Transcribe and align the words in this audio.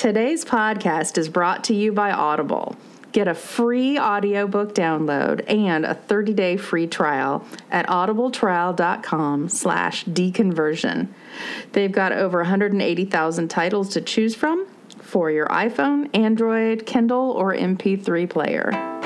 Today's 0.00 0.46
podcast 0.46 1.18
is 1.18 1.28
brought 1.28 1.64
to 1.64 1.74
you 1.74 1.92
by 1.92 2.10
Audible. 2.10 2.74
Get 3.12 3.28
a 3.28 3.34
free 3.34 3.98
audiobook 3.98 4.74
download 4.74 5.44
and 5.46 5.84
a 5.84 5.94
30-day 5.94 6.56
free 6.56 6.86
trial 6.86 7.44
at 7.70 7.86
audibletrial.com 7.86 9.50
slash 9.50 10.06
deconversion. 10.06 11.08
They've 11.72 11.92
got 11.92 12.12
over 12.12 12.38
180,000 12.38 13.48
titles 13.48 13.90
to 13.90 14.00
choose 14.00 14.34
from 14.34 14.66
for 15.02 15.30
your 15.30 15.48
iPhone, 15.48 16.08
Android, 16.16 16.86
Kindle, 16.86 17.32
or 17.32 17.54
MP3 17.54 18.30
player. 18.30 18.99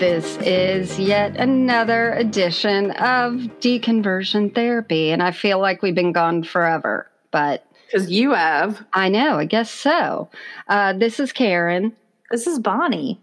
This 0.00 0.38
is 0.38 0.98
yet 0.98 1.36
another 1.36 2.12
edition 2.14 2.90
of 2.92 3.34
Deconversion 3.60 4.54
Therapy, 4.54 5.10
and 5.10 5.22
I 5.22 5.30
feel 5.30 5.60
like 5.60 5.82
we've 5.82 5.94
been 5.94 6.12
gone 6.12 6.42
forever, 6.42 7.06
but 7.30 7.64
Because 7.86 8.10
you 8.10 8.32
have. 8.32 8.82
I 8.94 9.08
know, 9.10 9.38
I 9.38 9.44
guess 9.44 9.70
so. 9.70 10.30
Uh, 10.68 10.94
this 10.94 11.20
is 11.20 11.32
Karen, 11.32 11.92
This 12.30 12.46
is 12.46 12.58
Bonnie. 12.58 13.20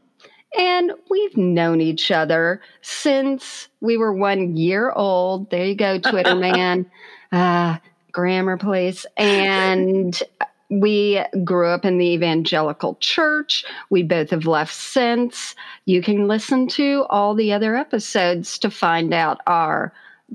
and 0.58 0.91
we've 1.09 1.36
known 1.36 1.81
each 1.81 2.12
other 2.12 2.62
since 2.81 3.67
we 3.81 3.98
were 3.98 4.14
one 4.14 4.55
year 4.55 4.91
old. 4.91 5.50
There 5.50 5.66
you 5.66 5.75
go, 5.75 5.98
Twitter 6.00 6.36
man, 6.53 6.89
uh, 7.31 7.78
grammar 8.12 8.58
place. 8.58 9.05
And 9.17 10.22
we 10.70 11.21
grew 11.44 11.67
up 11.67 11.85
in 11.85 11.98
the 11.98 12.07
evangelical 12.07 12.95
church. 12.99 13.63
We 13.89 14.03
both 14.03 14.31
have 14.31 14.45
left 14.45 14.73
since. 14.73 15.55
You 15.86 16.02
can 16.02 16.28
listen 16.28 16.67
to 16.69 17.05
all 17.09 17.33
the 17.36 17.53
other 17.53 17.75
episodes 17.75 18.58
to 18.59 18.69
find 18.69 19.14
out 19.14 19.39
our 19.47 19.94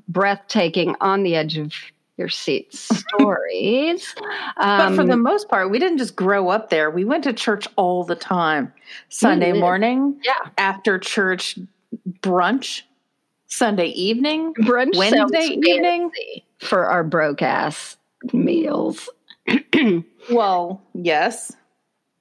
breathtaking, 0.08 0.96
on 1.00 1.22
the 1.22 1.34
edge 1.36 1.58
of 1.58 1.72
your 2.16 2.28
seat 2.30 2.72
stories. 2.74 4.14
But 4.56 4.94
for 4.94 5.02
Um, 5.02 5.06
the 5.08 5.16
most 5.18 5.48
part, 5.48 5.70
we 5.70 5.78
didn't 5.78 5.98
just 5.98 6.16
grow 6.16 6.48
up 6.48 6.70
there. 6.70 6.90
We 6.90 7.04
went 7.04 7.24
to 7.24 7.32
church 7.32 7.68
all 7.76 8.04
the 8.04 8.14
time. 8.16 8.72
Sunday 9.10 9.52
morning, 9.52 10.18
yeah, 10.24 10.50
after 10.56 10.98
church 10.98 11.58
brunch, 12.22 12.82
Sunday 13.48 13.88
evening, 13.88 14.54
brunch 14.54 14.96
Wednesday 14.96 15.58
evening. 15.62 16.10
for 16.58 16.86
our 16.86 17.04
broke 17.04 17.42
ass 17.42 17.96
meals. 18.32 19.10
Well, 20.30 20.80
yes. 20.94 21.52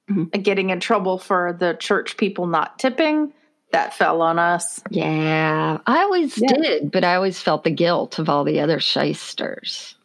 Mhm. 0.10 0.44
Getting 0.44 0.70
in 0.72 0.80
trouble 0.80 1.18
for 1.18 1.54
the 1.58 1.74
church 1.76 2.18
people 2.18 2.48
not 2.48 2.80
tipping, 2.80 3.34
that 3.72 3.94
fell 3.94 4.22
on 4.22 4.38
us. 4.40 4.82
Yeah, 4.90 5.78
I 5.88 6.00
always 6.04 6.38
Yeah. 6.38 6.48
did, 6.54 6.92
but 6.92 7.04
I 7.04 7.16
always 7.16 7.40
felt 7.42 7.64
the 7.64 7.70
guilt 7.72 8.20
of 8.20 8.28
all 8.30 8.44
the 8.44 8.60
other 8.60 8.80
shysters. 8.80 9.96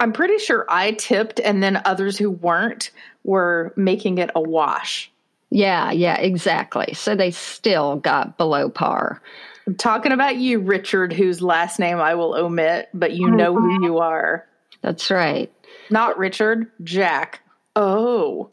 I'm 0.00 0.12
pretty 0.12 0.36
sure 0.38 0.66
I 0.68 0.92
tipped, 0.92 1.40
and 1.40 1.62
then 1.62 1.80
others 1.86 2.18
who 2.18 2.30
weren't 2.30 2.90
were 3.24 3.72
making 3.76 4.18
it 4.18 4.30
a 4.34 4.40
wash. 4.42 5.10
Yeah, 5.50 5.90
yeah, 5.92 6.16
exactly. 6.18 6.92
So 6.92 7.14
they 7.14 7.30
still 7.30 7.96
got 7.96 8.36
below 8.36 8.68
par. 8.68 9.22
I'm 9.66 9.74
talking 9.76 10.12
about 10.12 10.36
you, 10.36 10.58
Richard, 10.60 11.12
whose 11.14 11.40
last 11.40 11.78
name 11.78 11.98
I 11.98 12.14
will 12.14 12.34
omit, 12.34 12.88
but 12.92 13.12
you 13.12 13.30
know 13.30 13.54
who 13.54 13.82
you 13.84 13.98
are. 13.98 14.44
That's 14.82 15.10
right. 15.10 15.50
Not 15.90 16.18
Richard, 16.18 16.70
Jack. 16.82 17.40
Oh. 17.74 18.50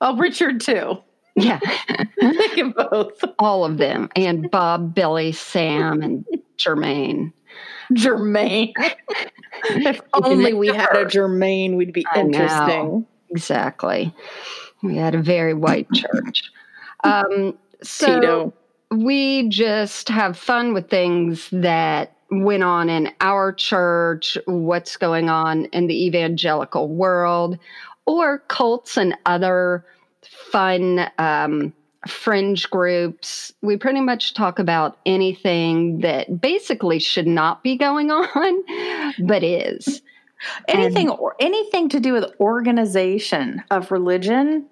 Oh, 0.00 0.16
Richard 0.16 0.60
too. 0.60 0.98
Yeah, 1.36 1.60
both. 2.76 3.22
all 3.38 3.64
of 3.64 3.78
them. 3.78 4.08
And 4.16 4.50
Bob, 4.50 4.94
Billy, 4.94 5.32
Sam, 5.32 6.02
and 6.02 6.24
Jermaine. 6.58 7.32
Germaine. 7.94 8.74
if 9.70 10.00
only 10.14 10.52
we 10.52 10.68
had 10.68 10.96
a 10.96 11.06
Germaine, 11.06 11.76
we'd 11.76 11.92
be 11.92 12.04
interesting. 12.16 13.06
Exactly. 13.30 14.14
We 14.82 14.96
had 14.96 15.14
a 15.14 15.22
very 15.22 15.54
white 15.54 15.86
church. 15.94 16.42
Um, 17.04 17.56
so 17.82 18.20
Tito. 18.20 18.54
we 18.90 19.48
just 19.48 20.08
have 20.08 20.36
fun 20.36 20.74
with 20.74 20.90
things 20.90 21.48
that 21.52 22.16
went 22.30 22.62
on 22.62 22.88
in 22.88 23.12
our 23.20 23.52
church, 23.52 24.36
what's 24.46 24.96
going 24.96 25.28
on 25.28 25.66
in 25.66 25.86
the 25.86 26.06
evangelical 26.06 26.88
world, 26.88 27.58
or 28.06 28.38
cults 28.48 28.96
and 28.96 29.16
other 29.26 29.84
fun 30.22 31.10
um, 31.18 31.72
fringe 32.06 32.68
groups. 32.70 33.52
We 33.62 33.76
pretty 33.76 34.00
much 34.00 34.34
talk 34.34 34.58
about 34.58 34.98
anything 35.06 36.00
that 36.00 36.40
basically 36.40 36.98
should 36.98 37.26
not 37.26 37.62
be 37.62 37.76
going 37.76 38.10
on, 38.10 39.14
but 39.26 39.42
is. 39.42 40.02
Anything 40.68 41.10
or 41.10 41.34
anything 41.40 41.88
to 41.88 41.98
do 41.98 42.12
with 42.12 42.32
organization 42.38 43.62
of 43.70 43.90
religion, 43.90 44.66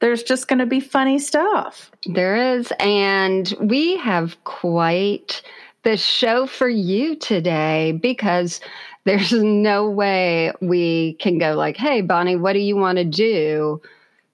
there's 0.00 0.22
just 0.22 0.48
going 0.48 0.58
to 0.58 0.66
be 0.66 0.80
funny 0.80 1.18
stuff. 1.18 1.92
There 2.06 2.56
is. 2.56 2.72
And 2.80 3.54
we 3.60 3.96
have 3.98 4.42
quite 4.44 5.42
the 5.86 5.96
show 5.96 6.48
for 6.48 6.68
you 6.68 7.14
today 7.14 7.92
because 7.92 8.60
there's 9.04 9.32
no 9.32 9.88
way 9.88 10.52
we 10.60 11.12
can 11.20 11.38
go 11.38 11.52
like, 11.52 11.76
hey, 11.76 12.00
Bonnie, 12.00 12.34
what 12.34 12.54
do 12.54 12.58
you 12.58 12.74
want 12.74 12.98
to 12.98 13.04
do 13.04 13.80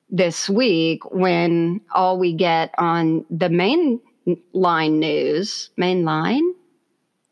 this 0.09 0.49
week 0.49 1.05
when 1.11 1.79
all 1.95 2.19
we 2.19 2.33
get 2.33 2.75
on 2.79 3.27
the 3.29 3.51
main 3.51 4.01
line 4.55 4.99
news, 4.99 5.69
main 5.77 6.07
line? 6.07 6.55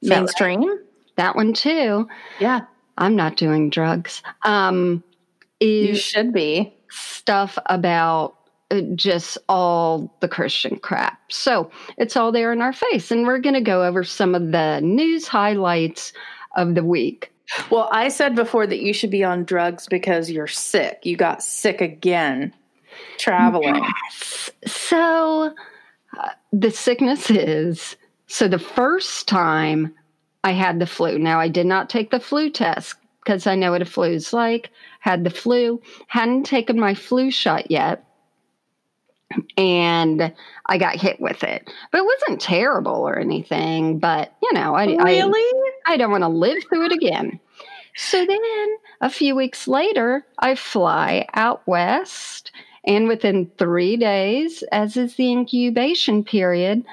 Mainstream? 0.02 0.68
That 1.16 1.34
one 1.34 1.54
too. 1.54 2.06
Yeah, 2.40 2.60
I'm 2.98 3.16
not 3.16 3.38
doing 3.38 3.70
drugs. 3.70 4.22
Um, 4.42 5.02
you 5.60 5.94
should 5.94 6.34
be. 6.34 6.74
stuff 6.90 7.56
about 7.66 8.36
just 8.94 9.38
all 9.48 10.14
the 10.20 10.28
Christian 10.28 10.78
crap. 10.78 11.20
So 11.30 11.70
it's 11.98 12.16
all 12.16 12.32
there 12.32 12.52
in 12.52 12.62
our 12.62 12.72
face. 12.72 13.10
And 13.10 13.26
we're 13.26 13.38
going 13.38 13.54
to 13.54 13.60
go 13.60 13.84
over 13.84 14.04
some 14.04 14.34
of 14.34 14.52
the 14.52 14.80
news 14.80 15.26
highlights 15.26 16.12
of 16.56 16.74
the 16.74 16.84
week. 16.84 17.32
Well, 17.70 17.88
I 17.90 18.08
said 18.08 18.36
before 18.36 18.66
that 18.66 18.80
you 18.80 18.92
should 18.92 19.10
be 19.10 19.24
on 19.24 19.44
drugs 19.44 19.86
because 19.88 20.30
you're 20.30 20.46
sick. 20.46 21.00
You 21.02 21.16
got 21.16 21.42
sick 21.42 21.80
again 21.80 22.54
traveling. 23.18 23.84
So 24.66 25.54
uh, 26.18 26.28
the 26.52 26.70
sickness 26.70 27.30
is 27.30 27.96
so 28.26 28.46
the 28.46 28.58
first 28.58 29.26
time 29.26 29.92
I 30.44 30.52
had 30.52 30.78
the 30.78 30.86
flu. 30.86 31.18
Now, 31.18 31.40
I 31.40 31.48
did 31.48 31.66
not 31.66 31.90
take 31.90 32.10
the 32.10 32.20
flu 32.20 32.50
test 32.50 32.94
because 33.22 33.46
I 33.46 33.56
know 33.56 33.72
what 33.72 33.82
a 33.82 33.86
flu 33.86 34.12
is 34.12 34.32
like. 34.32 34.70
Had 35.00 35.24
the 35.24 35.30
flu, 35.30 35.82
hadn't 36.06 36.44
taken 36.44 36.78
my 36.78 36.94
flu 36.94 37.30
shot 37.30 37.70
yet. 37.70 38.04
And 39.56 40.32
I 40.66 40.78
got 40.78 40.96
hit 40.96 41.20
with 41.20 41.44
it, 41.44 41.70
but 41.92 41.98
it 41.98 42.04
wasn't 42.04 42.40
terrible 42.40 42.92
or 43.08 43.18
anything. 43.18 43.98
But 43.98 44.34
you 44.42 44.52
know, 44.52 44.74
I, 44.74 44.96
I 44.98 45.04
Really? 45.04 45.60
I 45.86 45.96
don't 45.96 46.10
want 46.10 46.24
to 46.24 46.28
live 46.28 46.62
through 46.68 46.86
it 46.86 46.92
again. 46.92 47.38
So 47.96 48.24
then 48.24 48.68
a 49.00 49.10
few 49.10 49.34
weeks 49.34 49.68
later, 49.68 50.24
I 50.38 50.54
fly 50.54 51.26
out 51.34 51.66
west. 51.66 52.52
And 52.84 53.08
within 53.08 53.50
three 53.58 53.96
days, 53.96 54.62
as 54.72 54.96
is 54.96 55.16
the 55.16 55.30
incubation 55.30 56.24
period, 56.24 56.84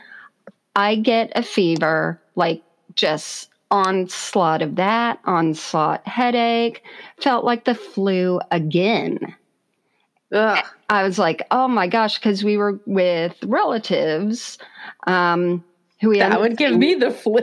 I 0.76 0.96
get 0.96 1.31
a 1.36 1.44
fever, 1.44 2.22
like 2.36 2.62
just 2.94 3.50
onslaught 3.72 4.62
of 4.62 4.76
that, 4.76 5.20
onslaught 5.26 6.06
headache, 6.08 6.84
felt 7.22 7.46
like 7.46 7.66
the 7.66 7.76
flu 7.76 8.40
again. 8.52 9.36
Ugh. 10.34 10.66
I 10.90 11.03
was 11.03 11.20
like, 11.20 11.46
oh 11.52 11.68
my 11.68 11.88
gosh, 11.88 12.18
because 12.18 12.44
we 12.44 12.58
were 12.58 12.79
with 12.85 13.35
relatives 13.44 14.58
um, 15.06 15.64
who 16.02 16.09
we 16.09 16.20
That 16.20 16.40
would 16.40 16.58
give 16.58 16.78
me 16.78 16.96
the 16.96 17.12
flu. 17.12 17.41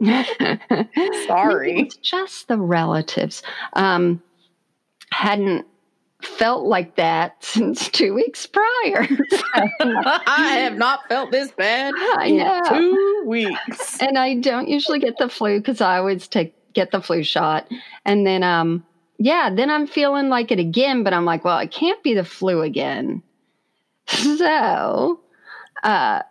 Sorry. 1.26 1.80
It's 1.80 1.96
just 1.96 2.48
the 2.48 2.58
relatives. 2.58 3.42
Um, 3.74 4.22
hadn't 5.10 5.66
felt 6.22 6.64
like 6.64 6.96
that 6.96 7.36
since 7.44 7.88
two 7.88 8.14
weeks 8.14 8.46
prior. 8.46 9.06
I 9.52 10.58
have 10.60 10.76
not 10.76 11.06
felt 11.08 11.30
this 11.30 11.52
bad 11.52 11.94
in 12.24 12.64
two 12.68 13.24
weeks. 13.26 14.00
and 14.00 14.18
I 14.18 14.34
don't 14.34 14.68
usually 14.68 14.98
get 14.98 15.18
the 15.18 15.28
flu 15.28 15.58
because 15.58 15.80
I 15.80 15.98
always 15.98 16.26
take 16.26 16.54
get 16.72 16.90
the 16.90 17.00
flu 17.00 17.22
shot. 17.22 17.68
And 18.04 18.26
then 18.26 18.42
um 18.42 18.84
yeah, 19.24 19.48
then 19.48 19.70
I'm 19.70 19.86
feeling 19.86 20.28
like 20.28 20.52
it 20.52 20.58
again, 20.58 21.02
but 21.02 21.14
I'm 21.14 21.24
like, 21.24 21.46
well, 21.46 21.58
it 21.58 21.70
can't 21.70 22.02
be 22.02 22.12
the 22.12 22.24
flu 22.24 22.60
again. 22.60 23.22
So 24.06 25.20
uh 25.82 26.22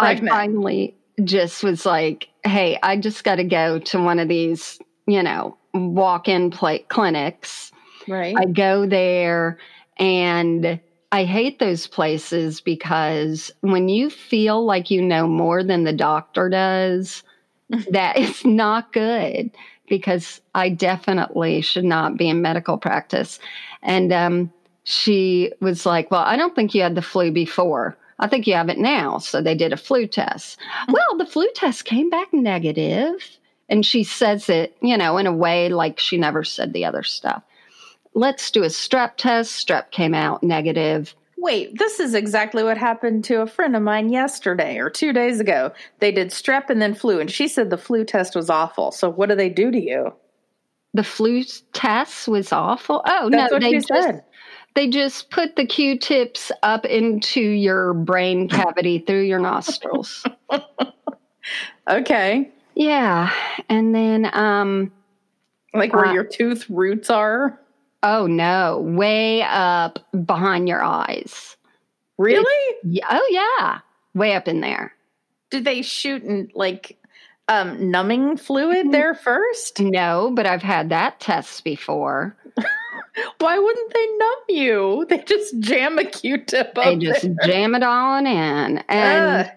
I 0.00 0.16
finally 0.16 0.96
just 1.22 1.62
was 1.62 1.86
like, 1.86 2.28
hey, 2.42 2.76
I 2.82 2.96
just 2.96 3.22
got 3.22 3.36
to 3.36 3.44
go 3.44 3.78
to 3.78 4.02
one 4.02 4.18
of 4.18 4.26
these, 4.26 4.80
you 5.06 5.22
know, 5.22 5.56
walk 5.74 6.26
in 6.26 6.50
play 6.50 6.80
clinics. 6.88 7.70
Right. 8.08 8.34
I 8.36 8.46
go 8.46 8.84
there 8.84 9.58
And 9.98 10.80
I 11.12 11.22
hate 11.22 11.60
those 11.60 11.86
places 11.86 12.60
because 12.60 13.52
when 13.60 13.88
you 13.88 14.10
feel 14.10 14.64
like 14.64 14.90
you 14.90 15.00
know 15.00 15.28
more 15.28 15.62
than 15.62 15.84
the 15.84 15.92
doctor 15.92 16.48
does, 16.48 17.22
that 17.92 18.18
is 18.18 18.44
not 18.44 18.92
good 18.92 19.52
because 19.88 20.40
I 20.54 20.68
definitely 20.68 21.60
should 21.60 21.84
not 21.84 22.16
be 22.16 22.28
in 22.28 22.42
medical 22.42 22.78
practice. 22.78 23.38
And 23.82 24.12
um, 24.12 24.52
she 24.84 25.52
was 25.60 25.86
like, 25.86 26.10
Well, 26.10 26.22
I 26.22 26.36
don't 26.36 26.54
think 26.54 26.74
you 26.74 26.82
had 26.82 26.94
the 26.94 27.02
flu 27.02 27.30
before. 27.30 27.96
I 28.18 28.28
think 28.28 28.46
you 28.46 28.54
have 28.54 28.68
it 28.68 28.78
now. 28.78 29.18
So 29.18 29.42
they 29.42 29.54
did 29.54 29.72
a 29.72 29.76
flu 29.76 30.06
test. 30.06 30.58
Well, 30.88 31.18
the 31.18 31.26
flu 31.26 31.48
test 31.54 31.84
came 31.84 32.10
back 32.10 32.32
negative, 32.32 33.38
And 33.68 33.84
she 33.84 34.04
says 34.04 34.48
it, 34.48 34.76
you 34.80 34.96
know, 34.96 35.18
in 35.18 35.26
a 35.26 35.32
way 35.32 35.68
like 35.68 35.98
she 35.98 36.16
never 36.16 36.44
said 36.44 36.72
the 36.72 36.84
other 36.84 37.02
stuff. 37.02 37.42
Let's 38.14 38.50
do 38.50 38.62
a 38.62 38.68
strep 38.68 39.16
test. 39.16 39.66
Strep 39.66 39.90
came 39.90 40.14
out 40.14 40.42
negative. 40.42 41.14
Wait, 41.44 41.78
this 41.78 42.00
is 42.00 42.14
exactly 42.14 42.62
what 42.64 42.78
happened 42.78 43.22
to 43.24 43.42
a 43.42 43.46
friend 43.46 43.76
of 43.76 43.82
mine 43.82 44.08
yesterday 44.08 44.78
or 44.78 44.88
two 44.88 45.12
days 45.12 45.40
ago. 45.40 45.70
They 45.98 46.10
did 46.10 46.30
strep 46.30 46.70
and 46.70 46.80
then 46.80 46.94
flu, 46.94 47.20
and 47.20 47.30
she 47.30 47.48
said 47.48 47.68
the 47.68 47.76
flu 47.76 48.02
test 48.02 48.34
was 48.34 48.48
awful. 48.48 48.90
So, 48.92 49.10
what 49.10 49.28
do 49.28 49.34
they 49.34 49.50
do 49.50 49.70
to 49.70 49.78
you? 49.78 50.14
The 50.94 51.04
flu 51.04 51.44
test 51.74 52.28
was 52.28 52.50
awful. 52.50 53.02
Oh, 53.06 53.28
That's 53.28 53.52
no, 53.52 53.58
they 53.58 53.72
just, 53.74 53.88
said. 53.88 54.24
they 54.74 54.88
just 54.88 55.28
put 55.30 55.56
the 55.56 55.66
Q 55.66 55.98
tips 55.98 56.50
up 56.62 56.86
into 56.86 57.42
your 57.42 57.92
brain 57.92 58.48
cavity 58.48 59.00
through 59.00 59.24
your 59.24 59.38
nostrils. 59.40 60.24
Okay. 61.90 62.50
yeah. 62.74 63.30
And 63.68 63.94
then, 63.94 64.30
um, 64.34 64.90
Like 65.74 65.92
where 65.92 66.06
Uh, 66.06 66.14
your 66.14 66.24
tooth 66.24 66.70
roots 66.70 67.10
are? 67.10 67.60
Oh 68.04 68.26
no, 68.28 68.78
way 68.80 69.42
up 69.42 69.98
behind 70.24 70.68
your 70.68 70.82
eyes. 70.84 71.56
Really? 72.18 72.76
Yeah, 72.84 73.06
oh, 73.10 73.28
yeah. 73.60 73.80
Way 74.14 74.34
up 74.36 74.46
in 74.46 74.60
there. 74.60 74.92
Did 75.50 75.64
they 75.64 75.82
shoot 75.82 76.22
in 76.22 76.48
like 76.54 76.96
um, 77.48 77.90
numbing 77.90 78.36
fluid 78.36 78.86
Mhm. 78.86 78.92
there 78.92 79.14
first? 79.14 79.80
No, 79.80 80.30
but 80.32 80.46
I've 80.46 80.62
had 80.62 80.90
that 80.90 81.18
test 81.18 81.64
before. 81.64 82.36
Why 83.38 83.58
wouldn't 83.58 83.92
they 83.92 84.06
numb 84.16 84.44
you? 84.48 85.06
They 85.08 85.18
just 85.18 85.58
jam 85.60 85.98
a 85.98 86.04
Q-tip 86.04 86.76
up 86.78 86.84
They 86.84 86.96
just 86.96 87.22
there. 87.22 87.34
jam 87.46 87.74
it 87.74 87.82
on 87.82 88.26
in. 88.26 88.78
And 88.88 89.46
Ugh. 89.46 89.52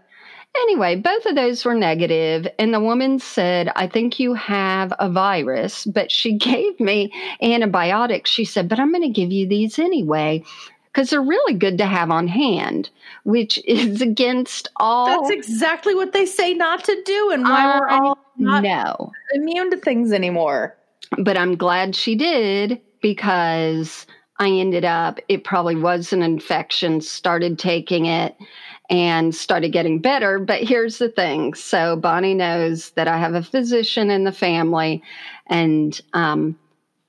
Anyway, 0.61 0.95
both 0.95 1.25
of 1.25 1.35
those 1.35 1.63
were 1.65 1.73
negative, 1.73 2.47
And 2.59 2.73
the 2.73 2.79
woman 2.79 3.19
said, 3.19 3.71
I 3.75 3.87
think 3.87 4.19
you 4.19 4.33
have 4.33 4.93
a 4.99 5.09
virus, 5.09 5.85
but 5.85 6.11
she 6.11 6.33
gave 6.37 6.79
me 6.79 7.11
antibiotics. 7.41 8.29
She 8.29 8.45
said, 8.45 8.69
but 8.69 8.79
I'm 8.79 8.91
going 8.91 9.03
to 9.03 9.09
give 9.09 9.31
you 9.31 9.47
these 9.47 9.79
anyway 9.79 10.43
because 10.85 11.11
they're 11.11 11.21
really 11.21 11.53
good 11.53 11.77
to 11.77 11.85
have 11.85 12.09
on 12.09 12.27
hand, 12.27 12.89
which 13.23 13.59
is 13.65 14.01
against 14.01 14.69
all. 14.77 15.21
That's 15.21 15.31
exactly 15.31 15.93
what 15.93 16.13
they 16.13 16.25
say 16.25 16.53
not 16.53 16.83
to 16.85 17.01
do, 17.05 17.31
and 17.31 17.43
why 17.43 17.79
we're 17.79 17.89
all 17.89 18.17
not 18.37 18.63
know. 18.63 19.11
immune 19.33 19.69
to 19.71 19.77
things 19.77 20.11
anymore. 20.11 20.75
but 21.19 21.37
I'm 21.37 21.55
glad 21.55 21.95
she 21.95 22.15
did 22.15 22.81
because 23.01 24.07
I 24.39 24.49
ended 24.49 24.85
up, 24.85 25.19
it 25.29 25.43
probably 25.43 25.75
was 25.75 26.13
an 26.13 26.21
infection, 26.23 27.01
started 27.01 27.57
taking 27.59 28.05
it 28.05 28.35
and 28.89 29.35
started 29.35 29.69
getting 29.71 29.99
better. 29.99 30.39
But 30.39 30.63
here's 30.63 30.97
the 30.97 31.09
thing 31.09 31.53
so 31.53 31.95
Bonnie 31.95 32.33
knows 32.33 32.91
that 32.91 33.07
I 33.07 33.17
have 33.17 33.35
a 33.35 33.43
physician 33.43 34.09
in 34.09 34.23
the 34.23 34.31
family, 34.31 35.03
and 35.47 35.99
um, 36.13 36.57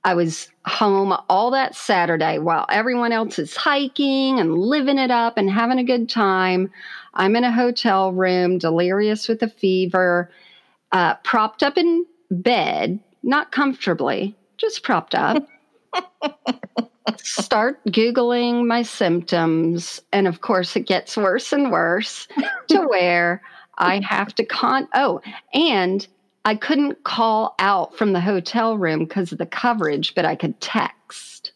I 0.04 0.14
was 0.14 0.48
home 0.64 1.16
all 1.28 1.50
that 1.52 1.75
Saturday 1.75 2.38
while 2.38 2.66
everyone 2.70 3.12
else 3.12 3.38
is 3.38 3.56
hiking 3.56 4.38
and 4.38 4.56
living 4.56 4.98
it 4.98 5.10
up 5.10 5.36
and 5.36 5.50
having 5.50 5.78
a 5.78 5.84
good 5.84 6.08
time. 6.08 6.70
I'm 7.14 7.36
in 7.36 7.44
a 7.44 7.52
hotel 7.52 8.12
room, 8.12 8.58
delirious 8.58 9.28
with 9.28 9.42
a 9.42 9.48
fever, 9.48 10.30
uh, 10.92 11.14
propped 11.16 11.62
up 11.62 11.76
in 11.76 12.06
bed, 12.30 13.00
not 13.22 13.52
comfortably, 13.52 14.36
just 14.56 14.82
propped 14.82 15.14
up. 15.14 15.46
Start 17.16 17.84
Googling 17.87 18.66
my 18.66 18.82
symptoms. 18.82 20.00
And 20.12 20.26
of 20.26 20.40
course, 20.40 20.76
it 20.76 20.87
gets 20.87 21.16
worse 21.16 21.52
and 21.52 21.70
worse 21.70 22.28
to 22.69 22.82
where 22.88 23.43
I 23.78 24.00
have 24.00 24.34
to 24.37 24.44
con. 24.44 24.88
Oh, 24.94 25.20
and 25.55 26.06
I 26.44 26.55
couldn't 26.55 27.05
call 27.05 27.55
out 27.58 27.96
from 27.96 28.12
the 28.12 28.20
hotel 28.20 28.76
room 28.78 29.00
because 29.00 29.32
of 29.32 29.38
the 29.38 29.46
coverage, 29.46 30.14
but 30.14 30.25
I 30.25 30.34
could 30.34 30.60
text. 30.60 31.52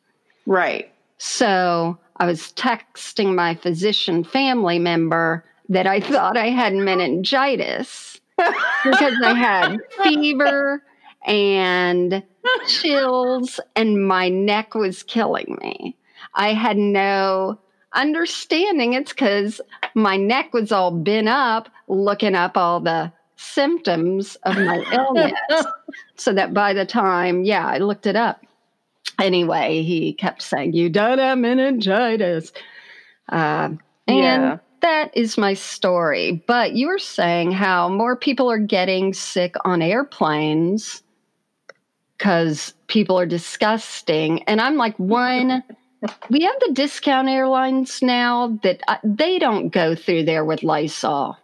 Right. 0.46 0.92
So 1.18 1.98
I 2.16 2.26
was 2.26 2.52
texting 2.52 3.34
my 3.34 3.54
physician 3.54 4.24
family 4.24 4.78
member 4.78 5.44
that 5.68 5.86
I 5.86 6.00
thought 6.00 6.36
I 6.36 6.50
had 6.50 6.74
meningitis 6.74 8.20
because 8.36 9.14
I 9.22 9.34
had 9.34 9.78
fever 10.02 10.82
and 11.24 12.22
chills 12.66 13.60
and 13.76 14.06
my 14.06 14.28
neck 14.28 14.74
was 14.74 15.02
killing 15.02 15.58
me. 15.60 15.96
I 16.34 16.52
had 16.52 16.76
no 16.76 17.58
understanding. 17.94 18.94
It's 18.94 19.12
because 19.12 19.60
my 19.94 20.16
neck 20.16 20.52
was 20.52 20.72
all 20.72 20.90
bent 20.90 21.28
up, 21.28 21.68
looking 21.88 22.34
up 22.34 22.56
all 22.56 22.80
the 22.80 23.12
symptoms 23.36 24.36
of 24.44 24.56
my 24.56 24.82
illness. 24.92 25.66
so 26.16 26.32
that 26.32 26.54
by 26.54 26.72
the 26.72 26.86
time, 26.86 27.44
yeah, 27.44 27.66
I 27.66 27.78
looked 27.78 28.06
it 28.06 28.16
up. 28.16 28.44
Anyway, 29.18 29.82
he 29.82 30.12
kept 30.14 30.42
saying, 30.42 30.72
You 30.72 30.88
don't 30.88 31.18
have 31.18 31.38
meningitis. 31.38 32.52
Uh, 33.28 33.70
and 34.06 34.18
Yeah. 34.18 34.58
that 34.80 35.16
is 35.16 35.36
my 35.36 35.54
story. 35.54 36.42
But 36.46 36.72
you 36.72 36.86
were 36.88 36.98
saying 36.98 37.52
how 37.52 37.88
more 37.88 38.16
people 38.16 38.50
are 38.50 38.58
getting 38.58 39.12
sick 39.12 39.54
on 39.64 39.82
airplanes 39.82 41.02
because 42.22 42.72
people 42.86 43.18
are 43.18 43.26
disgusting. 43.26 44.44
And 44.44 44.60
I'm 44.60 44.76
like, 44.76 44.96
one, 44.96 45.64
we 46.30 46.42
have 46.44 46.54
the 46.60 46.70
discount 46.72 47.28
airlines 47.28 48.00
now 48.00 48.60
that 48.62 48.80
uh, 48.86 48.98
they 49.02 49.40
don't 49.40 49.70
go 49.70 49.96
through 49.96 50.24
there 50.26 50.44
with 50.44 50.62
Lysol. 50.62 51.36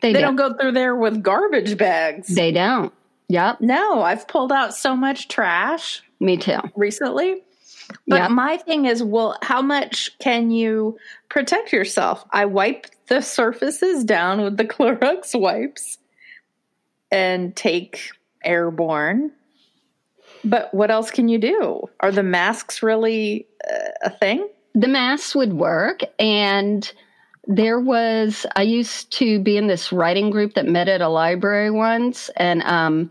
They, 0.00 0.14
They 0.14 0.22
don't. 0.22 0.36
don't 0.36 0.52
go 0.52 0.58
through 0.58 0.72
there 0.72 0.96
with 0.96 1.22
garbage 1.22 1.76
bags. 1.76 2.28
They 2.34 2.50
don't. 2.50 2.94
Yep. 3.28 3.60
no, 3.60 4.00
I've 4.02 4.26
pulled 4.26 4.52
out 4.52 4.74
so 4.74 4.96
much 4.96 5.28
trash 5.28 6.02
Me 6.18 6.38
too. 6.38 6.58
recently. 6.74 7.42
But 8.08 8.16
Yep. 8.22 8.30
my 8.30 8.56
thing 8.56 8.86
is, 8.86 9.02
well, 9.02 9.36
how 9.42 9.60
much 9.60 10.18
can 10.18 10.50
you 10.50 10.96
protect 11.28 11.74
yourself? 11.74 12.24
I 12.30 12.46
wipe 12.46 12.86
the 13.08 13.20
surfaces 13.20 14.02
down 14.04 14.40
with 14.42 14.56
the 14.56 14.64
Clorox 14.72 15.38
wipes 15.38 15.98
and 17.10 17.54
take 17.54 18.08
airborne. 18.42 19.30
But 20.44 20.72
what 20.74 20.90
else 20.90 21.10
can 21.10 21.28
you 21.28 21.38
do? 21.38 21.88
Are 22.00 22.10
the 22.10 22.22
masks 22.22 22.82
really 22.82 23.46
uh, 23.70 23.90
a 24.02 24.10
thing? 24.10 24.48
the 24.74 24.88
masks 24.88 25.34
would 25.34 25.52
work 25.52 26.00
and 26.18 26.92
there 27.46 27.80
was 27.80 28.46
i 28.56 28.62
used 28.62 29.10
to 29.12 29.38
be 29.40 29.56
in 29.56 29.66
this 29.66 29.92
writing 29.92 30.30
group 30.30 30.54
that 30.54 30.66
met 30.66 30.88
at 30.88 31.00
a 31.00 31.08
library 31.08 31.70
once 31.70 32.30
and 32.36 32.62
um, 32.62 33.10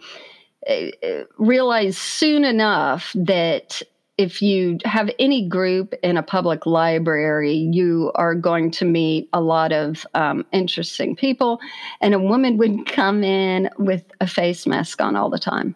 eh, 0.65 0.91
eh, 1.03 1.23
realized 1.37 1.97
soon 1.97 2.43
enough 2.43 3.11
that 3.13 3.81
if 4.17 4.41
you 4.41 4.77
have 4.85 5.09
any 5.19 5.47
group 5.47 5.93
in 6.03 6.17
a 6.17 6.23
public 6.23 6.65
library 6.65 7.53
you 7.53 8.11
are 8.15 8.35
going 8.35 8.71
to 8.71 8.85
meet 8.85 9.29
a 9.33 9.41
lot 9.41 9.71
of 9.71 10.05
um, 10.13 10.45
interesting 10.51 11.15
people 11.15 11.59
and 11.99 12.13
a 12.13 12.19
woman 12.19 12.57
would 12.57 12.85
come 12.87 13.23
in 13.23 13.69
with 13.77 14.03
a 14.21 14.27
face 14.27 14.65
mask 14.65 15.01
on 15.01 15.15
all 15.15 15.29
the 15.29 15.39
time 15.39 15.75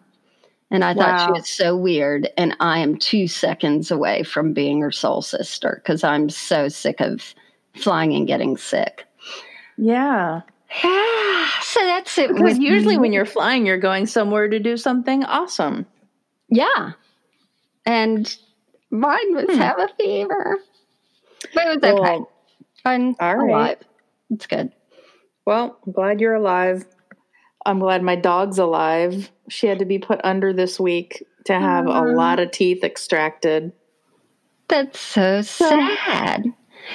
and 0.70 0.84
I 0.84 0.94
thought 0.94 1.26
she 1.26 1.32
was 1.32 1.48
so 1.48 1.76
weird. 1.76 2.28
And 2.36 2.56
I 2.60 2.78
am 2.80 2.96
two 2.96 3.28
seconds 3.28 3.90
away 3.90 4.22
from 4.22 4.52
being 4.52 4.80
her 4.80 4.90
soul 4.90 5.22
sister 5.22 5.80
because 5.82 6.02
I'm 6.04 6.28
so 6.28 6.68
sick 6.68 7.00
of 7.00 7.34
flying 7.76 8.14
and 8.14 8.26
getting 8.26 8.56
sick. 8.56 9.04
Yeah. 9.78 10.40
so 11.62 11.80
that's 11.80 12.18
it. 12.18 12.34
Because 12.34 12.58
usually 12.58 12.96
me. 12.96 13.00
when 13.00 13.12
you're 13.12 13.24
flying, 13.26 13.64
you're 13.66 13.78
going 13.78 14.06
somewhere 14.06 14.48
to 14.48 14.58
do 14.58 14.76
something 14.76 15.24
awesome. 15.24 15.86
Yeah. 16.48 16.92
And 17.84 18.36
mine 18.90 19.34
was 19.34 19.46
Hmm. 19.48 19.58
have 19.58 19.78
a 19.78 19.88
fever. 19.98 20.58
But 21.54 21.66
it 21.66 21.68
was 21.82 21.92
okay. 21.92 22.00
Well, 22.00 22.30
I'm 22.84 23.14
all 23.20 23.36
right. 23.36 23.50
alive. 23.50 23.78
It's 24.30 24.46
good. 24.46 24.72
Well, 25.44 25.78
I'm 25.86 25.92
glad 25.92 26.20
you're 26.20 26.34
alive. 26.34 26.84
I'm 27.66 27.80
glad 27.80 28.02
my 28.02 28.16
dog's 28.16 28.58
alive. 28.58 29.30
She 29.48 29.66
had 29.66 29.80
to 29.80 29.84
be 29.84 29.98
put 29.98 30.20
under 30.24 30.52
this 30.52 30.78
week 30.80 31.26
to 31.44 31.54
have 31.54 31.86
a 31.86 32.00
lot 32.00 32.38
of 32.38 32.52
teeth 32.52 32.82
extracted. 32.84 33.72
That's 34.68 34.98
so 34.98 35.42
sad. 35.42 36.44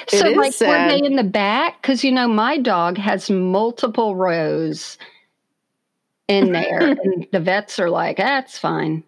So, 0.08 0.28
like, 0.30 0.54
sad. 0.54 0.68
were 0.68 0.90
they 0.90 1.06
in 1.06 1.16
the 1.16 1.24
back? 1.24 1.80
Because 1.80 2.02
you 2.02 2.12
know, 2.12 2.26
my 2.26 2.58
dog 2.58 2.96
has 2.96 3.30
multiple 3.30 4.16
rows 4.16 4.96
in 6.28 6.52
there, 6.52 6.80
and 7.04 7.26
the 7.30 7.40
vets 7.40 7.78
are 7.78 7.90
like, 7.90 8.16
"That's 8.16 8.58
fine." 8.58 9.04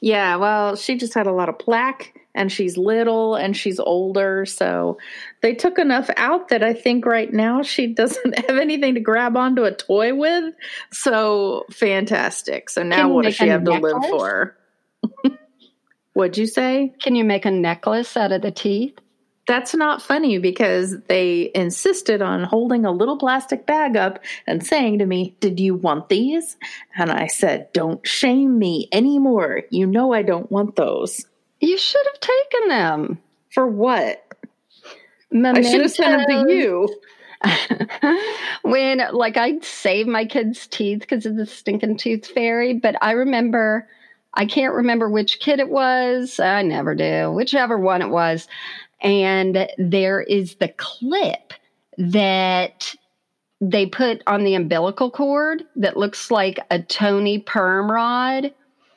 Yeah, 0.00 0.36
well, 0.36 0.76
she 0.76 0.96
just 0.96 1.14
had 1.14 1.26
a 1.26 1.32
lot 1.32 1.48
of 1.48 1.58
plaque 1.58 2.12
and 2.36 2.52
she's 2.52 2.76
little 2.76 3.34
and 3.34 3.56
she's 3.56 3.80
older. 3.80 4.44
So 4.44 4.98
they 5.46 5.54
took 5.54 5.78
enough 5.78 6.10
out 6.16 6.48
that 6.48 6.64
I 6.64 6.72
think 6.74 7.06
right 7.06 7.32
now 7.32 7.62
she 7.62 7.86
doesn't 7.86 8.36
have 8.48 8.58
anything 8.58 8.94
to 8.94 9.00
grab 9.00 9.36
onto 9.36 9.62
a 9.62 9.70
toy 9.70 10.12
with. 10.12 10.52
So 10.90 11.66
fantastic. 11.70 12.68
So 12.68 12.82
now 12.82 13.08
what 13.10 13.26
does 13.26 13.36
she 13.36 13.46
have 13.46 13.62
necklace? 13.62 13.92
to 13.92 13.98
live 14.00 14.10
for? 14.10 14.56
What'd 16.14 16.36
you 16.36 16.48
say? 16.48 16.92
Can 17.00 17.14
you 17.14 17.22
make 17.22 17.44
a 17.44 17.52
necklace 17.52 18.16
out 18.16 18.32
of 18.32 18.42
the 18.42 18.50
teeth? 18.50 18.98
That's 19.46 19.72
not 19.72 20.02
funny 20.02 20.38
because 20.38 20.96
they 21.06 21.52
insisted 21.54 22.22
on 22.22 22.42
holding 22.42 22.84
a 22.84 22.90
little 22.90 23.16
plastic 23.16 23.66
bag 23.66 23.96
up 23.96 24.18
and 24.48 24.66
saying 24.66 24.98
to 24.98 25.06
me, 25.06 25.36
Did 25.38 25.60
you 25.60 25.76
want 25.76 26.08
these? 26.08 26.56
And 26.96 27.08
I 27.08 27.28
said, 27.28 27.72
Don't 27.72 28.04
shame 28.04 28.58
me 28.58 28.88
anymore. 28.90 29.62
You 29.70 29.86
know 29.86 30.12
I 30.12 30.22
don't 30.22 30.50
want 30.50 30.74
those. 30.74 31.24
You 31.60 31.78
should 31.78 32.04
have 32.04 32.20
taken 32.20 32.68
them. 32.68 33.18
For 33.50 33.66
what? 33.68 34.25
Mementos. 35.30 35.66
I 35.66 35.70
should 35.70 35.80
have 35.82 35.92
sent 35.92 36.28
them 36.28 36.46
to 36.46 36.52
you. 36.52 37.00
when 38.62 39.02
like 39.12 39.36
I'd 39.36 39.64
save 39.64 40.06
my 40.06 40.24
kids' 40.24 40.66
teeth 40.66 41.00
because 41.00 41.26
of 41.26 41.36
the 41.36 41.46
stinking 41.46 41.98
tooth 41.98 42.26
fairy, 42.26 42.74
but 42.74 42.96
I 43.02 43.12
remember 43.12 43.88
I 44.34 44.46
can't 44.46 44.74
remember 44.74 45.08
which 45.08 45.40
kid 45.40 45.60
it 45.60 45.70
was. 45.70 46.38
I 46.38 46.62
never 46.62 46.94
do. 46.94 47.32
Whichever 47.32 47.78
one 47.78 48.02
it 48.02 48.10
was. 48.10 48.46
And 49.00 49.68
there 49.78 50.20
is 50.20 50.56
the 50.56 50.68
clip 50.76 51.54
that 51.98 52.94
they 53.60 53.86
put 53.86 54.22
on 54.26 54.44
the 54.44 54.54
umbilical 54.54 55.10
cord 55.10 55.64
that 55.76 55.96
looks 55.96 56.30
like 56.30 56.58
a 56.70 56.80
Tony 56.80 57.38
perm 57.38 57.90
rod. 57.90 58.52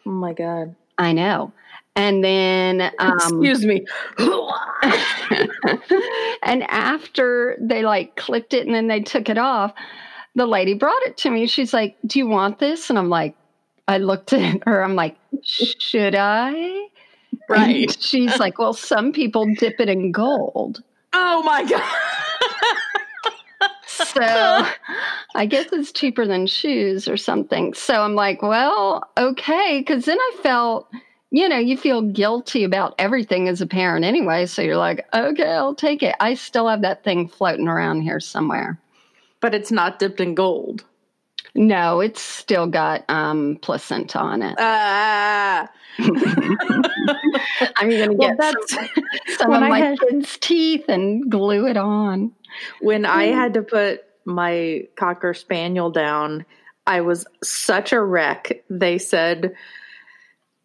Oh 0.06 0.12
my 0.12 0.34
God. 0.34 0.76
I 0.98 1.14
know. 1.14 1.54
And 1.96 2.24
then, 2.24 2.92
um, 3.00 3.16
excuse 3.16 3.66
me. 3.66 3.86
and 6.44 6.64
after 6.64 7.58
they 7.60 7.84
like 7.84 8.16
clipped 8.16 8.54
it 8.54 8.66
and 8.66 8.74
then 8.74 8.88
they 8.88 9.02
took 9.02 9.28
it 9.28 9.38
off, 9.38 9.74
the 10.36 10.46
lady 10.46 10.74
brought 10.74 11.02
it 11.04 11.18
to 11.18 11.30
me. 11.30 11.48
She's 11.48 11.74
like, 11.74 11.98
Do 12.06 12.20
you 12.20 12.28
want 12.28 12.60
this? 12.60 12.90
And 12.90 12.98
I'm 12.98 13.10
like, 13.10 13.36
I 13.88 13.98
looked 13.98 14.34
at 14.34 14.64
her, 14.66 14.84
I'm 14.84 14.96
like, 14.96 15.18
Should 15.44 16.16
I? 16.16 16.88
Right. 17.50 17.90
And 17.90 18.02
she's 18.02 18.40
like, 18.40 18.58
Well, 18.60 18.74
some 18.74 19.12
people 19.12 19.46
dip 19.56 19.80
it 19.80 19.90
in 19.90 20.12
gold. 20.12 20.84
Oh 21.14 21.44
my 21.44 21.66
God. 21.66 21.82
so 23.88 24.22
I 25.36 25.46
guess 25.46 25.68
it's 25.72 25.92
cheaper 25.92 26.26
than 26.26 26.48
shoes 26.48 27.08
or 27.08 27.18
something. 27.18 27.74
So 27.74 28.02
I'm 28.02 28.16
like, 28.16 28.42
Well, 28.42 29.04
okay. 29.18 29.84
Cause 29.84 30.06
then 30.06 30.20
I 30.20 30.38
felt, 30.42 30.88
you 31.32 31.48
know, 31.48 31.58
you 31.58 31.78
feel 31.78 32.02
guilty 32.02 32.64
about 32.64 32.96
everything 32.98 33.48
as 33.48 33.62
a 33.62 33.68
parent 33.68 34.04
anyway. 34.04 34.46
So 34.46 34.62
you're 34.62 34.78
like, 34.78 35.06
okay, 35.14 35.52
I'll 35.52 35.76
take 35.76 36.02
it. 36.02 36.16
I 36.20 36.34
still 36.34 36.68
have 36.68 36.82
that 36.82 37.04
thing 37.04 37.28
floating 37.28 37.68
around 37.68 38.02
here 38.02 38.20
somewhere. 38.20 38.80
But 39.40 39.54
it's 39.54 39.72
not 39.72 40.00
dipped 40.00 40.20
in 40.20 40.36
gold. 40.36 40.84
No, 41.56 42.00
it's 42.00 42.22
still 42.22 42.68
got 42.68 43.06
um, 43.10 43.58
placenta 43.62 44.20
on 44.20 44.42
it. 44.42 44.56
Ah. 44.60 45.70
I'm 46.00 47.90
going 47.90 48.10
to 48.10 48.16
get 48.16 48.38
well, 48.38 48.54
some, 48.68 48.88
some 49.38 49.54
of 49.54 49.62
my 49.62 49.80
had, 49.80 50.00
kids' 50.00 50.38
teeth 50.40 50.86
and 50.88 51.30
glue 51.30 51.68
it 51.68 51.78
on. 51.78 52.32
When 52.82 53.06
I 53.06 53.26
had 53.26 53.54
to 53.56 53.62
put 53.62 54.04
my 54.26 54.88
cocker 54.96 55.34
spaniel 55.34 55.90
down, 55.90 56.46
I 56.88 57.02
was 57.02 57.26
such 57.44 57.94
a 57.94 58.02
wreck. 58.02 58.64
They 58.70 58.98
said, 58.98 59.56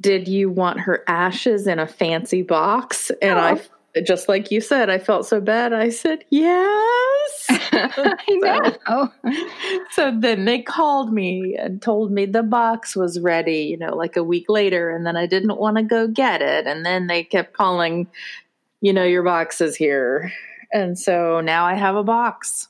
"Did 0.01 0.29
you 0.29 0.51
want 0.51 0.81
her 0.81 1.05
ashes 1.07 1.67
in 1.67 1.79
a 1.79 1.87
fancy 1.87 2.43
box?" 2.43 3.11
And 3.23 3.39
oh. 3.39 3.43
I 3.43 3.61
just 4.03 4.29
like 4.29 4.51
you 4.51 4.61
said, 4.61 4.91
I 4.91 4.99
felt 4.99 5.27
so 5.27 5.41
bad. 5.41 5.73
I 5.73 5.89
said, 5.89 6.25
Yes. 6.31 7.47
I 7.49 8.19
know. 8.29 8.73
Oh. 8.87 9.13
so 9.91 10.13
then 10.19 10.45
they 10.45 10.61
called 10.63 11.13
me 11.13 11.57
and 11.59 11.81
told 11.81 12.11
me 12.11 12.27
the 12.27 12.43
box 12.43 12.97
was 12.97 13.21
ready, 13.21 13.63
you 13.63 13.77
know, 13.77 13.95
like 13.95 14.17
a 14.17 14.25
week 14.25 14.47
later. 14.49 14.91
And 14.91 15.07
then 15.07 15.17
I 15.17 15.27
didn't 15.27 15.57
want 15.59 15.77
to 15.77 15.83
go 15.83 16.09
get 16.09 16.43
it. 16.43 16.67
And 16.67 16.85
then 16.85 17.07
they 17.07 17.23
kept 17.23 17.53
calling, 17.53 18.09
you 18.81 18.93
know, 18.93 19.05
your 19.05 19.23
box 19.23 19.61
is 19.61 19.77
here. 19.77 20.33
And 20.73 20.99
so 20.99 21.41
now 21.41 21.65
I 21.65 21.75
have 21.75 21.97
a 21.97 22.05
box. 22.05 22.69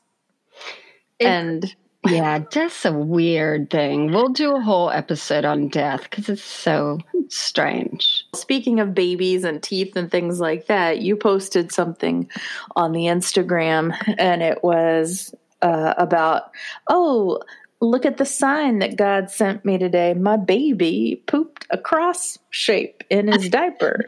It, 1.18 1.26
and 1.26 1.74
yeah, 2.06 2.38
death's 2.50 2.84
a 2.84 2.92
weird 2.92 3.70
thing. 3.70 4.12
We'll 4.12 4.28
do 4.28 4.54
a 4.54 4.60
whole 4.60 4.90
episode 4.90 5.44
on 5.44 5.68
death 5.68 6.02
because 6.04 6.28
it's 6.28 6.42
so 6.42 6.98
strange. 7.28 8.26
Speaking 8.34 8.80
of 8.80 8.94
babies 8.94 9.44
and 9.44 9.62
teeth 9.62 9.96
and 9.96 10.10
things 10.10 10.40
like 10.40 10.66
that, 10.66 11.00
you 11.00 11.16
posted 11.16 11.72
something 11.72 12.28
on 12.76 12.92
the 12.92 13.04
Instagram 13.04 13.96
and 14.18 14.42
it 14.42 14.62
was 14.62 15.34
uh, 15.62 15.94
about, 15.96 16.50
oh, 16.88 17.40
look 17.80 18.04
at 18.04 18.18
the 18.18 18.24
sign 18.24 18.80
that 18.80 18.96
God 18.96 19.30
sent 19.30 19.64
me 19.64 19.78
today. 19.78 20.14
My 20.14 20.36
baby 20.36 21.22
pooped 21.26 21.66
a 21.70 21.78
cross 21.78 22.38
shape 22.50 23.02
in 23.10 23.32
his 23.32 23.48
diaper. 23.48 24.04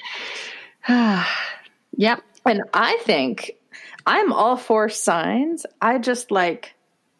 yep. 0.88 2.22
And 2.44 2.62
I 2.72 2.98
think 3.02 3.52
I'm 4.06 4.32
all 4.32 4.56
for 4.56 4.88
signs. 4.88 5.66
I 5.80 5.98
just 5.98 6.30
like 6.30 6.75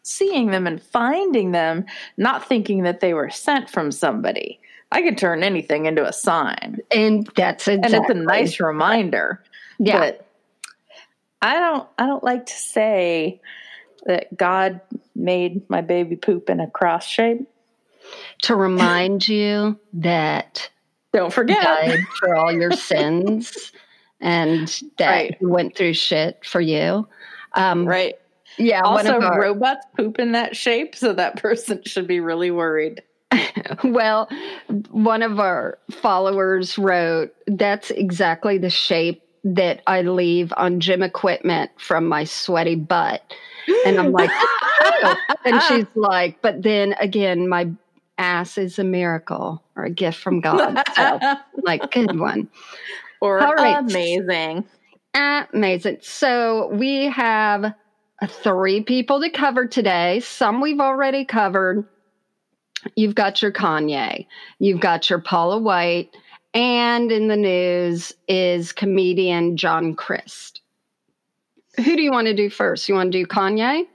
seeing 0.07 0.51
them 0.51 0.65
and 0.65 0.81
finding 0.81 1.51
them, 1.51 1.85
not 2.15 2.47
thinking 2.47 2.83
that 2.83 2.99
they 2.99 3.13
were 3.13 3.29
sent 3.29 3.69
from 3.69 3.91
somebody. 3.91 4.59
I 4.91 5.01
could 5.01 5.17
turn 5.17 5.43
anything 5.43 5.85
into 5.85 6.07
a 6.07 6.13
sign. 6.13 6.79
And 6.91 7.29
that's 7.35 7.67
exactly. 7.67 7.95
And 7.97 8.05
it's 8.05 8.11
a 8.11 8.13
nice 8.13 8.59
reminder. 8.59 9.43
Yeah. 9.79 9.99
But 9.99 10.27
I 11.41 11.59
don't 11.59 11.87
I 11.97 12.07
don't 12.07 12.23
like 12.23 12.45
to 12.45 12.53
say 12.53 13.41
that 14.05 14.35
God 14.35 14.79
made 15.15 15.69
my 15.69 15.81
baby 15.81 16.15
poop 16.15 16.49
in 16.49 16.59
a 16.59 16.69
cross 16.69 17.05
shape. 17.05 17.47
To 18.43 18.55
remind 18.55 19.27
you 19.27 19.77
that 19.93 20.69
don't 21.11 21.33
forget 21.33 21.61
died 21.61 21.99
for 22.17 22.35
all 22.35 22.51
your 22.51 22.71
sins 22.71 23.73
and 24.21 24.67
that 24.97 25.09
right. 25.09 25.37
went 25.41 25.75
through 25.75 25.93
shit 25.93 26.45
for 26.45 26.61
you. 26.61 27.07
Um, 27.53 27.85
right. 27.85 28.15
Yeah. 28.57 28.81
Also, 28.81 29.19
our, 29.19 29.39
robots 29.39 29.85
poop 29.95 30.19
in 30.19 30.31
that 30.33 30.55
shape, 30.55 30.95
so 30.95 31.13
that 31.13 31.37
person 31.41 31.81
should 31.85 32.07
be 32.07 32.19
really 32.19 32.51
worried. 32.51 33.01
well, 33.83 34.29
one 34.89 35.21
of 35.21 35.39
our 35.39 35.77
followers 35.91 36.77
wrote, 36.77 37.33
"That's 37.47 37.91
exactly 37.91 38.57
the 38.57 38.69
shape 38.69 39.21
that 39.43 39.81
I 39.87 40.01
leave 40.01 40.53
on 40.57 40.79
gym 40.79 41.03
equipment 41.03 41.71
from 41.77 42.07
my 42.07 42.23
sweaty 42.23 42.75
butt." 42.75 43.21
And 43.85 43.99
I'm 43.99 44.11
like, 44.11 44.29
oh. 44.33 45.15
and 45.45 45.61
she's 45.63 45.87
like, 45.95 46.41
but 46.41 46.63
then 46.63 46.95
again, 46.99 47.47
my 47.49 47.69
ass 48.17 48.57
is 48.57 48.79
a 48.79 48.83
miracle 48.83 49.63
or 49.75 49.85
a 49.85 49.89
gift 49.89 50.19
from 50.19 50.41
God. 50.41 50.81
So, 50.95 51.19
like, 51.63 51.91
good 51.91 52.19
one. 52.19 52.49
Or 53.21 53.37
right. 53.37 53.77
amazing. 53.79 54.65
Amazing. 55.13 55.97
So 56.01 56.69
we 56.73 57.05
have 57.05 57.73
three 58.25 58.81
people 58.81 59.21
to 59.21 59.29
cover 59.29 59.67
today. 59.67 60.19
Some 60.21 60.61
we've 60.61 60.79
already 60.79 61.25
covered. 61.25 61.85
You've 62.95 63.15
got 63.15 63.41
your 63.41 63.51
Kanye, 63.51 64.27
you've 64.59 64.79
got 64.79 65.09
your 65.09 65.19
Paula 65.19 65.57
White, 65.57 66.15
and 66.53 67.11
in 67.11 67.27
the 67.27 67.35
news 67.35 68.13
is 68.27 68.71
comedian 68.71 69.57
John 69.57 69.95
Crist. 69.95 70.61
Who 71.77 71.95
do 71.95 72.01
you 72.01 72.11
want 72.11 72.27
to 72.27 72.33
do 72.33 72.49
first? 72.49 72.87
You 72.87 72.95
want 72.95 73.11
to 73.11 73.19
do 73.19 73.27
Kanye? 73.27 73.85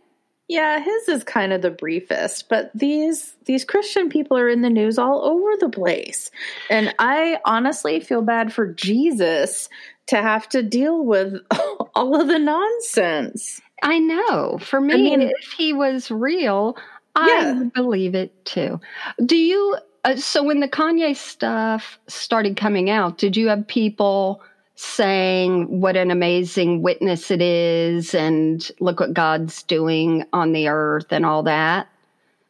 Yeah, 0.49 0.81
his 0.81 1.09
is 1.09 1.25
kind 1.25 1.53
of 1.53 1.63
the 1.63 1.71
briefest, 1.71 2.49
but 2.49 2.71
these 2.75 3.37
these 3.47 3.65
Christian 3.65 4.09
people 4.09 4.37
are 4.37 4.49
in 4.49 4.61
the 4.61 4.69
news 4.69 4.99
all 4.99 5.25
over 5.25 5.57
the 5.59 5.71
place. 5.71 6.31
And 6.69 6.95
I 6.99 7.39
honestly 7.45 8.01
feel 8.01 8.23
bad 8.23 8.53
for 8.53 8.67
Jesus 8.67 9.69
to 10.09 10.17
have 10.17 10.49
to 10.51 10.63
deal 10.63 11.05
with 11.05 11.37
all 11.95 12.21
of 12.21 12.29
the 12.29 12.39
nonsense. 12.39 13.63
I 13.83 13.99
know. 13.99 14.59
For 14.59 14.81
me, 14.81 14.95
I 14.95 14.97
mean, 14.97 15.23
if 15.23 15.53
he 15.57 15.73
was 15.73 16.11
real, 16.11 16.77
yeah. 17.17 17.61
I 17.61 17.71
believe 17.75 18.15
it 18.15 18.45
too. 18.45 18.81
Do 19.25 19.37
you? 19.37 19.77
Uh, 20.05 20.17
so 20.17 20.43
when 20.43 20.61
the 20.61 20.69
Kanye 20.69 21.15
stuff 21.15 21.99
started 22.09 22.57
coming 22.57 22.91
out, 22.91 23.19
did 23.19 23.37
you 23.37 23.49
have 23.49 23.67
people 23.67 24.43
saying 24.75 25.81
what 25.81 25.97
an 25.97 26.11
amazing 26.11 26.83
witness 26.83 27.31
it 27.31 27.43
is, 27.43 28.15
and 28.15 28.71
look 28.81 29.01
what 29.01 29.15
God's 29.15 29.63
doing 29.65 30.25
on 30.33 30.53
the 30.53 30.69
earth, 30.69 31.13
and 31.13 31.27
all 31.27 31.43
that? 31.43 31.89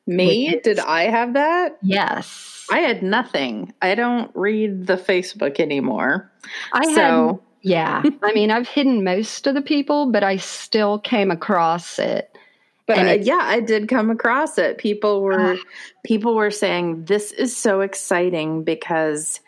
Me? 0.07 0.61
Did 0.63 0.81
I 0.81 1.05
have 1.05 1.35
that? 1.35 1.79
Yes. 1.83 2.67
I 2.71 2.79
had 2.79 3.03
nothing. 3.03 3.73
I 3.83 3.95
don't 3.95 4.31
read 4.35 4.87
the 4.87 4.97
Facebook 4.97 5.61
anymore. 5.61 6.31
I 6.73 6.95
so. 6.95 7.27
Had, 7.27 7.39
yeah. 7.63 8.05
I 8.23 8.33
mean, 8.33 8.51
I've 8.51 8.69
hidden 8.69 9.05
most 9.05 9.47
of 9.47 9.55
the 9.55 9.63
people, 9.63 10.11
but 10.11 10.23
I 10.23 10.37
still 10.37 10.99
came 10.99 11.31
across 11.31 11.99
it. 11.99 12.37
But 12.87 12.99
uh, 12.99 13.13
yeah, 13.13 13.41
I 13.41 13.61
did 13.61 13.89
come 13.89 14.11
across 14.11 14.59
it. 14.59 14.79
People 14.79 15.23
were 15.23 15.55
uh, 15.55 15.57
people 16.05 16.35
were 16.35 16.51
saying 16.51 17.05
this 17.05 17.31
is 17.33 17.57
so 17.57 17.81
exciting 17.81 18.65
because 18.65 19.41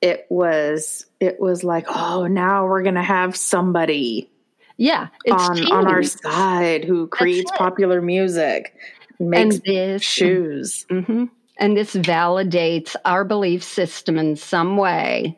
it 0.00 0.26
was 0.30 1.04
it 1.20 1.38
was 1.38 1.62
like, 1.62 1.84
oh, 1.88 2.26
now 2.26 2.64
we're 2.66 2.82
gonna 2.82 3.02
have 3.02 3.36
somebody 3.36 4.30
Yeah, 4.78 5.08
it's 5.24 5.36
on 5.36 5.70
on 5.70 5.86
our 5.86 6.02
side 6.02 6.84
who 6.84 7.06
creates 7.08 7.52
popular 7.52 8.00
music, 8.00 8.74
makes 9.18 9.56
and 9.56 9.64
this 9.64 10.02
shoes. 10.02 10.86
hmm 10.88 11.26
And 11.58 11.76
this 11.76 11.94
validates 11.94 12.96
our 13.04 13.24
belief 13.24 13.62
system 13.62 14.18
in 14.18 14.34
some 14.36 14.78
way. 14.78 15.36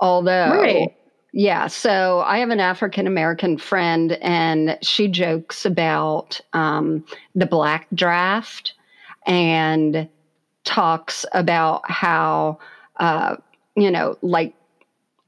Although, 0.00 0.50
Right. 0.50 0.96
Yeah, 1.32 1.66
so 1.66 2.20
I 2.26 2.38
have 2.38 2.50
an 2.50 2.60
African 2.60 3.06
American 3.06 3.56
friend, 3.56 4.12
and 4.20 4.78
she 4.82 5.08
jokes 5.08 5.64
about 5.64 6.40
um, 6.52 7.04
the 7.34 7.46
black 7.46 7.86
draft 7.94 8.74
and 9.26 10.08
talks 10.64 11.24
about 11.32 11.90
how, 11.90 12.58
uh, 12.96 13.36
you 13.76 13.90
know, 13.90 14.18
like, 14.20 14.54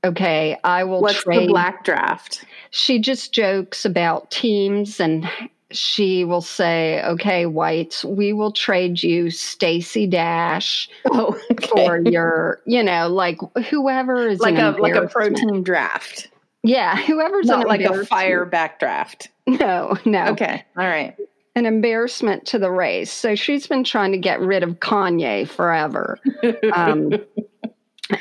okay, 0.04 0.58
I 0.62 0.84
will 0.84 1.00
What's 1.00 1.23
trade 1.23 1.49
the 1.49 1.52
black 1.52 1.84
draft? 1.84 2.44
she 2.70 2.99
just 2.99 3.32
jokes 3.32 3.84
about 3.87 4.30
teams 4.30 5.00
and 5.00 5.28
she 5.75 6.25
will 6.25 6.40
say, 6.40 7.02
okay, 7.04 7.47
whites, 7.47 8.04
we 8.04 8.33
will 8.33 8.52
trade 8.52 9.02
you 9.02 9.31
Stacey 9.31 10.07
Dash 10.07 10.88
Oh, 11.11 11.38
for 11.69 11.99
your, 12.00 12.61
you 12.66 12.83
know, 12.83 13.09
like 13.09 13.38
whoever 13.69 14.28
is 14.28 14.40
like 14.40 14.59
a 14.59 14.71
like 14.81 14.95
a 14.95 15.07
pro 15.09 15.26
embarrassment. 15.26 15.37
team 15.37 15.62
draft, 15.62 16.28
Yeah, 16.62 16.97
whoever's 16.97 17.47
not 17.47 17.66
like 17.66 17.83
a 17.83 18.07
fire 18.07 18.45
back 18.45 18.78
draft. 18.78 19.28
No, 19.47 19.99
no. 20.07 20.28
Okay, 20.28 20.64
all 20.75 20.87
right. 20.87 21.14
An 21.54 21.66
embarrassment 21.66 22.47
to 22.47 22.59
the 22.59 22.71
race. 22.71 23.12
So 23.12 23.35
she's 23.35 23.66
been 23.66 23.85
trying 23.85 24.12
to 24.12 24.19
get 24.19 24.40
rid 24.40 24.62
of 24.62 24.81
Kanye 24.81 25.47
forever. 25.47 26.19
um, 26.73 27.12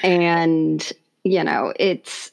and 0.03 0.91
you 1.23 1.45
know 1.45 1.71
it's 1.79 2.32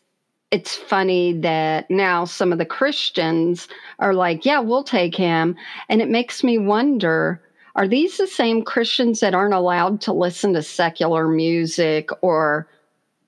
it's 0.51 0.75
funny 0.75 1.33
that 1.33 1.89
now 1.91 2.25
some 2.25 2.53
of 2.53 2.59
the 2.59 2.67
christians 2.67 3.69
are 3.99 4.15
like 4.15 4.45
yeah 4.45 4.61
we'll 4.61 4.85
take 4.85 5.15
him. 5.15 5.57
And 5.89 6.03
it 6.03 6.09
makes 6.09 6.43
me 6.43 6.59
wonder 6.59 7.41
are 7.77 7.87
these 7.87 8.17
the 8.17 8.27
same 8.27 8.63
christians 8.63 9.21
that 9.21 9.35
aren't 9.35 9.55
allowed 9.55 10.01
to 10.03 10.13
listen 10.13 10.53
to 10.55 10.63
secular 10.63 11.29
music 11.29 12.11
or 12.23 12.69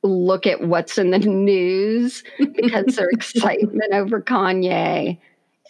look 0.03 0.47
at 0.47 0.67
what's 0.67 0.99
in 0.99 1.11
the 1.11 1.19
news 1.21 2.25
because 2.39 2.97
their 2.97 3.09
excitement 3.13 3.93
over 3.93 4.21
kanye 4.21 5.19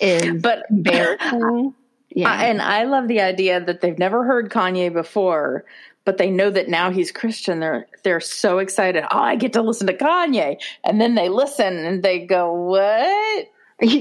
is 0.00 0.40
but 0.40 0.64
embarrassing 0.70 1.74
yeah. 2.14 2.42
and 2.42 2.60
I 2.60 2.84
love 2.84 3.08
the 3.08 3.20
idea 3.20 3.60
that 3.64 3.80
they've 3.80 3.98
never 3.98 4.24
heard 4.24 4.50
Kanye 4.50 4.92
before, 4.92 5.64
but 6.04 6.18
they 6.18 6.30
know 6.30 6.50
that 6.50 6.68
now 6.68 6.90
he's 6.90 7.12
Christian. 7.12 7.60
They're 7.60 7.86
they're 8.02 8.20
so 8.20 8.58
excited. 8.58 9.04
Oh, 9.04 9.18
I 9.18 9.36
get 9.36 9.52
to 9.54 9.62
listen 9.62 9.86
to 9.86 9.94
Kanye, 9.94 10.60
and 10.84 11.00
then 11.00 11.14
they 11.14 11.28
listen 11.28 11.76
and 11.78 12.02
they 12.02 12.20
go, 12.20 12.52
"What? 12.52 13.48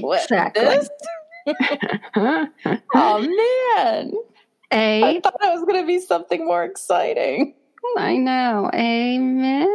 What? 0.00 0.22
exactly 0.22 0.64
This? 0.64 0.88
Oh 2.94 3.18
man! 3.18 4.12
I 4.70 5.16
a 5.16 5.20
thought 5.20 5.34
it 5.42 5.52
was 5.52 5.64
going 5.64 5.80
to 5.80 5.86
be 5.86 5.98
something 5.98 6.44
more 6.44 6.64
exciting." 6.64 7.54
I 7.96 8.16
know. 8.16 8.70
Amen. 8.72 9.68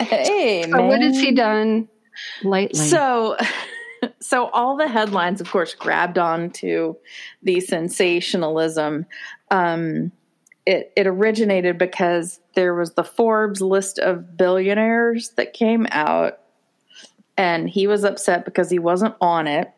Amen. 0.00 0.70
So 0.72 0.86
what 0.86 1.00
has 1.00 1.18
he 1.18 1.32
done 1.32 1.88
lately? 2.42 2.78
So, 2.78 3.36
so 4.20 4.48
all 4.48 4.76
the 4.76 4.88
headlines, 4.88 5.40
of 5.40 5.50
course, 5.50 5.74
grabbed 5.74 6.18
onto 6.18 6.94
the 7.42 7.60
sensationalism. 7.60 9.06
Um, 9.50 10.12
it 10.66 10.92
it 10.96 11.06
originated 11.06 11.78
because 11.78 12.40
there 12.54 12.74
was 12.74 12.94
the 12.94 13.04
Forbes 13.04 13.60
list 13.60 13.98
of 13.98 14.36
billionaires 14.36 15.30
that 15.36 15.52
came 15.52 15.86
out, 15.90 16.40
and 17.36 17.70
he 17.70 17.86
was 17.86 18.04
upset 18.04 18.44
because 18.44 18.68
he 18.68 18.78
wasn't 18.78 19.14
on 19.20 19.46
it. 19.46 19.72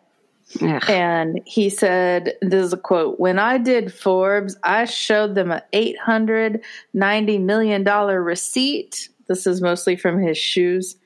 Ugh. 0.62 0.82
And 0.88 1.40
he 1.44 1.68
said, 1.68 2.34
"This 2.40 2.64
is 2.64 2.72
a 2.72 2.78
quote: 2.78 3.20
When 3.20 3.38
I 3.38 3.58
did 3.58 3.92
Forbes, 3.92 4.56
I 4.62 4.86
showed 4.86 5.34
them 5.34 5.52
a 5.52 5.62
eight 5.72 5.98
hundred 5.98 6.62
ninety 6.94 7.38
million 7.38 7.84
dollar 7.84 8.22
receipt. 8.22 9.10
This 9.26 9.46
is 9.46 9.60
mostly 9.60 9.94
from 9.94 10.20
his 10.20 10.38
shoes." 10.38 10.96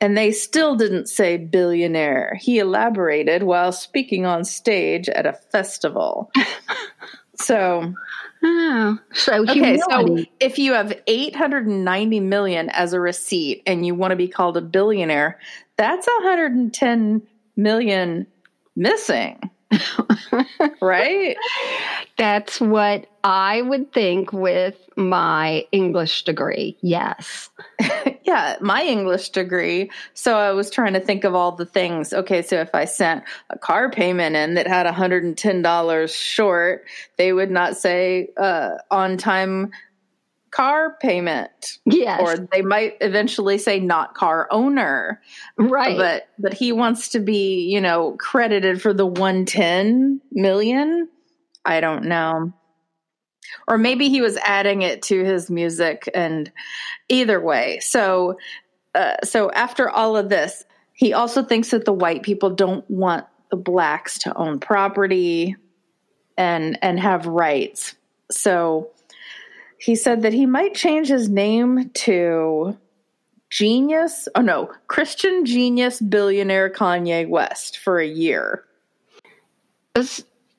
And 0.00 0.16
they 0.16 0.30
still 0.30 0.76
didn't 0.76 1.08
say 1.08 1.36
billionaire. 1.36 2.38
He 2.40 2.60
elaborated 2.60 3.42
while 3.42 3.72
speaking 3.72 4.26
on 4.26 4.44
stage 4.44 5.08
at 5.08 5.26
a 5.26 5.32
festival. 5.32 6.30
so, 7.34 7.92
Oh, 8.42 8.98
so 9.12 9.42
okay, 9.42 9.78
so 9.90 10.18
if 10.38 10.58
you 10.58 10.72
have 10.74 10.98
890 11.06 12.20
million 12.20 12.70
as 12.70 12.92
a 12.92 13.00
receipt 13.00 13.62
and 13.66 13.84
you 13.84 13.94
want 13.94 14.12
to 14.12 14.16
be 14.16 14.28
called 14.28 14.56
a 14.56 14.60
billionaire, 14.60 15.40
that's 15.76 16.06
110 16.06 17.22
million 17.56 18.26
missing. 18.76 19.50
right? 20.80 21.36
that's 22.16 22.60
what 22.60 23.06
I 23.22 23.62
would 23.62 23.92
think 23.92 24.32
with 24.32 24.76
my 24.96 25.66
English 25.72 26.24
degree. 26.24 26.76
Yes. 26.80 27.50
Yeah, 28.28 28.56
my 28.60 28.82
English 28.82 29.30
degree. 29.30 29.90
So 30.12 30.36
I 30.36 30.52
was 30.52 30.68
trying 30.68 30.92
to 30.92 31.00
think 31.00 31.24
of 31.24 31.34
all 31.34 31.52
the 31.52 31.64
things. 31.64 32.12
Okay, 32.12 32.42
so 32.42 32.60
if 32.60 32.74
I 32.74 32.84
sent 32.84 33.24
a 33.48 33.56
car 33.56 33.90
payment 33.90 34.36
in 34.36 34.52
that 34.52 34.66
had 34.66 34.84
$110 34.84 36.14
short, 36.14 36.84
they 37.16 37.32
would 37.32 37.50
not 37.50 37.78
say 37.78 38.28
uh, 38.36 38.72
on 38.90 39.16
time 39.16 39.70
car 40.50 40.96
payment. 41.00 41.78
Yes. 41.84 42.20
Or 42.22 42.36
they 42.36 42.62
might 42.62 42.96
eventually 43.00 43.58
say 43.58 43.80
not 43.80 44.14
car 44.14 44.48
owner. 44.50 45.20
right. 45.56 45.96
But 45.96 46.28
but 46.38 46.54
he 46.54 46.72
wants 46.72 47.10
to 47.10 47.20
be, 47.20 47.68
you 47.68 47.80
know, 47.80 48.16
credited 48.18 48.80
for 48.80 48.92
the 48.92 49.06
110 49.06 50.20
million. 50.32 51.08
I 51.64 51.80
don't 51.80 52.04
know. 52.04 52.52
Or 53.66 53.78
maybe 53.78 54.08
he 54.08 54.20
was 54.20 54.36
adding 54.36 54.82
it 54.82 55.02
to 55.02 55.24
his 55.24 55.50
music 55.50 56.08
and 56.14 56.50
either 57.08 57.40
way. 57.40 57.80
So 57.80 58.38
uh, 58.94 59.16
so 59.24 59.50
after 59.50 59.88
all 59.88 60.16
of 60.16 60.28
this, 60.28 60.64
he 60.92 61.12
also 61.12 61.42
thinks 61.42 61.70
that 61.70 61.84
the 61.84 61.92
white 61.92 62.22
people 62.22 62.50
don't 62.50 62.88
want 62.90 63.26
the 63.50 63.56
blacks 63.56 64.20
to 64.20 64.36
own 64.36 64.60
property 64.60 65.56
and 66.36 66.78
and 66.82 66.98
have 66.98 67.26
rights. 67.26 67.94
So 68.30 68.90
he 69.78 69.94
said 69.94 70.22
that 70.22 70.32
he 70.32 70.46
might 70.46 70.74
change 70.74 71.08
his 71.08 71.28
name 71.28 71.90
to 71.90 72.76
Genius. 73.50 74.28
Oh 74.34 74.42
no, 74.42 74.70
Christian 74.88 75.44
Genius 75.44 76.00
billionaire 76.00 76.70
Kanye 76.70 77.28
West 77.28 77.78
for 77.78 77.98
a 77.98 78.06
year. 78.06 78.64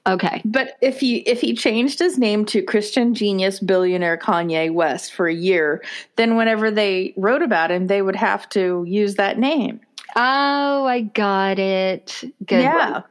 Okay. 0.07 0.41
But 0.45 0.77
if 0.81 0.99
he 0.99 1.17
if 1.19 1.41
he 1.41 1.53
changed 1.53 1.99
his 1.99 2.17
name 2.17 2.45
to 2.45 2.61
Christian 2.61 3.13
Genius 3.13 3.59
billionaire 3.59 4.17
Kanye 4.17 4.73
West 4.73 5.13
for 5.13 5.27
a 5.27 5.33
year, 5.33 5.83
then 6.15 6.35
whenever 6.35 6.71
they 6.71 7.13
wrote 7.15 7.41
about 7.41 7.71
him, 7.71 7.87
they 7.87 8.01
would 8.01 8.15
have 8.15 8.49
to 8.49 8.83
use 8.87 9.15
that 9.15 9.37
name. 9.37 9.79
Oh, 10.15 10.85
I 10.85 11.01
got 11.01 11.59
it. 11.59 12.23
Good. 12.45 12.63
yeah. 12.63 12.91
one. 12.91 13.03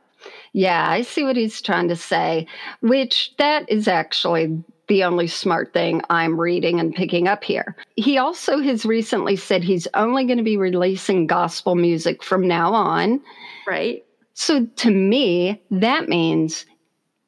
Yeah, 0.53 0.90
I 0.90 1.03
see 1.03 1.23
what 1.23 1.37
he's 1.37 1.62
trying 1.62 1.88
to 1.88 1.97
say, 1.97 2.47
which 2.81 3.33
that 3.38 3.71
is 3.71 3.87
actually 3.87 4.64
the 4.88 5.05
only 5.05 5.27
smart 5.27 5.72
thing 5.72 6.03
I'm 6.11 6.40
reading 6.40 6.81
and 6.81 6.94
picking 6.94 7.29
up 7.29 7.44
here. 7.44 7.77
He 7.96 8.18
also 8.18 8.59
has 8.59 8.85
recently 8.85 9.37
said 9.37 9.62
he's 9.62 9.87
only 9.94 10.24
going 10.24 10.38
to 10.38 10.44
be 10.44 10.57
releasing 10.57 11.27
gospel 11.27 11.74
music 11.74 12.22
from 12.22 12.46
now 12.48 12.72
on. 12.72 13.20
Right. 13.66 14.05
So 14.35 14.66
to 14.66 14.90
me, 14.90 15.62
that 15.70 16.09
means 16.09 16.64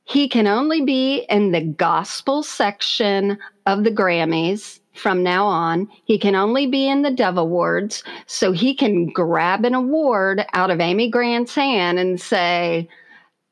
he 0.04 0.28
can 0.28 0.46
only 0.46 0.80
be 0.84 1.26
in 1.28 1.52
the 1.52 1.60
gospel 1.60 2.42
section 2.42 3.38
of 3.66 3.84
the 3.84 3.90
Grammys 3.90 4.80
from 4.94 5.22
now 5.22 5.46
on. 5.46 5.88
He 6.04 6.18
can 6.18 6.34
only 6.34 6.66
be 6.66 6.88
in 6.88 7.02
the 7.02 7.10
Dove 7.10 7.36
Awards. 7.38 8.02
So 8.26 8.52
he 8.52 8.74
can 8.74 9.06
grab 9.06 9.64
an 9.64 9.74
award 9.74 10.44
out 10.52 10.70
of 10.70 10.80
Amy 10.80 11.10
Grant's 11.10 11.54
hand 11.54 11.98
and 11.98 12.20
say, 12.20 12.88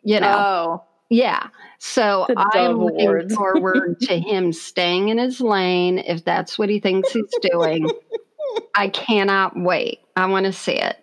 you 0.02 0.18
know, 0.20 0.36
Oh. 0.36 0.84
yeah. 1.10 1.48
So 1.78 2.26
I'm 2.36 2.78
looking 2.78 3.06
Awards. 3.06 3.34
forward 3.34 4.00
to 4.02 4.18
him 4.18 4.52
staying 4.52 5.08
in 5.08 5.18
his 5.18 5.40
lane 5.40 5.98
if 5.98 6.24
that's 6.24 6.58
what 6.58 6.68
he 6.68 6.80
thinks 6.80 7.12
he's 7.12 7.32
doing. 7.40 7.88
I 8.74 8.88
cannot 8.88 9.56
wait. 9.56 10.00
I 10.16 10.26
want 10.26 10.46
to 10.46 10.52
see 10.52 10.72
it. 10.72 10.96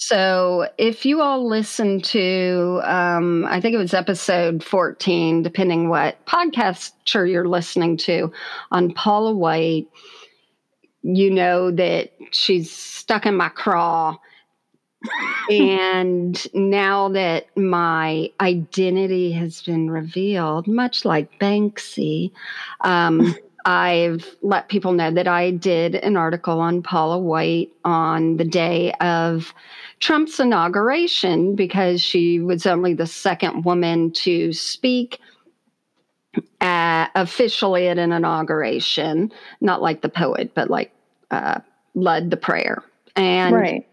So, 0.00 0.68
if 0.78 1.04
you 1.04 1.20
all 1.20 1.48
listen 1.48 2.00
to, 2.02 2.80
um, 2.84 3.44
I 3.46 3.60
think 3.60 3.74
it 3.74 3.78
was 3.78 3.94
episode 3.94 4.62
14, 4.62 5.42
depending 5.42 5.88
what 5.88 6.24
podcast 6.24 6.92
you're 7.12 7.48
listening 7.48 7.96
to, 7.96 8.30
on 8.70 8.92
Paula 8.94 9.34
White, 9.34 9.88
you 11.02 11.32
know 11.32 11.72
that 11.72 12.12
she's 12.30 12.70
stuck 12.70 13.26
in 13.26 13.34
my 13.36 13.48
craw. 13.48 14.16
and 15.60 16.54
now 16.54 17.08
that 17.10 17.46
my 17.56 18.30
identity 18.40 19.32
has 19.32 19.62
been 19.62 19.90
revealed, 19.90 20.66
much 20.66 21.04
like 21.04 21.38
Banksy, 21.38 22.32
um, 22.82 23.34
I've 23.64 24.36
let 24.40 24.68
people 24.68 24.92
know 24.92 25.10
that 25.10 25.28
I 25.28 25.50
did 25.50 25.94
an 25.96 26.16
article 26.16 26.58
on 26.60 26.82
Paula 26.82 27.18
White 27.18 27.70
on 27.84 28.38
the 28.38 28.44
day 28.44 28.92
of 29.00 29.52
Trump's 30.00 30.40
inauguration 30.40 31.54
because 31.54 32.00
she 32.00 32.40
was 32.40 32.66
only 32.66 32.94
the 32.94 33.06
second 33.06 33.64
woman 33.64 34.10
to 34.12 34.54
speak 34.54 35.20
at, 36.60 37.10
officially 37.14 37.88
at 37.88 37.98
an 37.98 38.12
inauguration, 38.12 39.32
not 39.60 39.82
like 39.82 40.00
the 40.00 40.08
poet, 40.08 40.52
but 40.54 40.70
like 40.70 40.92
uh, 41.30 41.60
led 41.94 42.30
the 42.30 42.36
prayer. 42.36 42.82
And 43.16 43.54
right. 43.54 43.86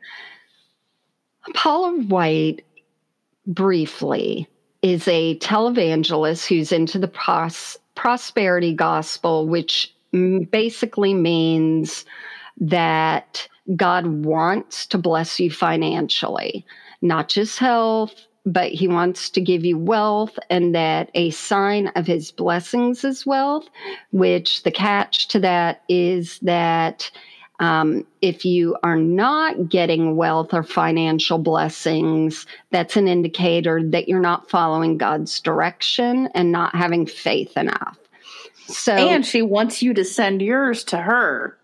Paula 1.53 2.01
White, 2.03 2.65
briefly, 3.47 4.47
is 4.81 5.08
a 5.08 5.38
televangelist 5.39 6.47
who's 6.47 6.71
into 6.71 6.99
the 6.99 7.08
pros- 7.08 7.77
prosperity 7.95 8.73
gospel, 8.73 9.47
which 9.47 9.93
basically 10.12 11.13
means 11.13 12.05
that 12.60 13.47
God 13.75 14.05
wants 14.25 14.86
to 14.88 14.97
bless 14.97 15.39
you 15.39 15.51
financially, 15.51 16.65
not 17.01 17.29
just 17.29 17.60
health, 17.60 18.13
but 18.45 18.71
he 18.71 18.88
wants 18.88 19.29
to 19.31 19.41
give 19.41 19.65
you 19.65 19.77
wealth, 19.77 20.38
and 20.51 20.75
that 20.75 21.10
a 21.15 21.31
sign 21.31 21.88
of 21.95 22.05
his 22.05 22.31
blessings 22.31 23.03
is 23.03 23.25
wealth, 23.25 23.67
which 24.12 24.62
the 24.63 24.71
catch 24.71 25.27
to 25.29 25.39
that 25.39 25.81
is 25.89 26.39
that 26.39 27.10
um, 27.59 28.05
if 28.21 28.45
you 28.45 28.75
are 28.83 28.97
not 28.97 29.69
getting 29.69 30.15
wealth 30.15 30.53
or 30.53 30.63
financial 30.63 31.37
blessings, 31.37 32.45
that's 32.71 32.97
an 32.97 33.07
indicator 33.07 33.81
that 33.83 34.09
you're 34.09 34.19
not 34.19 34.49
following 34.49 34.97
God's 34.97 35.39
direction 35.39 36.27
and 36.35 36.51
not 36.51 36.75
having 36.75 37.05
faith 37.05 37.55
enough. 37.55 37.97
So, 38.67 38.93
and 38.93 39.25
she 39.25 39.41
wants 39.41 39.81
you 39.81 39.93
to 39.93 40.03
send 40.03 40.41
yours 40.41 40.83
to 40.85 40.97
her. 40.97 41.57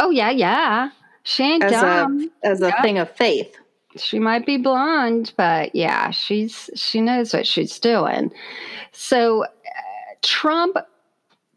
Oh 0.00 0.10
yeah, 0.10 0.30
yeah. 0.30 0.90
She 1.22 1.44
ain't 1.44 1.62
as 1.62 1.72
dumb. 1.72 2.30
A, 2.42 2.46
as 2.46 2.62
a 2.62 2.68
yep. 2.68 2.82
thing 2.82 2.98
of 2.98 3.10
faith. 3.10 3.54
She 3.96 4.18
might 4.18 4.46
be 4.46 4.56
blonde, 4.56 5.32
but 5.36 5.74
yeah, 5.74 6.10
she's 6.10 6.70
she 6.74 7.00
knows 7.00 7.32
what 7.32 7.46
she's 7.46 7.78
doing. 7.78 8.32
So, 8.92 9.44
uh, 9.44 9.48
Trump 10.22 10.76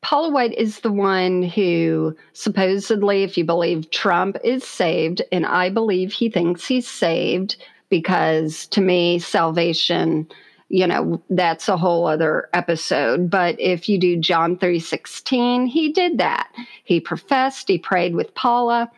Paula 0.02 0.30
White 0.30 0.54
is 0.56 0.80
the 0.80 0.92
one 0.92 1.44
who 1.44 2.16
supposedly, 2.34 3.24
if 3.24 3.38
you 3.38 3.46
believe 3.46 3.92
Trump 3.92 4.38
is 4.44 4.64
saved, 4.64 5.22
and 5.32 5.46
I 5.46 5.70
believe 5.70 6.12
he 6.12 6.30
thinks 6.30 6.68
he's 6.68 6.88
saved 6.88 7.56
because 7.90 8.66
to 8.68 8.82
me, 8.82 9.20
salvation, 9.20 10.28
you 10.70 10.88
know, 10.88 11.22
that's 11.30 11.70
a 11.70 11.78
whole 11.78 12.08
other 12.08 12.50
episode. 12.54 13.30
But 13.30 13.60
if 13.60 13.88
you 13.88 14.00
do 14.00 14.18
John 14.18 14.58
3:16, 14.58 15.68
he 15.68 15.92
did 15.92 16.18
that. 16.18 16.50
He 16.84 17.00
professed, 17.00 17.68
he 17.68 17.78
prayed 17.78 18.16
with 18.16 18.34
Paula, 18.34 18.90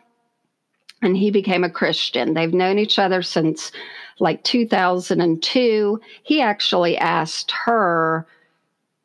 and 1.02 1.18
he 1.18 1.32
became 1.32 1.66
a 1.66 1.70
Christian. 1.70 2.34
They've 2.34 2.54
known 2.54 2.80
each 2.80 2.98
other 2.98 3.22
since 3.22 3.72
like 4.20 4.44
2002. 4.44 6.00
He 6.24 6.42
actually 6.42 6.98
asked 6.98 7.52
her, 7.66 8.26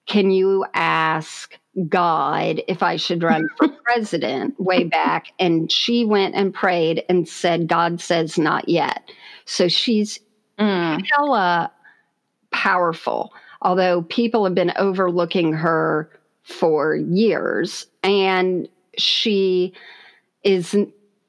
Can 0.06 0.30
you 0.30 0.64
ask 0.74 1.58
God 1.86 2.62
if 2.66 2.82
I 2.82 2.96
should 2.96 3.22
run 3.22 3.48
for 3.56 3.68
president 3.84 4.58
way 4.58 4.84
back. 4.84 5.28
And 5.38 5.70
she 5.70 6.04
went 6.04 6.34
and 6.34 6.52
prayed 6.52 7.04
and 7.08 7.28
said, 7.28 7.68
God 7.68 8.00
says 8.00 8.38
not 8.38 8.68
yet. 8.68 9.10
So 9.44 9.68
she's 9.68 10.18
mm. 10.58 11.04
hella 11.12 11.72
powerful, 12.50 13.32
although 13.62 14.02
people 14.02 14.44
have 14.44 14.54
been 14.54 14.72
overlooking 14.76 15.52
her 15.52 16.10
for 16.42 16.96
years. 16.96 17.86
And 18.02 18.68
she 18.96 19.74
is 20.44 20.76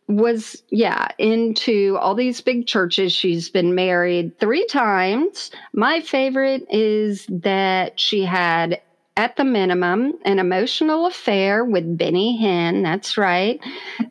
was 0.07 0.63
yeah 0.69 1.07
into 1.19 1.95
all 2.01 2.15
these 2.15 2.41
big 2.41 2.65
churches 2.65 3.13
she's 3.13 3.47
been 3.47 3.75
married 3.75 4.39
3 4.39 4.65
times 4.65 5.51
my 5.73 6.01
favorite 6.01 6.65
is 6.71 7.27
that 7.29 7.99
she 7.99 8.25
had 8.25 8.81
at 9.19 9.35
the 9.35 9.43
minimum, 9.43 10.13
an 10.23 10.39
emotional 10.39 11.05
affair 11.05 11.65
with 11.65 11.97
Benny 11.97 12.39
Hinn. 12.41 12.83
That's 12.83 13.17
right. 13.17 13.59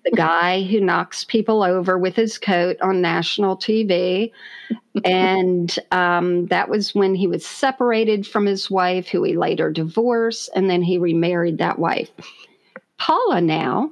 The 0.05 0.11
guy 0.15 0.65
who 0.65 0.81
knocks 0.81 1.25
people 1.25 1.63
over 1.63 1.97
with 1.97 2.15
his 2.15 2.37
coat 2.37 2.77
on 2.83 3.01
national 3.01 3.57
TV. 3.57 4.31
and 5.07 5.79
um, 5.93 6.45
that 6.49 6.69
was 6.69 6.95
when 6.95 7.15
he 7.15 7.27
was 7.27 7.47
separated 7.47 8.27
from 8.27 8.45
his 8.45 8.71
wife, 8.71 9.09
who 9.09 9.23
he 9.23 9.35
later 9.35 9.71
divorced, 9.71 10.51
and 10.55 10.69
then 10.69 10.83
he 10.83 10.99
remarried 10.99 11.57
that 11.57 11.79
wife. 11.79 12.11
Paula 12.99 13.41
now 13.41 13.91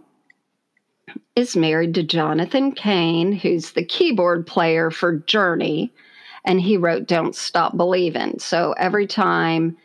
is 1.35 1.57
married 1.57 1.95
to 1.95 2.03
Jonathan 2.03 2.73
Cain, 2.73 3.33
who's 3.33 3.71
the 3.71 3.85
keyboard 3.87 4.47
player 4.47 4.91
for 4.91 5.17
Journey, 5.21 5.95
and 6.45 6.61
he 6.61 6.77
wrote 6.77 7.09
Don't 7.09 7.35
Stop 7.35 7.75
Believing. 7.75 8.39
So 8.39 8.75
every 8.77 9.07
time 9.07 9.79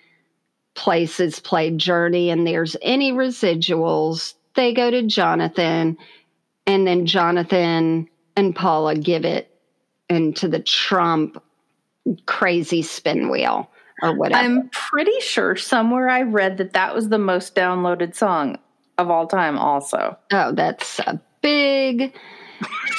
places 0.74 1.40
play 1.40 1.72
Journey 1.72 2.30
and 2.30 2.46
there's 2.46 2.76
any 2.82 3.12
residuals, 3.12 4.34
they 4.56 4.74
go 4.74 4.92
to 4.92 5.04
Jonathan, 5.04 5.98
and 6.66 6.88
then 6.88 7.06
Jonathan 7.06 8.08
and 8.36 8.56
Paula 8.56 8.96
give 8.96 9.26
it 9.26 9.50
into 10.10 10.48
the 10.48 10.60
Trump 10.60 11.42
crazy 12.26 12.82
spin 12.82 13.30
wheel 13.30 13.70
or 14.02 14.16
whatever. 14.16 14.42
I'm 14.42 14.70
pretty 14.70 15.20
sure 15.20 15.56
somewhere 15.56 16.10
I 16.10 16.24
read 16.24 16.58
that 16.58 16.74
that 16.74 16.96
was 16.96 17.10
the 17.10 17.18
most 17.18 17.56
downloaded 17.56 18.16
song 18.16 18.58
of 18.98 19.10
all 19.10 19.28
time, 19.28 19.58
also. 19.58 20.18
Oh, 20.32 20.52
that's 20.54 21.00
a 21.00 21.22
big. 21.42 22.14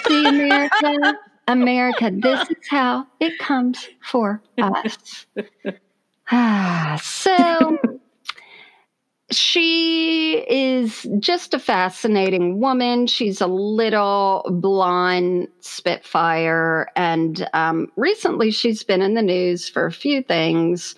See, 0.07 0.27
America, 0.27 1.19
America, 1.49 2.11
this 2.13 2.51
is 2.51 2.57
how 2.69 3.07
it 3.21 3.39
comes 3.39 3.89
for 4.03 4.43
us. 4.59 5.27
Ah, 6.35 6.99
so 7.03 7.79
she 9.31 10.39
is 10.49 11.07
just 11.19 11.53
a 11.53 11.59
fascinating 11.59 12.59
woman. 12.59 13.07
She's 13.07 13.43
a 13.43 13.47
little 13.47 14.43
blonde 14.51 15.49
spitfire. 15.61 16.89
And 16.97 17.47
um, 17.53 17.93
recently 17.97 18.51
she's 18.51 18.83
been 18.83 19.03
in 19.03 19.13
the 19.13 19.23
news 19.23 19.69
for 19.69 19.85
a 19.85 19.93
few 19.93 20.23
things, 20.23 20.95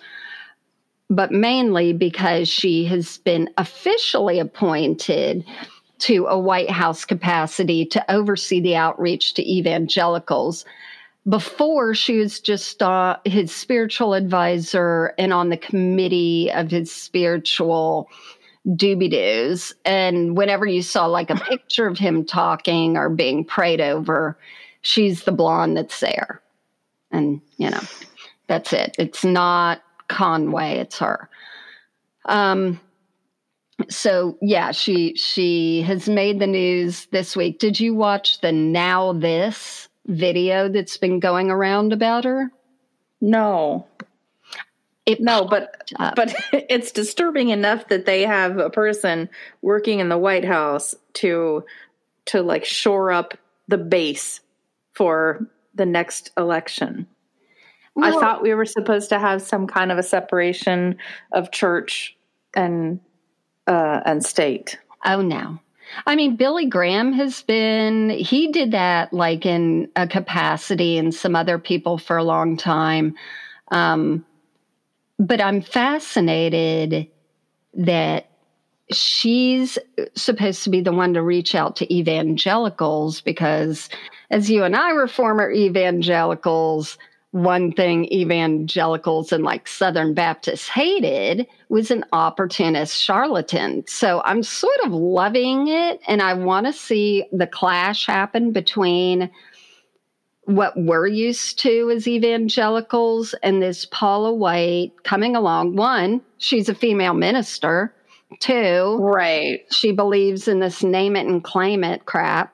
but 1.09 1.33
mainly 1.33 1.91
because 1.91 2.47
she 2.47 2.85
has 2.85 3.17
been 3.17 3.49
officially 3.57 4.39
appointed 4.39 5.43
to 5.97 6.27
a 6.27 6.39
White 6.39 6.69
House 6.69 7.03
capacity 7.03 7.85
to 7.87 8.11
oversee 8.11 8.61
the 8.61 8.77
outreach 8.77 9.33
to 9.33 9.51
evangelicals 9.51 10.63
before 11.27 11.95
she 11.95 12.17
was 12.17 12.39
just 12.39 12.81
uh, 12.83 13.17
his 13.25 13.53
spiritual 13.53 14.13
advisor 14.13 15.13
and 15.17 15.33
on 15.33 15.49
the 15.49 15.57
committee 15.57 16.51
of 16.51 16.69
his 16.69 16.91
spiritual 16.91 18.09
doobie 18.67 19.09
doos. 19.09 19.73
And 19.85 20.37
whenever 20.37 20.65
you 20.65 20.81
saw 20.81 21.05
like 21.07 21.29
a 21.29 21.35
picture 21.35 21.87
of 21.87 21.97
him 21.97 22.25
talking 22.25 22.97
or 22.97 23.09
being 23.09 23.43
prayed 23.43 23.81
over, 23.81 24.37
she's 24.81 25.23
the 25.23 25.31
blonde 25.31 25.77
that's 25.77 25.99
there. 25.99 26.41
And, 27.11 27.41
you 27.57 27.69
know, 27.69 27.81
that's 28.47 28.73
it. 28.73 28.95
It's 28.99 29.23
not 29.23 29.81
Conway, 30.07 30.77
it's 30.77 30.99
her. 30.99 31.29
Um, 32.25 32.79
so 33.89 34.37
yeah, 34.41 34.71
she 34.71 35.15
she 35.15 35.81
has 35.81 36.07
made 36.07 36.39
the 36.39 36.47
news 36.47 37.07
this 37.07 37.35
week. 37.35 37.59
Did 37.59 37.79
you 37.79 37.93
watch 37.93 38.41
the 38.41 38.47
NowThis 38.47 39.84
video 40.05 40.69
that's 40.69 40.97
been 40.97 41.19
going 41.19 41.49
around 41.49 41.93
about 41.93 42.23
her? 42.23 42.51
No. 43.21 43.87
It 45.05 45.21
no, 45.21 45.45
but 45.45 45.91
up. 45.97 46.15
but 46.15 46.33
it's 46.53 46.91
disturbing 46.91 47.49
enough 47.49 47.87
that 47.89 48.05
they 48.05 48.23
have 48.23 48.57
a 48.57 48.69
person 48.69 49.29
working 49.61 49.99
in 49.99 50.09
the 50.09 50.17
White 50.17 50.45
House 50.45 50.95
to 51.13 51.63
to 52.25 52.41
like 52.41 52.65
shore 52.65 53.11
up 53.11 53.37
the 53.67 53.77
base 53.77 54.41
for 54.93 55.47
the 55.75 55.85
next 55.85 56.31
election. 56.37 57.07
Well, 57.93 58.17
I 58.17 58.19
thought 58.19 58.41
we 58.41 58.53
were 58.53 58.65
supposed 58.65 59.09
to 59.09 59.19
have 59.19 59.41
some 59.41 59.67
kind 59.67 59.91
of 59.91 59.97
a 59.97 60.03
separation 60.03 60.97
of 61.31 61.51
church 61.51 62.17
and 62.55 62.99
uh, 63.67 64.01
and 64.05 64.25
state. 64.25 64.79
Oh 65.05 65.21
no. 65.21 65.59
I 66.05 66.15
mean, 66.15 66.35
Billy 66.35 66.65
Graham 66.65 67.13
has 67.13 67.41
been, 67.43 68.09
he 68.09 68.51
did 68.51 68.71
that 68.71 69.13
like 69.13 69.45
in 69.45 69.89
a 69.95 70.07
capacity 70.07 70.97
and 70.97 71.13
some 71.13 71.35
other 71.35 71.57
people 71.57 71.97
for 71.97 72.17
a 72.17 72.23
long 72.23 72.57
time. 72.57 73.15
Um, 73.71 74.25
but 75.17 75.41
I'm 75.41 75.61
fascinated 75.61 77.07
that 77.73 78.29
she's 78.91 79.77
supposed 80.15 80.63
to 80.63 80.69
be 80.69 80.81
the 80.81 80.91
one 80.91 81.13
to 81.13 81.21
reach 81.21 81.55
out 81.55 81.75
to 81.77 81.93
evangelicals 81.93 83.21
because, 83.21 83.89
as 84.29 84.49
you 84.49 84.63
and 84.63 84.75
I 84.75 84.93
were 84.93 85.07
former 85.07 85.51
evangelicals, 85.51 86.97
one 87.35 87.73
thing 87.73 88.05
evangelicals 88.13 89.33
and 89.33 89.43
like 89.43 89.67
Southern 89.67 90.13
Baptists 90.13 90.69
hated 90.69 91.45
was 91.67 91.91
an 91.91 92.05
opportunist 92.13 92.97
charlatan. 92.97 93.83
So 93.87 94.21
I'm 94.23 94.41
sort 94.41 94.79
of 94.85 94.93
loving 94.93 95.67
it. 95.67 95.99
And 96.07 96.21
I 96.21 96.33
want 96.33 96.65
to 96.65 96.71
see 96.71 97.25
the 97.33 97.45
clash 97.45 98.05
happen 98.05 98.53
between 98.53 99.29
what 100.45 100.77
we're 100.77 101.07
used 101.07 101.59
to 101.59 101.91
as 101.91 102.07
evangelicals 102.07 103.33
and 103.43 103.61
this 103.61 103.83
Paula 103.83 104.33
White 104.33 104.93
coming 105.03 105.35
along. 105.35 105.75
One, 105.75 106.21
she's 106.37 106.69
a 106.69 106.75
female 106.75 107.15
minister. 107.15 107.93
Two, 108.39 108.97
Right. 109.01 109.65
she 109.71 109.91
believes 109.91 110.47
in 110.47 110.61
this 110.61 110.83
name 110.83 111.17
it 111.17 111.27
and 111.27 111.43
claim 111.43 111.83
it 111.83 112.05
crap. 112.05 112.53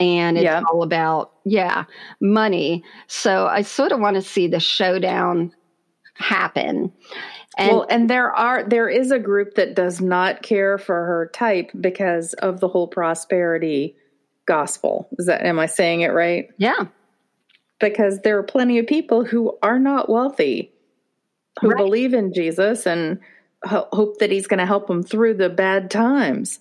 And 0.00 0.36
it's 0.36 0.44
Yep. 0.44 0.64
all 0.72 0.82
about, 0.82 1.29
yeah, 1.44 1.84
money. 2.20 2.84
So 3.06 3.46
I 3.46 3.62
sort 3.62 3.92
of 3.92 4.00
want 4.00 4.16
to 4.16 4.22
see 4.22 4.46
the 4.48 4.60
showdown 4.60 5.52
happen. 6.14 6.92
And 7.58 7.70
well, 7.70 7.86
and 7.90 8.08
there 8.10 8.32
are 8.32 8.64
there 8.68 8.88
is 8.88 9.10
a 9.10 9.18
group 9.18 9.54
that 9.54 9.74
does 9.74 10.00
not 10.00 10.42
care 10.42 10.78
for 10.78 10.94
her 11.06 11.30
type 11.34 11.70
because 11.80 12.32
of 12.34 12.60
the 12.60 12.68
whole 12.68 12.88
prosperity 12.88 13.96
gospel. 14.46 15.08
Is 15.18 15.26
that 15.26 15.42
am 15.44 15.58
I 15.58 15.66
saying 15.66 16.02
it 16.02 16.08
right? 16.12 16.48
yeah, 16.58 16.86
Because 17.80 18.20
there 18.20 18.38
are 18.38 18.42
plenty 18.42 18.78
of 18.78 18.86
people 18.86 19.24
who 19.24 19.58
are 19.62 19.78
not 19.78 20.08
wealthy 20.08 20.72
who 21.60 21.70
Right. 21.70 21.78
believe 21.78 22.14
in 22.14 22.32
Jesus 22.32 22.86
and 22.86 23.18
ho- 23.64 23.88
hope 23.92 24.18
that 24.18 24.30
he's 24.30 24.46
going 24.46 24.58
to 24.60 24.66
help 24.66 24.86
them 24.86 25.02
through 25.02 25.34
the 25.34 25.50
bad 25.50 25.90
times. 25.90 26.60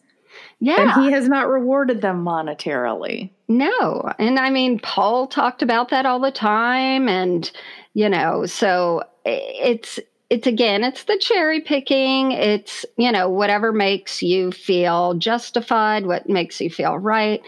Yeah. 0.60 0.98
And 0.98 1.04
he 1.04 1.12
has 1.12 1.28
not 1.28 1.48
rewarded 1.48 2.02
them 2.02 2.24
monetarily. 2.24 3.30
No. 3.48 4.12
And 4.20 4.38
I 4.38 4.50
mean, 4.50 4.80
Paul 4.80 5.28
talked 5.28 5.62
about 5.62 5.90
that 5.90 6.06
all 6.06 6.20
the 6.20 6.32
time. 6.32 7.08
And, 7.08 7.50
you 7.94 8.10
know, 8.10 8.46
so 8.46 9.04
it's, 9.26 10.00
it's 10.30 10.46
again, 10.46 10.84
it's 10.84 11.06
the 11.06 11.18
cherry 11.18 11.62
picking. 11.62 12.34
It's, 12.34 12.86
you 12.98 13.12
know, 13.12 13.30
whatever 13.30 13.72
makes 13.72 14.22
you 14.22 14.52
feel 14.52 15.14
justified, 15.16 16.06
what 16.06 16.30
makes 16.30 16.60
you 16.60 16.70
feel 16.70 16.98
right. 16.98 17.42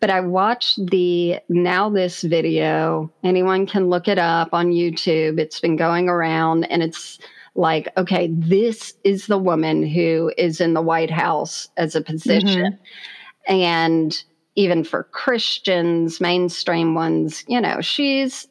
But 0.00 0.10
I 0.10 0.20
watched 0.20 0.84
the 0.86 1.38
NowThis 1.50 2.28
video. 2.28 3.12
Anyone 3.22 3.66
can 3.66 3.90
look 3.90 4.08
it 4.08 4.18
up 4.18 4.54
on 4.54 4.70
YouTube. 4.72 5.38
It's 5.38 5.60
been 5.60 5.76
going 5.76 6.08
around 6.08 6.64
and 6.64 6.82
it's 6.82 7.18
like, 7.54 7.88
okay, 7.96 8.28
this 8.32 8.94
is 9.04 9.26
the 9.26 9.38
woman 9.38 9.86
who 9.86 10.32
is 10.38 10.60
in 10.60 10.74
the 10.74 10.82
White 10.82 11.10
House 11.10 11.68
as 11.76 11.94
a 11.94 12.00
position. 12.00 12.72
Mm-hmm. 12.72 13.54
And 13.54 14.24
even 14.54 14.84
for 14.84 15.04
Christians, 15.04 16.20
mainstream 16.20 16.94
ones, 16.94 17.44
you 17.48 17.60
know, 17.60 17.80
she's 17.80 18.48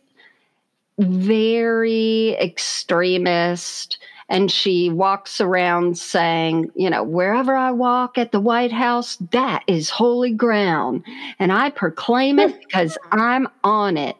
very 0.99 2.35
extremist 2.39 3.97
and 4.29 4.49
she 4.49 4.89
walks 4.89 5.41
around 5.41 5.97
saying, 5.97 6.71
you 6.75 6.89
know, 6.89 7.03
wherever 7.03 7.55
I 7.55 7.71
walk 7.71 8.17
at 8.17 8.31
the 8.31 8.39
White 8.39 8.71
House, 8.71 9.17
that 9.31 9.63
is 9.67 9.89
holy 9.89 10.31
ground. 10.31 11.03
And 11.37 11.51
I 11.51 11.69
proclaim 11.69 12.39
it 12.39 12.57
because 12.67 12.97
I'm 13.11 13.47
on 13.63 13.97
it. 13.97 14.15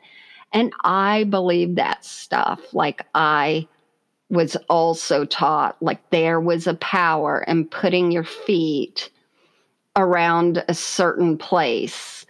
And 0.54 0.74
I 0.84 1.24
believe 1.26 1.76
that 1.76 2.04
stuff. 2.04 2.74
Like 2.74 3.06
I 3.16 3.68
was 4.32 4.56
also 4.70 5.26
taught, 5.26 5.76
like 5.82 6.10
there 6.10 6.40
was 6.40 6.66
a 6.66 6.74
power 6.76 7.44
in 7.48 7.66
putting 7.66 8.12
your 8.12 8.24
feet 8.24 9.10
around 9.96 10.64
a 10.68 10.74
certain 10.74 11.38
place 11.38 12.26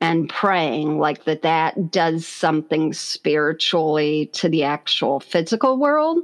and 0.00 0.28
praying 0.28 0.98
like 0.98 1.24
that 1.24 1.42
that 1.42 1.90
does 1.90 2.26
something 2.26 2.92
spiritually 2.92 4.26
to 4.34 4.48
the 4.48 4.64
actual 4.64 5.20
physical 5.20 5.78
world. 5.78 6.18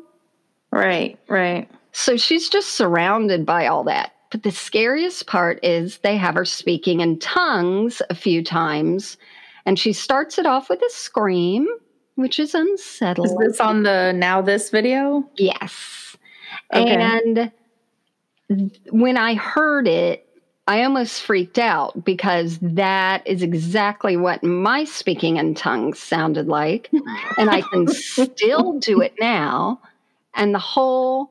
Right, 0.72 1.18
right. 1.28 1.70
so 1.92 2.16
she's 2.16 2.48
just 2.48 2.70
surrounded 2.70 3.46
by 3.46 3.66
all 3.66 3.85
that. 3.85 4.12
But 4.30 4.42
the 4.42 4.50
scariest 4.50 5.26
part 5.26 5.61
is 5.62 5.98
they 5.98 6.16
have 6.16 6.35
her 6.35 6.44
speaking 6.44 7.00
in 7.00 7.18
tongues 7.18 8.02
a 8.11 8.14
few 8.14 8.42
times 8.42 9.18
and 9.66 9.78
she 9.78 9.92
starts 9.92 10.38
it 10.38 10.46
off 10.46 10.68
with 10.68 10.80
a 10.80 10.90
scream 10.90 11.68
which 12.16 12.38
is 12.38 12.55
unsettling 12.55 13.31
Is 13.31 13.37
this 13.53 13.61
on 13.61 13.83
the 13.83 14.12
now 14.12 14.40
this 14.42 14.70
video? 14.70 15.29
Yes. 15.37 16.16
Okay. 16.72 16.94
And 16.94 17.51
when 18.90 19.16
I 19.16 19.35
heard 19.35 19.88
it, 19.88 20.27
I 20.68 20.85
almost 20.85 21.22
freaked 21.22 21.59
out 21.59 22.05
because 22.05 22.59
that 22.62 23.27
is 23.27 23.42
exactly 23.42 24.16
what 24.16 24.42
my 24.44 24.85
speaking 24.85 25.37
in 25.37 25.55
tongues 25.55 25.98
sounded 25.98 26.46
like. 26.48 26.90
and 27.37 27.51
I 27.51 27.62
can 27.62 27.88
still 27.88 28.79
do 28.79 29.01
it 29.01 29.14
now. 29.20 29.81
And 30.35 30.55
the 30.55 30.59
whole 30.61 31.31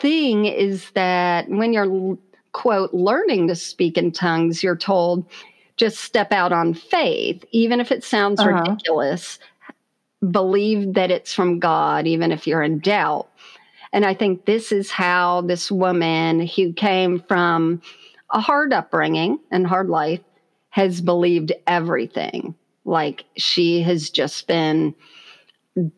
thing 0.00 0.44
is 0.46 0.90
that 0.92 1.48
when 1.48 1.72
you're, 1.72 2.18
quote, 2.52 2.92
learning 2.92 3.48
to 3.48 3.54
speak 3.54 3.96
in 3.96 4.10
tongues, 4.12 4.62
you're 4.62 4.76
told 4.76 5.24
just 5.76 5.98
step 5.98 6.32
out 6.32 6.52
on 6.52 6.72
faith, 6.74 7.44
even 7.52 7.80
if 7.80 7.92
it 7.92 8.02
sounds 8.02 8.40
Uh-huh. 8.40 8.50
ridiculous. 8.50 9.38
Believe 10.30 10.94
that 10.94 11.10
it's 11.10 11.32
from 11.34 11.58
God, 11.58 12.06
even 12.06 12.32
if 12.32 12.46
you're 12.46 12.62
in 12.62 12.78
doubt. 12.80 13.28
And 13.92 14.04
I 14.04 14.14
think 14.14 14.44
this 14.44 14.72
is 14.72 14.90
how 14.90 15.42
this 15.42 15.70
woman 15.70 16.46
who 16.46 16.72
came 16.72 17.20
from 17.20 17.80
a 18.30 18.40
hard 18.40 18.72
upbringing 18.72 19.38
and 19.50 19.66
hard 19.66 19.88
life 19.88 20.20
has 20.70 21.00
believed 21.00 21.52
everything. 21.66 22.54
Like 22.84 23.24
she 23.36 23.82
has 23.82 24.10
just 24.10 24.46
been, 24.46 24.94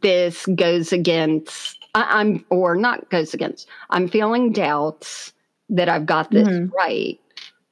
this 0.02 0.46
goes 0.54 0.92
against, 0.92 1.78
I, 1.94 2.20
I'm, 2.20 2.44
or 2.50 2.76
not 2.76 3.10
goes 3.10 3.34
against, 3.34 3.68
I'm 3.90 4.08
feeling 4.08 4.52
doubts 4.52 5.32
that 5.70 5.88
I've 5.88 6.06
got 6.06 6.30
this 6.30 6.48
Mhm. 6.48 6.70
right, 6.76 7.20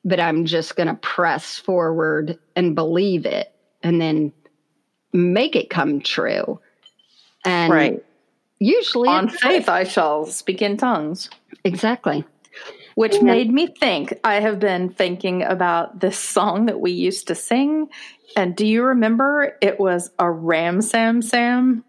but 0.05 0.21
I'm 0.21 0.45
just 0.45 0.77
going 0.77 0.89
to 0.89 0.95
press 0.95 1.57
forward 1.59 2.39
and 2.55 2.75
believe 2.75 3.27
it 3.27 3.53
and 3.83 4.01
then 4.01 4.33
make 5.17 5.57
it 5.57 5.71
come 5.71 6.01
true. 6.01 6.61
And 7.45 7.73
right. 7.73 8.05
usually 8.59 9.09
On 9.09 9.29
faith 9.29 9.69
I 9.69 9.85
shall 9.85 10.27
speak 10.27 10.63
in 10.63 10.77
tongues. 10.77 11.31
Exactly. 11.65 12.25
Which 12.95 13.17
Yeah. 13.17 13.23
made 13.23 13.53
me 13.53 13.67
think. 13.67 14.15
I 14.25 14.41
have 14.41 14.59
been 14.59 14.89
thinking 14.89 15.43
about 15.43 16.01
this 16.01 16.19
song 16.19 16.67
that 16.67 16.81
we 16.81 16.93
used 16.93 17.29
to 17.29 17.35
sing. 17.35 17.89
And 18.37 18.57
do 18.57 18.67
you 18.67 18.83
remember 18.83 19.57
it 19.61 19.79
was 19.79 20.11
a 20.19 20.31
Ram 20.31 20.83
Sam 20.83 21.23
Sam? 21.23 21.85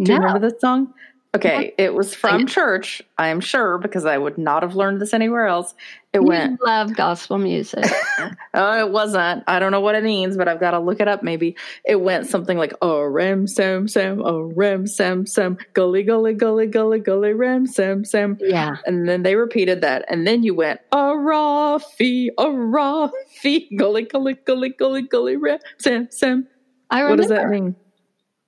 Do 0.00 0.12
you 0.12 0.18
remember 0.18 0.38
this 0.50 0.60
song? 0.60 0.94
Okay, 1.36 1.74
it 1.76 1.92
was 1.92 2.14
from 2.14 2.46
church, 2.46 3.02
I 3.18 3.28
am 3.28 3.40
sure, 3.40 3.76
because 3.76 4.06
I 4.06 4.16
would 4.16 4.38
not 4.38 4.62
have 4.62 4.74
learned 4.74 4.98
this 4.98 5.12
anywhere 5.12 5.46
else. 5.46 5.74
It 6.14 6.22
You 6.22 6.26
went, 6.26 6.60
love 6.64 6.96
gospel 6.96 7.36
music. 7.36 7.84
oh, 8.54 8.78
it 8.78 8.90
wasn't. 8.90 9.44
I 9.46 9.58
don't 9.58 9.70
know 9.70 9.80
what 9.82 9.94
it 9.94 10.02
means, 10.02 10.38
but 10.38 10.48
I've 10.48 10.58
got 10.58 10.70
to 10.70 10.78
look 10.78 11.00
it 11.00 11.06
up 11.06 11.22
maybe. 11.22 11.54
It 11.84 11.96
went 12.00 12.26
something 12.26 12.56
like, 12.56 12.72
oh, 12.80 13.02
Ram 13.02 13.46
Sam 13.46 13.88
Sam, 13.88 14.22
oh, 14.24 14.50
Ram 14.56 14.86
Sam 14.86 15.26
Sam, 15.26 15.58
gully, 15.74 16.02
gully, 16.02 16.32
gully, 16.32 16.66
gully, 16.66 16.98
gully, 16.98 17.34
Ram 17.34 17.66
Sam 17.66 18.06
Sam. 18.06 18.38
yeah. 18.40 18.76
And 18.86 19.06
then 19.06 19.22
they 19.22 19.36
repeated 19.36 19.82
that. 19.82 20.06
And 20.08 20.26
then 20.26 20.42
you 20.42 20.54
went, 20.54 20.80
a 20.92 20.96
Rafi, 20.96 22.28
a 22.38 22.46
Rafi, 22.46 23.76
gully, 23.76 24.04
gully, 24.04 24.38
gully, 24.46 24.70
gully, 24.70 25.02
gully, 25.02 25.36
Ram 25.36 25.58
Sam 25.78 26.08
Sam. 26.10 26.48
I 26.90 27.00
remember. 27.00 27.22
What 27.22 27.28
does 27.28 27.36
that 27.36 27.50
mean? 27.50 27.76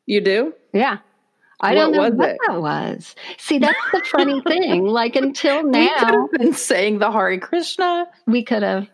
You 0.07 0.23
do? 0.23 0.55
Yeah. 0.73 0.99
I 1.61 1.75
don't 1.75 1.93
know 1.93 2.09
what 2.11 2.31
it? 2.31 2.39
that 2.47 2.61
was. 2.61 3.15
See, 3.39 3.59
that's 3.61 3.79
the 3.93 4.03
funny 4.05 4.41
thing. 4.47 4.85
Like 4.85 5.17
until 5.17 5.59
We 5.65 5.73
could 5.73 5.73
now, 5.73 6.29
have 6.31 6.33
been 6.33 6.53
saying 6.53 6.99
the 6.99 7.11
Hare 7.11 7.39
Krishna. 7.39 8.07
we 8.27 8.43
could 8.45 8.63
have. 8.63 8.89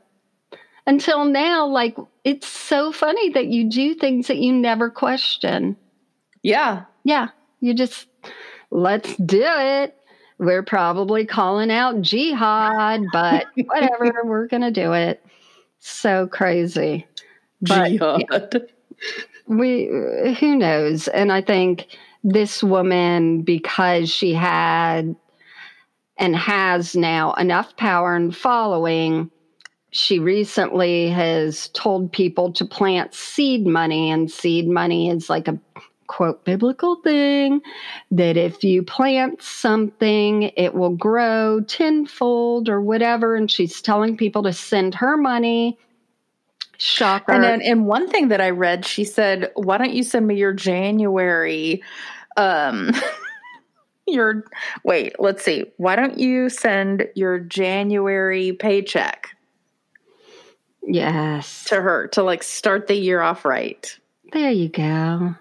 Until 0.86 1.24
now, 1.24 1.66
like 1.66 1.96
it's 2.24 2.46
so 2.46 2.92
funny 2.92 3.30
that 3.30 3.46
you 3.46 3.68
do 3.68 3.94
things 3.94 4.28
that 4.28 4.36
you 4.38 4.52
never 4.52 4.90
question. 4.90 5.76
Yeah. 6.42 6.84
Yeah, 7.04 7.28
you 7.60 7.74
just 7.74 8.06
let's 8.70 9.14
do 9.16 9.42
it. 9.42 9.96
We're 10.38 10.62
probably 10.62 11.24
calling 11.24 11.70
out 11.70 12.02
jihad, 12.02 13.02
but 13.12 13.46
whatever, 13.56 14.12
we're 14.24 14.46
gonna 14.48 14.70
do 14.70 14.92
it. 14.92 15.24
So 15.78 16.26
crazy. 16.26 17.06
But 17.62 17.92
yeah. 17.92 18.18
Jihad. 18.18 18.66
we 19.46 19.86
who 20.40 20.56
knows 20.56 21.06
and 21.08 21.30
i 21.30 21.40
think 21.40 21.86
this 22.26 22.60
woman 22.60 23.42
because 23.42 24.10
she 24.10 24.34
had 24.34 25.14
and 26.18 26.34
has 26.34 26.96
now 26.96 27.32
enough 27.34 27.76
power 27.76 28.16
and 28.16 28.36
following 28.36 29.30
she 29.92 30.18
recently 30.18 31.08
has 31.08 31.68
told 31.68 32.10
people 32.10 32.52
to 32.52 32.64
plant 32.64 33.14
seed 33.14 33.64
money 33.64 34.10
and 34.10 34.28
seed 34.28 34.68
money 34.68 35.08
is 35.08 35.30
like 35.30 35.46
a 35.46 35.56
quote 36.08 36.44
biblical 36.44 36.96
thing 36.96 37.60
that 38.10 38.36
if 38.36 38.64
you 38.64 38.82
plant 38.82 39.40
something 39.40 40.50
it 40.56 40.74
will 40.74 40.96
grow 40.96 41.60
tenfold 41.68 42.68
or 42.68 42.80
whatever 42.80 43.36
and 43.36 43.52
she's 43.52 43.80
telling 43.80 44.16
people 44.16 44.42
to 44.42 44.52
send 44.52 44.96
her 44.96 45.16
money 45.16 45.78
Shocker. 46.78 47.32
And 47.32 47.42
then, 47.42 47.62
and 47.62 47.86
one 47.86 48.08
thing 48.08 48.28
that 48.28 48.40
I 48.40 48.50
read, 48.50 48.84
she 48.84 49.04
said, 49.04 49.50
"Why 49.54 49.78
don't 49.78 49.92
you 49.92 50.02
send 50.02 50.26
me 50.26 50.36
your 50.36 50.52
January, 50.52 51.82
um, 52.36 52.92
your 54.06 54.44
wait, 54.84 55.14
let's 55.18 55.44
see. 55.44 55.64
Why 55.76 55.96
don't 55.96 56.18
you 56.18 56.48
send 56.48 57.08
your 57.14 57.38
January 57.38 58.52
paycheck 58.52 59.30
yes. 60.82 61.64
to 61.64 61.80
her 61.80 62.08
to 62.08 62.22
like 62.22 62.42
start 62.42 62.86
the 62.86 62.96
year 62.96 63.20
off 63.20 63.44
right?" 63.44 63.98
There 64.32 64.50
you 64.50 64.68
go. 64.68 65.34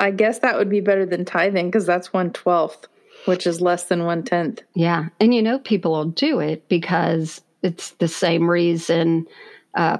I 0.00 0.10
guess 0.10 0.40
that 0.40 0.58
would 0.58 0.68
be 0.68 0.80
better 0.80 1.06
than 1.06 1.24
tithing 1.24 1.66
because 1.66 1.86
that's 1.86 2.12
one 2.12 2.32
twelfth, 2.32 2.88
which 3.26 3.46
is 3.46 3.60
less 3.60 3.84
than 3.84 4.04
one 4.04 4.22
tenth. 4.22 4.62
Yeah. 4.74 5.06
And 5.20 5.34
you 5.34 5.42
know, 5.42 5.58
people 5.58 5.92
will 5.92 6.06
do 6.06 6.40
it 6.40 6.68
because 6.68 7.40
it's 7.62 7.90
the 7.92 8.08
same 8.08 8.48
reason 8.48 9.26
uh, 9.74 9.98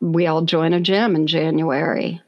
we 0.00 0.26
all 0.26 0.42
join 0.42 0.72
a 0.72 0.80
gym 0.80 1.14
in 1.14 1.26
January, 1.26 2.20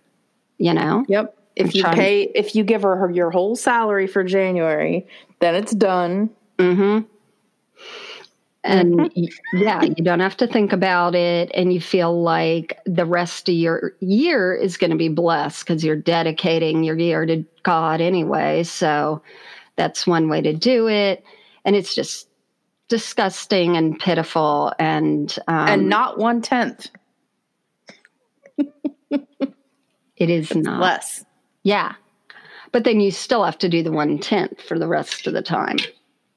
you 0.58 0.72
know? 0.72 1.04
Yep. 1.08 1.36
If 1.56 1.66
I'm 1.66 1.72
you 1.74 1.82
trying- 1.82 1.96
pay, 1.96 2.22
if 2.34 2.54
you 2.54 2.64
give 2.64 2.82
her, 2.82 2.96
her 2.96 3.10
your 3.10 3.30
whole 3.30 3.56
salary 3.56 4.06
for 4.06 4.24
January, 4.24 5.06
then 5.40 5.54
it's 5.54 5.72
done. 5.72 6.30
Mm-hmm. 6.58 7.06
And 8.66 8.96
y- 9.14 9.28
yeah, 9.52 9.82
you 9.82 10.02
don't 10.02 10.20
have 10.20 10.38
to 10.38 10.46
think 10.46 10.72
about 10.72 11.14
it, 11.14 11.50
and 11.54 11.70
you 11.72 11.80
feel 11.82 12.22
like 12.22 12.78
the 12.86 13.04
rest 13.04 13.48
of 13.50 13.54
your 13.54 13.92
year 14.00 14.54
is 14.54 14.78
going 14.78 14.90
to 14.90 14.96
be 14.96 15.10
blessed 15.10 15.66
because 15.66 15.84
you're 15.84 15.96
dedicating 15.96 16.82
your 16.82 16.98
year 16.98 17.26
to 17.26 17.44
God 17.62 18.00
anyway. 18.00 18.62
So 18.62 19.20
that's 19.76 20.06
one 20.06 20.30
way 20.30 20.40
to 20.40 20.54
do 20.54 20.88
it, 20.88 21.22
and 21.66 21.76
it's 21.76 21.94
just 21.94 22.26
disgusting 22.88 23.76
and 23.76 23.98
pitiful, 23.98 24.72
and 24.78 25.36
um, 25.46 25.68
and 25.68 25.88
not 25.90 26.16
one 26.18 26.40
tenth 26.40 26.88
it 30.16 30.30
is 30.30 30.54
not. 30.54 30.80
less. 30.80 31.24
Yeah, 31.64 31.94
but 32.70 32.84
then 32.84 33.00
you 33.00 33.10
still 33.10 33.42
have 33.44 33.58
to 33.58 33.68
do 33.68 33.82
the 33.82 33.92
one 33.92 34.18
tenth 34.18 34.60
for 34.60 34.78
the 34.78 34.86
rest 34.86 35.26
of 35.26 35.32
the 35.32 35.42
time. 35.42 35.78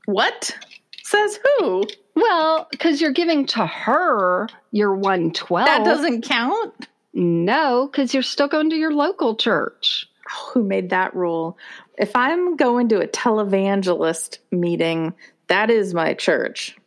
What 0.06 0.58
says 1.04 1.40
who? 1.60 1.84
Well, 2.16 2.68
because 2.72 3.00
you're 3.00 3.12
giving 3.12 3.46
to 3.48 3.66
her 3.68 4.48
your 4.72 4.96
one 4.96 5.32
twelve. 5.32 5.68
That 5.68 5.86
doesn't 5.86 6.24
count. 6.24 6.88
No, 7.14 7.88
because 7.92 8.14
you're 8.14 8.24
still 8.24 8.48
going 8.48 8.70
to 8.70 8.76
your 8.76 8.94
local 8.94 9.36
church. 9.36 10.08
Who 10.54 10.64
made 10.64 10.90
that 10.90 11.16
rule? 11.16 11.58
If 11.98 12.16
I'm 12.16 12.56
going 12.56 12.90
to 12.90 13.00
a 13.00 13.08
televangelist 13.08 14.40
meeting, 14.52 15.14
that 15.48 15.70
is 15.70 15.94
my 15.94 16.14
church. 16.14 16.78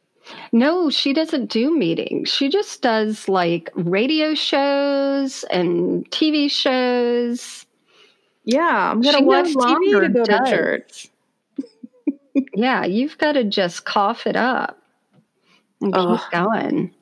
No, 0.52 0.90
she 0.90 1.12
doesn't 1.12 1.50
do 1.50 1.76
meetings. 1.76 2.28
She 2.28 2.48
just 2.48 2.82
does 2.82 3.28
like 3.28 3.70
radio 3.74 4.34
shows 4.34 5.44
and 5.50 6.08
TV 6.10 6.50
shows. 6.50 7.66
Yeah, 8.44 8.90
I'm 8.92 9.02
gonna 9.02 9.20
She 9.20 9.24
watch 9.24 9.56
TV 9.58 10.00
longer 10.00 10.00
to 10.00 10.08
go 10.08 10.26
does. 10.26 10.26
to 10.26 10.40
church. 10.40 11.08
Yeah, 12.54 12.84
you've 12.84 13.18
got 13.18 13.32
to 13.32 13.44
just 13.44 13.84
cough 13.84 14.26
it 14.26 14.36
up 14.36 14.78
and 15.80 15.96
keep 15.96 16.20
Ugh. 16.20 16.30
going. 16.30 16.94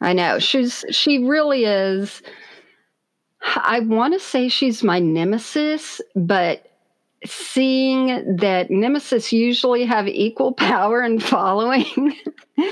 I 0.00 0.12
know. 0.12 0.38
She's 0.38 0.84
she 0.90 1.18
really 1.18 1.64
is 1.64 2.22
I 3.42 3.80
want 3.80 4.14
to 4.14 4.20
say 4.20 4.48
she's 4.48 4.82
my 4.82 4.98
nemesis, 4.98 6.00
but 6.16 6.66
seeing 7.26 8.36
that 8.36 8.70
nemesis 8.70 9.32
usually 9.32 9.84
have 9.84 10.08
equal 10.08 10.52
power 10.54 11.00
and 11.00 11.22
following 11.22 12.14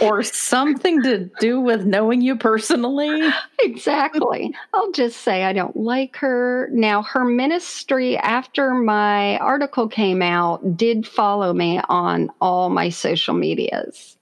Or 0.00 0.22
something 0.22 1.02
to 1.02 1.30
do 1.40 1.60
with 1.60 1.84
knowing 1.84 2.22
you 2.22 2.36
personally. 2.36 3.28
exactly. 3.60 4.54
I'll 4.72 4.92
just 4.92 5.20
say 5.20 5.44
I 5.44 5.52
don't 5.52 5.76
like 5.76 6.16
her. 6.16 6.68
Now, 6.72 7.02
her 7.02 7.24
ministry, 7.24 8.16
after 8.16 8.72
my 8.74 9.36
article 9.38 9.88
came 9.88 10.22
out, 10.22 10.76
did 10.76 11.06
follow 11.06 11.52
me 11.52 11.80
on 11.88 12.30
all 12.40 12.70
my 12.70 12.88
social 12.88 13.34
medias. 13.34 14.16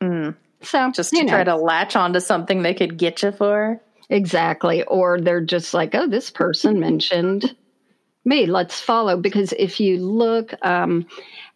Mm, 0.00 0.36
So, 0.62 0.90
just 0.92 1.12
to 1.12 1.24
try 1.24 1.42
know, 1.42 1.56
to 1.56 1.56
latch 1.56 1.96
onto 1.96 2.20
something 2.20 2.62
they 2.62 2.74
could 2.74 2.96
get 2.96 3.22
you 3.22 3.32
for. 3.32 3.80
exactly. 4.08 4.84
Or 4.84 5.20
they're 5.20 5.40
just 5.44 5.74
like, 5.74 5.94
oh, 5.96 6.06
this 6.06 6.30
person 6.30 6.78
mentioned 6.78 7.56
me. 8.24 8.46
Let's 8.46 8.80
follow. 8.80 9.16
Because 9.16 9.52
if 9.54 9.80
you 9.80 9.98
look 9.98 10.54
um, 10.64 11.06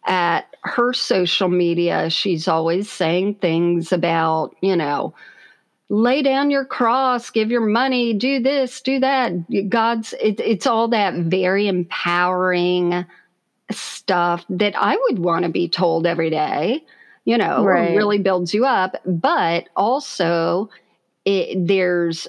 at 0.05 0.55
her 0.63 0.93
social 0.93 1.49
media, 1.49 2.09
she's 2.09 2.47
always 2.47 2.91
saying 2.91 3.35
things 3.35 3.91
about, 3.91 4.55
you 4.61 4.75
know, 4.75 5.13
lay 5.89 6.21
down 6.21 6.51
your 6.51 6.65
cross, 6.65 7.29
give 7.29 7.49
your 7.49 7.65
money, 7.65 8.13
do 8.13 8.41
this, 8.41 8.81
do 8.81 8.99
that. 8.99 9.69
God's, 9.69 10.13
it, 10.21 10.39
it's 10.39 10.67
all 10.67 10.89
that 10.89 11.13
very 11.13 11.67
empowering 11.67 13.05
stuff 13.71 14.45
that 14.49 14.73
I 14.77 14.97
would 15.07 15.19
want 15.19 15.43
to 15.43 15.49
be 15.49 15.69
told 15.69 16.05
every 16.05 16.29
day, 16.29 16.83
you 17.25 17.37
know, 17.37 17.63
Right. 17.63 17.95
really 17.95 18.19
builds 18.19 18.53
you 18.53 18.65
up. 18.65 18.95
But 19.05 19.69
also, 19.75 20.69
it, 21.25 21.67
there's 21.67 22.27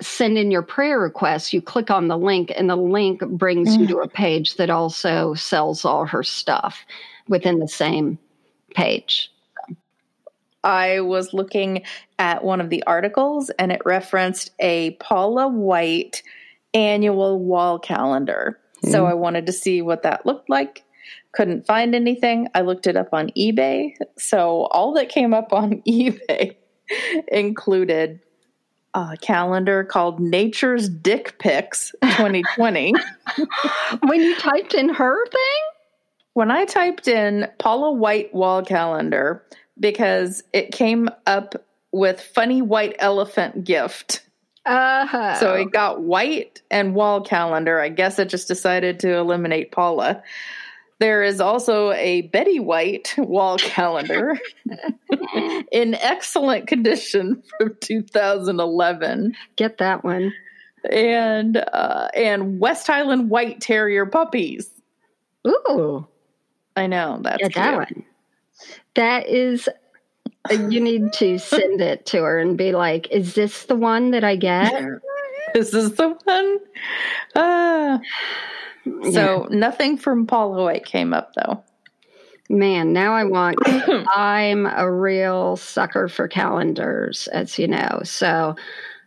send 0.00 0.38
in 0.38 0.50
your 0.50 0.62
prayer 0.62 0.98
requests. 0.98 1.52
You 1.52 1.62
click 1.62 1.90
on 1.90 2.08
the 2.08 2.18
link, 2.18 2.52
and 2.56 2.68
the 2.68 2.76
link 2.76 3.20
brings 3.20 3.76
you 3.76 3.86
to 3.86 3.94
mm. 3.96 4.04
a 4.04 4.08
page 4.08 4.56
that 4.56 4.70
also 4.70 5.34
sells 5.34 5.84
all 5.84 6.04
her 6.06 6.22
stuff 6.22 6.84
within 7.28 7.58
the 7.58 7.68
same 7.68 8.18
page. 8.74 9.30
I 10.64 11.00
was 11.00 11.34
looking 11.34 11.82
at 12.18 12.42
one 12.42 12.60
of 12.60 12.70
the 12.70 12.82
articles 12.86 13.50
and 13.50 13.70
it 13.70 13.82
referenced 13.84 14.50
a 14.58 14.92
Paula 14.92 15.46
White 15.46 16.22
annual 16.72 17.38
wall 17.38 17.78
calendar. 17.78 18.58
So 18.82 19.04
mm. 19.04 19.10
I 19.10 19.14
wanted 19.14 19.46
to 19.46 19.52
see 19.52 19.82
what 19.82 20.02
that 20.02 20.24
looked 20.24 20.48
like. 20.48 20.82
Couldn't 21.32 21.66
find 21.66 21.94
anything. 21.94 22.48
I 22.54 22.62
looked 22.62 22.86
it 22.86 22.96
up 22.96 23.10
on 23.12 23.30
eBay. 23.30 23.94
So 24.18 24.66
all 24.70 24.94
that 24.94 25.10
came 25.10 25.34
up 25.34 25.52
on 25.52 25.82
eBay 25.88 26.56
included 27.28 28.20
a 28.94 29.16
calendar 29.20 29.84
called 29.84 30.20
Nature's 30.20 30.88
Dick 30.88 31.38
Pics 31.38 31.92
2020. 32.02 32.94
when 34.06 34.20
you 34.20 34.36
typed 34.36 34.74
in 34.74 34.88
her 34.88 35.26
thing, 35.26 35.62
when 36.34 36.50
I 36.50 36.64
typed 36.64 37.08
in 37.08 37.48
Paula 37.58 37.92
White 37.92 38.32
wall 38.34 38.62
calendar, 38.64 39.44
because 39.78 40.42
it 40.52 40.72
came 40.72 41.08
up 41.26 41.54
with 41.92 42.20
funny 42.20 42.62
white 42.62 42.96
elephant 42.98 43.64
gift. 43.64 44.22
uh, 44.66 45.34
So 45.38 45.54
it 45.54 45.70
got 45.72 46.02
white 46.02 46.62
and 46.70 46.94
wall 46.94 47.20
calendar. 47.20 47.80
I 47.80 47.88
guess 47.88 48.18
it 48.18 48.28
just 48.28 48.48
decided 48.48 49.00
to 49.00 49.14
eliminate 49.14 49.72
Paula. 49.72 50.22
There 51.00 51.22
is 51.22 51.40
also 51.40 51.90
a 51.92 52.22
Betty 52.22 52.60
White 52.60 53.14
wall 53.18 53.58
calendar 53.58 54.38
in 55.72 55.94
excellent 55.94 56.66
condition 56.68 57.42
from 57.58 57.76
2011, 57.80 59.34
get 59.56 59.78
that 59.78 60.04
one. 60.04 60.32
and 60.90 61.56
uh, 61.56 62.08
and 62.14 62.60
West 62.60 62.86
Highland 62.86 63.28
White 63.30 63.60
Terrier 63.60 64.06
puppies. 64.06 64.70
Ooh, 65.46 66.06
I 66.76 66.86
know 66.86 67.18
that's 67.22 67.42
get 67.42 67.54
that 67.54 67.76
one. 67.76 68.04
That 68.94 69.26
is. 69.28 69.68
uh, 70.50 70.54
You 70.54 70.80
need 70.80 71.12
to 71.14 71.38
send 71.38 71.80
it 71.80 72.06
to 72.06 72.18
her 72.22 72.38
and 72.38 72.56
be 72.56 72.72
like, 72.72 73.08
"Is 73.10 73.34
this 73.34 73.64
the 73.64 73.74
one 73.74 74.12
that 74.12 74.24
I 74.24 74.36
get?" 74.36 74.72
This 75.54 75.72
is 75.72 75.94
the 75.94 76.08
one. 76.24 76.58
Ah. 78.86 79.10
So 79.10 79.46
nothing 79.50 79.96
from 79.96 80.26
Paula 80.26 80.64
White 80.64 80.84
came 80.84 81.14
up 81.14 81.34
though. 81.34 81.62
Man, 82.50 82.92
now 82.92 83.14
I 83.14 83.24
want. 83.24 83.56
I'm 83.66 84.66
a 84.66 84.90
real 84.90 85.56
sucker 85.56 86.08
for 86.08 86.28
calendars, 86.28 87.26
as 87.28 87.58
you 87.58 87.66
know. 87.68 88.02
So 88.04 88.54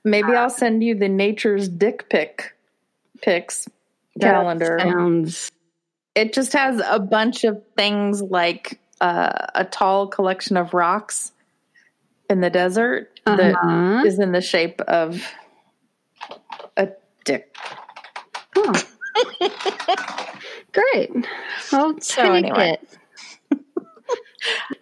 Maybe 0.08 0.34
I'll 0.34 0.50
send 0.50 0.84
you 0.84 0.96
the 0.96 1.10
nature's 1.10 1.68
dick 1.68 2.10
pic 2.10 2.56
pics 3.22 3.68
calendar. 4.20 4.80
sounds 4.82 5.52
It 6.16 6.34
just 6.34 6.54
has 6.54 6.82
a 6.86 7.00
bunch 7.00 7.44
of 7.44 7.62
things 7.76 8.22
like 8.22 8.80
uh, 9.02 9.48
a 9.54 9.66
tall 9.66 10.08
collection 10.08 10.58
of 10.58 10.74
rocks 10.74 11.34
in 12.30 12.42
the 12.42 12.50
desert 12.50 13.20
that 13.26 13.56
uh-huh. 13.56 14.04
is 14.06 14.20
in 14.20 14.32
the 14.32 14.42
shape 14.42 14.82
of 14.82 15.22
a 16.78 16.90
dick. 17.26 17.56
Oh. 18.56 18.74
Great. 20.74 21.12
I'll 21.72 22.00
So 22.00 22.22
take 22.24 22.46
anyway. 22.46 22.78
it. 23.52 23.60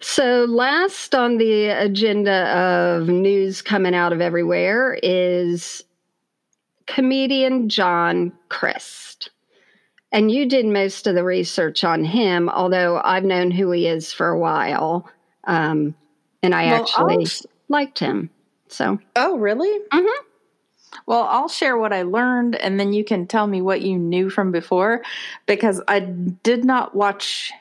so, 0.00 0.44
last 0.48 1.14
on 1.14 1.38
the 1.38 1.66
agenda 1.66 2.46
of 2.56 3.08
news 3.08 3.62
coming 3.62 3.94
out 3.94 4.12
of 4.12 4.20
everywhere 4.20 4.98
is 5.02 5.82
comedian 6.86 7.68
John 7.68 8.32
Crist. 8.48 9.30
And 10.12 10.30
you 10.30 10.48
did 10.48 10.66
most 10.66 11.06
of 11.06 11.14
the 11.14 11.24
research 11.24 11.82
on 11.84 12.04
him, 12.04 12.48
although 12.48 13.00
I've 13.02 13.24
known 13.24 13.50
who 13.50 13.70
he 13.72 13.86
is 13.86 14.12
for 14.12 14.28
a 14.28 14.38
while. 14.38 15.08
Um, 15.44 15.94
and 16.42 16.54
I 16.54 16.66
Well, 16.66 16.82
actually 16.82 17.24
I'll- 17.26 17.50
liked 17.68 17.98
him. 17.98 18.30
So, 18.68 18.98
Oh, 19.16 19.36
really? 19.36 19.80
Mhm. 19.92 20.06
Well, 21.04 21.28
I'll 21.30 21.48
share 21.48 21.76
what 21.76 21.92
I 21.92 22.02
learned 22.02 22.56
and 22.56 22.78
then 22.80 22.92
you 22.92 23.04
can 23.04 23.26
tell 23.26 23.46
me 23.46 23.60
what 23.60 23.82
you 23.82 23.98
knew 23.98 24.30
from 24.30 24.52
before 24.52 25.02
because 25.46 25.82
I 25.88 26.00
did 26.00 26.64
not 26.64 26.94
watch 26.94 27.52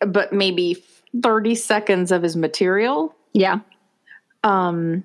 but 0.00 0.32
maybe 0.32 0.82
30 1.22 1.54
seconds 1.54 2.10
of 2.10 2.22
his 2.22 2.36
material. 2.36 3.14
Yeah. 3.32 3.60
Um 4.44 5.04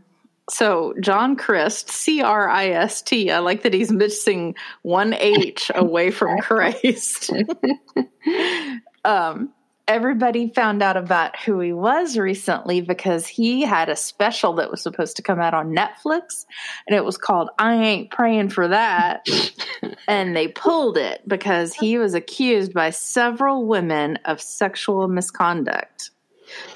so 0.50 0.94
John 1.02 1.36
Crist, 1.36 1.90
C 1.90 2.22
R 2.22 2.50
I 2.50 2.70
S 2.70 3.02
T. 3.02 3.30
I 3.30 3.40
like 3.40 3.64
that 3.64 3.74
he's 3.74 3.92
missing 3.92 4.56
one 4.82 5.14
H 5.14 5.70
away 5.76 6.12
from 6.12 6.40
Christ. 6.40 7.32
um 9.06 9.50
everybody 9.88 10.50
found 10.50 10.84
out 10.84 10.98
about 10.98 11.38
who 11.40 11.60
he 11.60 11.72
was 11.72 12.18
recently 12.18 12.82
because 12.82 13.26
he 13.26 13.62
had 13.62 13.88
a 13.88 13.96
special 13.96 14.54
that 14.54 14.70
was 14.70 14.82
supposed 14.82 15.16
to 15.16 15.22
come 15.22 15.40
out 15.40 15.54
on 15.54 15.74
Netflix 15.74 16.46
and 16.86 16.96
it 16.96 17.06
was 17.06 17.18
called 17.18 17.50
I 17.58 17.76
Ain't 17.76 18.12
Praying 18.12 18.50
for 18.50 18.68
That. 18.68 19.28
and 20.08 20.36
they 20.36 20.50
pulled 20.50 20.98
it 20.98 21.22
because 21.28 21.74
he 21.74 21.98
was 21.98 22.14
accused 22.14 22.74
by 22.74 22.90
several 22.90 23.66
women 23.66 24.18
of 24.26 24.42
sexual 24.42 25.08
misconduct. 25.08 26.12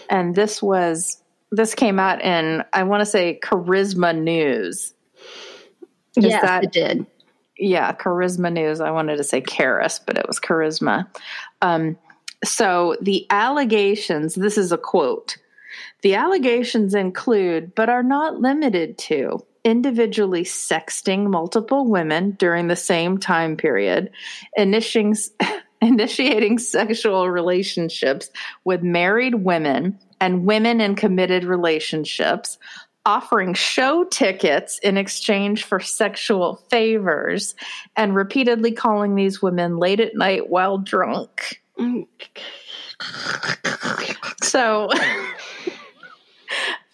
And 0.10 0.34
this 0.36 0.62
was 0.62 1.22
this 1.52 1.76
came 1.76 2.00
out 2.00 2.22
in 2.22 2.64
I 2.72 2.84
want 2.84 3.02
to 3.02 3.06
say 3.06 3.40
Charisma 3.44 4.18
News. 4.18 4.94
Is 6.16 6.26
yes, 6.26 6.42
that, 6.42 6.64
it 6.64 6.72
did. 6.72 7.06
Yeah, 7.58 7.94
Charisma 7.94 8.52
News. 8.52 8.82
I 8.82 8.92
wanted 8.92 9.18
to 9.18 9.24
say 9.24 9.42
Charis, 9.42 10.00
but 10.06 10.18
it 10.18 10.28
was 10.28 10.40
Charisma. 10.40 11.08
Um, 11.62 11.98
so 12.44 12.98
the 13.02 13.26
allegations, 13.30 14.36
this 14.36 14.58
is 14.58 14.72
a 14.72 14.78
quote. 14.78 15.38
The 16.02 16.16
allegations 16.16 16.96
include, 16.96 17.76
but 17.76 17.90
are 17.90 18.04
not 18.04 18.40
limited 18.40 18.98
to, 19.00 19.46
individually 19.64 20.44
sexting 20.44 21.30
multiple 21.30 21.88
women 21.88 22.32
during 22.32 22.68
the 22.68 22.76
same 22.76 23.18
time 23.18 23.56
period, 23.56 24.10
initiating, 24.58 25.16
initiating 25.82 26.58
sexual 26.58 27.30
relationships 27.30 28.30
with 28.64 28.82
married 28.82 29.36
women 29.36 29.98
and 30.20 30.46
women 30.46 30.82
in 30.82 30.96
committed 30.96 31.44
relationships, 31.44 32.58
offering 33.06 33.54
show 33.54 34.04
tickets 34.06 34.80
in 34.80 34.98
exchange 34.98 35.64
for 35.64 35.80
sexual 35.80 36.56
favors, 36.70 37.56
and 37.96 38.16
repeatedly 38.16 38.72
calling 38.72 39.16
these 39.16 39.42
women 39.42 39.78
late 39.78 40.00
at 40.00 40.16
night 40.16 40.50
while 40.50 40.78
drunk. 40.78 41.61
So, 44.44 44.90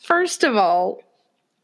first 0.03 0.43
of 0.43 0.55
all, 0.55 0.99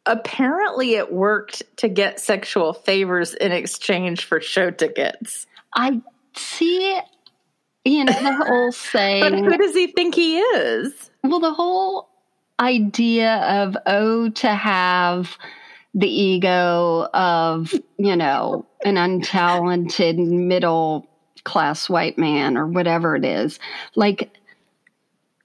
apparently 0.05 0.95
it 0.95 1.13
worked 1.13 1.63
to 1.77 1.87
get 1.87 2.19
sexual 2.19 2.73
favors 2.73 3.33
in 3.33 3.51
exchange 3.51 4.25
for 4.25 4.41
show 4.41 4.71
tickets. 4.71 5.45
I 5.75 6.01
see, 6.35 6.99
you 7.85 8.05
know, 8.05 8.13
the 8.13 8.45
whole 8.45 8.71
saying. 8.91 9.21
but 9.21 9.33
who 9.33 9.57
does 9.57 9.75
he 9.75 9.87
think 9.87 10.15
he 10.15 10.39
is? 10.39 11.11
Well, 11.23 11.39
the 11.39 11.53
whole 11.53 12.09
idea 12.59 13.35
of, 13.35 13.77
oh, 13.85 14.29
to 14.29 14.49
have 14.49 15.37
the 15.93 16.09
ego 16.09 17.07
of, 17.13 17.73
you 17.97 18.15
know, 18.15 18.65
an 18.83 18.95
untalented 18.95 20.17
middle 20.17 21.07
class 21.43 21.89
white 21.89 22.17
man 22.17 22.57
or 22.57 22.67
whatever 22.67 23.15
it 23.15 23.25
is. 23.25 23.59
Like, 23.95 24.31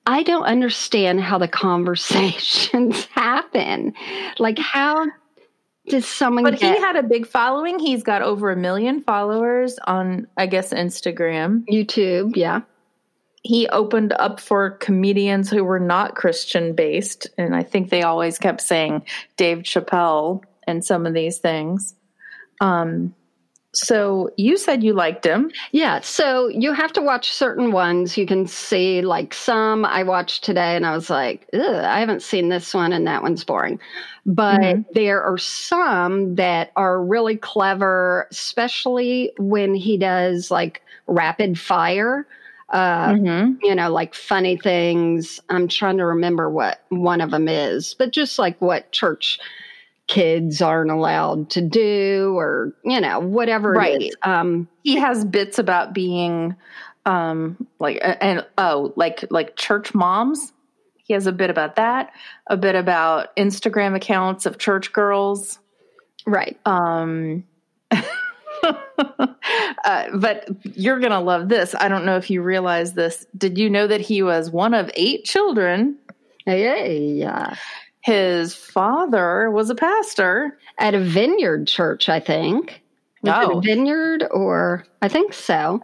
I 0.07 0.23
don't 0.23 0.45
understand 0.45 1.21
how 1.21 1.39
the 1.39 1.49
conversations 1.67 3.05
happen. 3.15 3.93
Like, 4.39 4.59
how 4.59 5.07
does 5.89 6.07
someone 6.07 6.45
But 6.45 6.59
get, 6.59 6.77
he 6.77 6.81
had 6.81 6.97
a 6.97 7.03
big 7.03 7.27
following. 7.27 7.79
He's 7.79 8.03
got 8.03 8.23
over 8.23 8.51
a 8.51 8.57
million 8.57 9.03
followers 9.03 9.79
on, 9.87 10.27
I 10.37 10.47
guess, 10.47 10.73
Instagram, 10.73 11.65
YouTube. 11.67 12.37
Yeah. 12.37 12.63
He 13.43 13.69
opened 13.69 14.13
up 14.15 14.41
for 14.41 14.73
comedians 14.73 15.49
who 15.49 15.65
were 15.65 15.81
not 15.81 16.17
Christian 16.17 16.75
based. 16.75 17.29
And 17.39 17.55
I 17.55 17.63
think 17.63 17.89
they 17.89 18.03
always 18.03 18.37
kept 18.39 18.61
saying 18.61 19.05
Dave 19.37 19.59
Chappelle 19.59 20.43
and 20.67 20.85
some 20.85 21.07
of 21.07 21.15
these 21.15 21.39
things. 21.39 21.95
Um, 22.61 23.15
so 23.79 24.31
you 24.37 24.57
said 24.57 24.83
you 24.83 24.93
liked 24.93 25.25
him. 25.25 25.53
Yeah. 25.71 26.01
So 26.01 26.49
you 26.49 26.73
have 26.73 26.93
to 26.95 27.03
watch 27.03 27.33
certain 27.33 27.71
ones. 27.71 28.17
You 28.17 28.27
can 28.27 28.47
see 28.47 29.03
like 29.03 29.33
some 29.33 29.85
I 29.85 30.03
watched 30.03 30.43
today 30.43 30.75
and 30.75 30.85
I 30.85 30.95
was 30.95 31.09
like, 31.09 31.49
I 31.55 32.01
haven't 32.01 32.23
seen 32.23 32.49
this 32.49 32.75
one 32.75 32.93
and 32.93 33.07
that 33.07 33.23
one's 33.23 33.45
boring. 33.45 33.79
But 34.27 34.61
mm-hmm. 34.61 34.83
there 34.95 35.23
are 35.23 35.39
some 35.39 36.35
that 36.35 36.73
are 36.75 37.03
really 37.03 37.37
clever, 37.37 38.27
especially 38.33 39.33
when 39.39 39.75
he 39.75 39.97
does 39.97 40.51
like 40.51 40.83
rapid 41.07 41.59
fire. 41.59 42.27
Uh, 42.71 43.13
mm-hmm. 43.13 43.53
you 43.63 43.75
know, 43.75 43.91
like 43.91 44.15
funny 44.15 44.57
things. 44.57 45.41
I'm 45.49 45.69
trying 45.69 45.97
to 45.99 46.05
remember 46.05 46.51
what 46.51 46.83
one 46.91 47.23
of 47.23 47.31
them 47.31 47.49
is, 47.49 47.95
but 47.95 48.13
just 48.13 48.39
like 48.39 48.61
what 48.61 48.93
church 48.93 49.39
kids 50.09 50.61
aren't 50.63 50.91
allowed 50.91 51.51
to 51.51 51.61
do 51.61 52.35
or 52.37 52.73
you 52.83 53.01
know 53.01 53.21
whatever 53.21 53.73
right. 53.73 54.11
Um, 54.23 54.69
he 54.83 54.97
has 54.97 55.25
bits 55.25 55.59
about 55.59 55.93
being 55.93 56.57
um 57.07 57.69
like 57.79 58.01
and 58.03 58.45
oh 58.57 58.93
like 58.97 59.25
like 59.31 59.55
church 59.55 59.95
moms. 59.95 60.53
He 60.97 61.15
has 61.15 61.27
a 61.27 61.33
bit 61.33 61.51
about 61.51 61.77
that 61.77 62.13
a 62.49 62.57
bit 62.57 62.75
about 62.75 63.35
instagram 63.37 63.95
accounts 63.95 64.47
of 64.47 64.59
church 64.59 64.93
girls. 64.93 65.59
Right. 66.27 66.59
Um 66.65 67.45
uh, 67.91 69.17
but 70.15 70.49
you're 70.63 71.01
gonna 71.01 71.21
love 71.21 71.51
this. 71.51 71.75
I 71.79 71.89
don't 71.89 72.07
know 72.07 72.17
if 72.17 72.31
you 72.31 72.43
realize 72.43 72.95
this. 72.95 73.27
Did 73.37 73.59
you 73.59 73.69
know 73.69 73.87
that 73.87 74.01
he 74.01 74.23
was 74.23 74.51
one 74.51 74.73
of 74.73 74.91
eight 74.95 75.25
children? 75.25 75.99
Yeah 76.47 77.55
his 78.09 78.55
father 78.55 79.51
was 79.51 79.69
a 79.69 79.75
pastor 79.75 80.59
at 80.79 80.95
a 80.95 80.99
vineyard 80.99 81.67
church, 81.67 82.09
I 82.09 82.21
think. 82.21 82.83
Was 83.23 83.49
oh. 83.51 83.61
vineyard 83.61 84.25
or 84.31 84.87
I 85.03 85.09
think 85.09 85.35
so. 85.35 85.83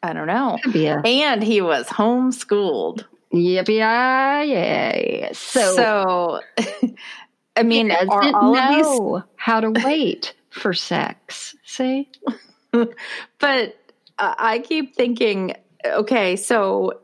I 0.00 0.12
don't 0.12 0.28
know. 0.28 0.56
A, 0.72 1.02
and 1.04 1.42
he 1.42 1.60
was 1.60 1.86
homeschooled. 1.86 3.04
Yippee 3.32 4.48
yay. 4.48 5.30
So, 5.32 5.74
so 5.74 6.40
I 7.56 7.64
mean, 7.64 7.90
are 7.90 8.06
all 8.34 8.56
of 8.56 8.76
these 8.76 9.22
how 9.34 9.60
to 9.60 9.70
wait 9.84 10.32
for 10.50 10.74
sex? 10.74 11.56
See? 11.64 12.08
but 12.70 12.86
uh, 13.40 13.74
I 14.18 14.60
keep 14.60 14.94
thinking, 14.94 15.56
okay, 15.84 16.36
so 16.36 17.00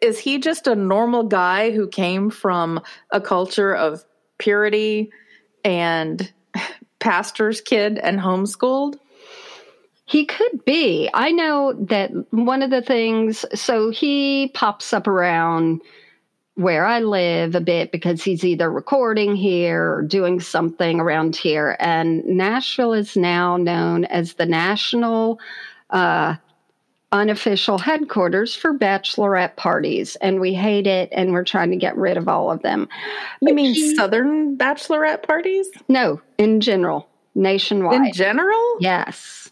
is 0.00 0.18
he 0.18 0.38
just 0.38 0.66
a 0.66 0.74
normal 0.74 1.24
guy 1.24 1.70
who 1.70 1.88
came 1.88 2.30
from 2.30 2.80
a 3.10 3.20
culture 3.20 3.74
of 3.74 4.04
purity 4.38 5.10
and 5.64 6.32
pastor's 6.98 7.60
kid 7.60 7.98
and 7.98 8.20
homeschooled? 8.20 8.98
He 10.04 10.26
could 10.26 10.64
be. 10.64 11.08
I 11.14 11.30
know 11.30 11.72
that 11.88 12.10
one 12.30 12.62
of 12.62 12.70
the 12.70 12.82
things, 12.82 13.46
so 13.54 13.90
he 13.90 14.50
pops 14.52 14.92
up 14.92 15.06
around 15.06 15.80
where 16.54 16.84
I 16.84 17.00
live 17.00 17.54
a 17.54 17.60
bit 17.60 17.92
because 17.92 18.22
he's 18.22 18.44
either 18.44 18.70
recording 18.70 19.36
here 19.36 19.94
or 19.94 20.02
doing 20.02 20.38
something 20.38 21.00
around 21.00 21.34
here. 21.34 21.76
And 21.80 22.22
Nashville 22.26 22.92
is 22.92 23.16
now 23.16 23.56
known 23.56 24.04
as 24.04 24.34
the 24.34 24.44
National 24.44 25.40
uh, 25.88 26.36
unofficial 27.12 27.78
headquarters 27.78 28.54
for 28.54 28.72
bachelorette 28.72 29.56
parties, 29.56 30.16
and 30.16 30.40
we 30.40 30.54
hate 30.54 30.86
it, 30.86 31.10
and 31.12 31.32
we're 31.32 31.44
trying 31.44 31.70
to 31.70 31.76
get 31.76 31.96
rid 31.96 32.16
of 32.16 32.26
all 32.26 32.50
of 32.50 32.62
them. 32.62 32.88
You 33.40 33.48
but 33.48 33.54
mean 33.54 33.74
he, 33.74 33.94
Southern 33.94 34.56
bachelorette 34.56 35.22
parties? 35.22 35.68
No, 35.88 36.20
in 36.38 36.60
general, 36.60 37.08
nationwide. 37.34 38.06
In 38.06 38.12
general? 38.12 38.76
Yes. 38.80 39.50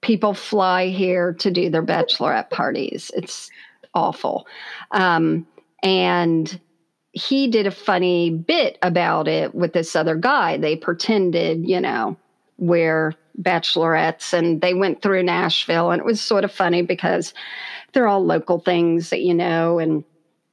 People 0.00 0.32
fly 0.32 0.88
here 0.88 1.34
to 1.34 1.50
do 1.50 1.68
their 1.68 1.82
bachelorette 1.82 2.48
parties. 2.50 3.10
It's 3.14 3.50
awful. 3.92 4.46
Um, 4.92 5.46
and 5.82 6.58
he 7.12 7.48
did 7.48 7.66
a 7.66 7.72
funny 7.72 8.30
bit 8.30 8.78
about 8.82 9.28
it 9.28 9.54
with 9.54 9.72
this 9.72 9.96
other 9.96 10.14
guy. 10.14 10.56
They 10.56 10.76
pretended, 10.76 11.68
you 11.68 11.80
know, 11.80 12.16
where 12.60 13.14
bachelorettes 13.40 14.34
and 14.34 14.60
they 14.60 14.74
went 14.74 15.00
through 15.00 15.22
Nashville 15.22 15.90
and 15.90 16.00
it 16.00 16.04
was 16.04 16.20
sort 16.20 16.44
of 16.44 16.52
funny 16.52 16.82
because 16.82 17.32
they're 17.92 18.06
all 18.06 18.24
local 18.24 18.60
things 18.60 19.08
that 19.10 19.22
you 19.22 19.32
know 19.32 19.78
and 19.78 20.04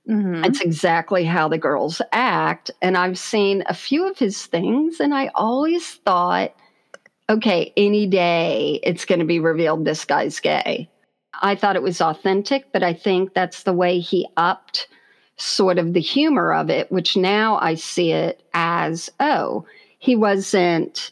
mm-hmm. 0.09 0.45
it's 0.45 0.61
exactly 0.61 1.25
how 1.25 1.49
the 1.49 1.57
girls 1.57 2.01
act 2.13 2.71
and 2.81 2.95
I've 2.95 3.19
seen 3.19 3.63
a 3.67 3.73
few 3.73 4.09
of 4.09 4.17
his 4.17 4.45
things 4.45 5.01
and 5.01 5.13
I 5.13 5.29
always 5.35 5.95
thought 5.95 6.55
okay 7.29 7.73
any 7.75 8.07
day 8.07 8.79
it's 8.83 9.03
going 9.03 9.19
to 9.19 9.25
be 9.25 9.39
revealed 9.39 9.83
this 9.83 10.05
guy's 10.05 10.39
gay. 10.39 10.89
I 11.41 11.55
thought 11.55 11.75
it 11.75 11.83
was 11.83 11.99
authentic 11.99 12.71
but 12.71 12.83
I 12.83 12.93
think 12.93 13.33
that's 13.33 13.63
the 13.63 13.73
way 13.73 13.99
he 13.99 14.29
upped 14.37 14.87
sort 15.35 15.77
of 15.77 15.91
the 15.91 15.99
humor 15.99 16.53
of 16.53 16.69
it 16.69 16.89
which 16.89 17.17
now 17.17 17.57
I 17.57 17.75
see 17.75 18.13
it 18.13 18.41
as 18.53 19.09
oh 19.19 19.65
he 19.99 20.15
wasn't 20.15 21.11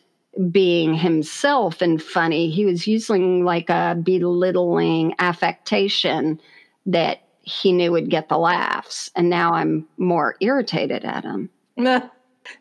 being 0.51 0.93
himself 0.93 1.81
and 1.81 2.01
funny. 2.01 2.49
He 2.49 2.65
was 2.65 2.87
using 2.87 3.45
like 3.45 3.69
a 3.69 3.97
belittling 4.01 5.15
affectation 5.19 6.39
that 6.85 7.21
he 7.41 7.71
knew 7.71 7.91
would 7.91 8.09
get 8.09 8.29
the 8.29 8.37
laughs. 8.37 9.11
And 9.15 9.29
now 9.29 9.53
I'm 9.53 9.87
more 9.97 10.35
irritated 10.39 11.05
at 11.05 11.23
him. 11.23 11.49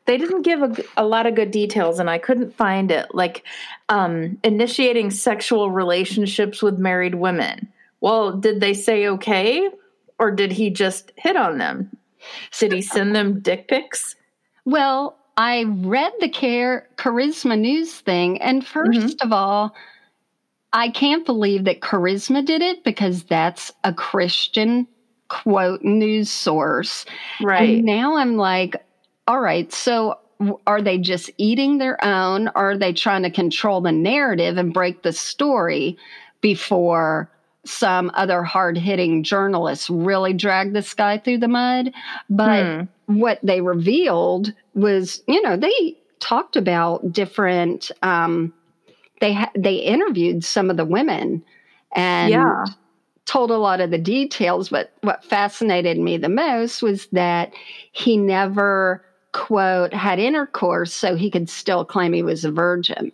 They 0.07 0.17
didn't 0.17 0.43
give 0.43 0.63
a, 0.63 0.75
a, 0.97 1.05
lot 1.05 1.27
of 1.27 1.35
good 1.35 1.51
details, 1.51 1.99
and 1.99 2.09
I 2.09 2.17
couldn't 2.17 2.57
find 2.57 2.91
it. 2.91 3.15
Like 3.15 3.45
um, 3.91 4.39
initiating 4.43 5.11
sexual 5.11 5.71
relationships 5.71 6.63
with 6.63 6.79
married 6.79 7.17
women. 7.17 7.71
Well, 8.01 8.33
did 8.33 8.61
they 8.61 8.73
say 8.73 9.07
okay, 9.09 9.69
or 10.19 10.31
did 10.31 10.53
he 10.53 10.71
just 10.71 11.13
hit 11.17 11.37
on 11.37 11.59
them? 11.59 11.95
Did 12.59 12.73
he 12.73 12.81
send 12.81 13.15
them 13.15 13.41
dick 13.41 13.69
pics? 13.69 14.17
Well, 14.65 15.19
I 15.37 15.65
read 15.65 16.13
the 16.21 16.29
care 16.29 16.89
charisma 16.97 17.59
news 17.59 18.01
thing, 18.01 18.41
and 18.41 18.65
1st 18.65 18.95
mm-hmm. 18.95 19.27
of 19.27 19.33
all, 19.33 19.75
I 20.73 20.91
can't 20.91 21.25
believe 21.27 21.65
that 21.65 21.81
charisma 21.81 22.45
did 22.45 22.63
it 22.63 22.85
because 22.85 23.25
that's 23.25 23.73
a 23.85 23.93
Christian 23.93 24.87
quote 25.29 25.83
news 25.83 26.31
source. 26.31 27.05
Right. 27.41 27.77
And 27.79 27.85
now 27.85 28.17
I'm 28.17 28.37
like, 28.37 28.77
all 29.27 29.41
right, 29.41 29.73
so 29.73 30.19
are 30.67 30.83
they 30.83 30.99
just 30.99 31.31
eating 31.39 31.79
their 31.79 32.03
own? 32.05 32.49
Or 32.49 32.73
are 32.73 32.79
they 32.79 32.93
trying 32.93 33.23
to 33.23 33.31
control 33.31 33.81
the 33.81 33.93
narrative 33.93 34.57
and 34.57 34.73
break 34.73 35.03
the 35.03 35.13
story 35.13 35.97
before 36.41 37.31
some 37.65 38.11
other 38.15 38.43
hard 38.43 38.77
hitting 38.77 39.23
journalists 39.23 39.89
really 39.89 40.35
drag 40.35 40.73
this 40.73 40.93
guy 40.93 41.19
through 41.19 41.39
the 41.39 41.49
mud? 41.49 41.93
But 42.29 42.65
hmm. 42.65 42.83
What 43.07 43.39
they 43.43 43.61
revealed 43.61 44.53
was, 44.75 45.23
you 45.27 45.41
know, 45.43 45.57
they 45.57 45.97
talked 46.21 46.57
about 46.57 47.13
different, 47.13 47.91
um, 48.03 48.53
they, 49.21 49.33
ha- 49.33 49.53
they 49.57 49.77
interviewed 49.77 50.45
some 50.45 50.71
of 50.71 50.77
the 50.77 50.85
women 50.85 51.45
and 51.95 52.31
yeah. 52.31 52.65
told 53.27 53.51
a 53.51 53.59
lot 53.59 53.81
of 53.81 53.91
the 53.91 53.99
details. 53.99 54.69
But 54.69 54.93
what 55.03 55.25
fascinated 55.25 55.99
me 55.99 56.17
the 56.17 56.29
most 56.29 56.83
was 56.83 57.07
that 57.13 57.53
he 57.93 58.17
never 58.17 59.05
quote, 59.35 59.93
had 59.93 60.19
intercourse 60.19 60.95
so 60.95 61.17
he 61.17 61.31
could 61.31 61.51
still 61.51 61.85
claim 61.85 62.15
he 62.15 62.23
was 62.23 62.45
a 62.45 62.51
virgin. 62.51 63.13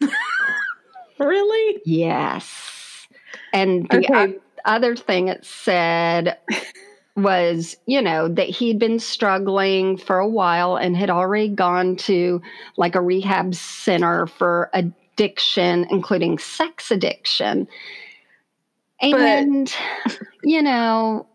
really? 1.18 1.80
Yes. 1.86 3.06
And 3.52 3.88
the 3.88 3.98
okay. 3.98 4.34
o- 4.34 4.40
other 4.66 4.94
thing 4.94 5.28
it 5.28 5.46
said 5.46 6.36
was, 7.18 7.76
you 7.86 8.00
know, 8.00 8.28
that 8.28 8.48
he'd 8.48 8.78
been 8.78 8.98
struggling 8.98 9.96
for 9.96 10.18
a 10.18 10.28
while 10.28 10.76
and 10.76 10.96
had 10.96 11.10
already 11.10 11.48
gone 11.48 11.96
to 11.96 12.40
like 12.76 12.94
a 12.94 13.00
rehab 13.00 13.54
center 13.54 14.26
for 14.26 14.70
addiction, 14.72 15.86
including 15.90 16.38
sex 16.38 16.90
addiction. 16.90 17.68
And, 19.00 19.72
but, 20.04 20.18
you 20.42 20.62
know, 20.62 21.26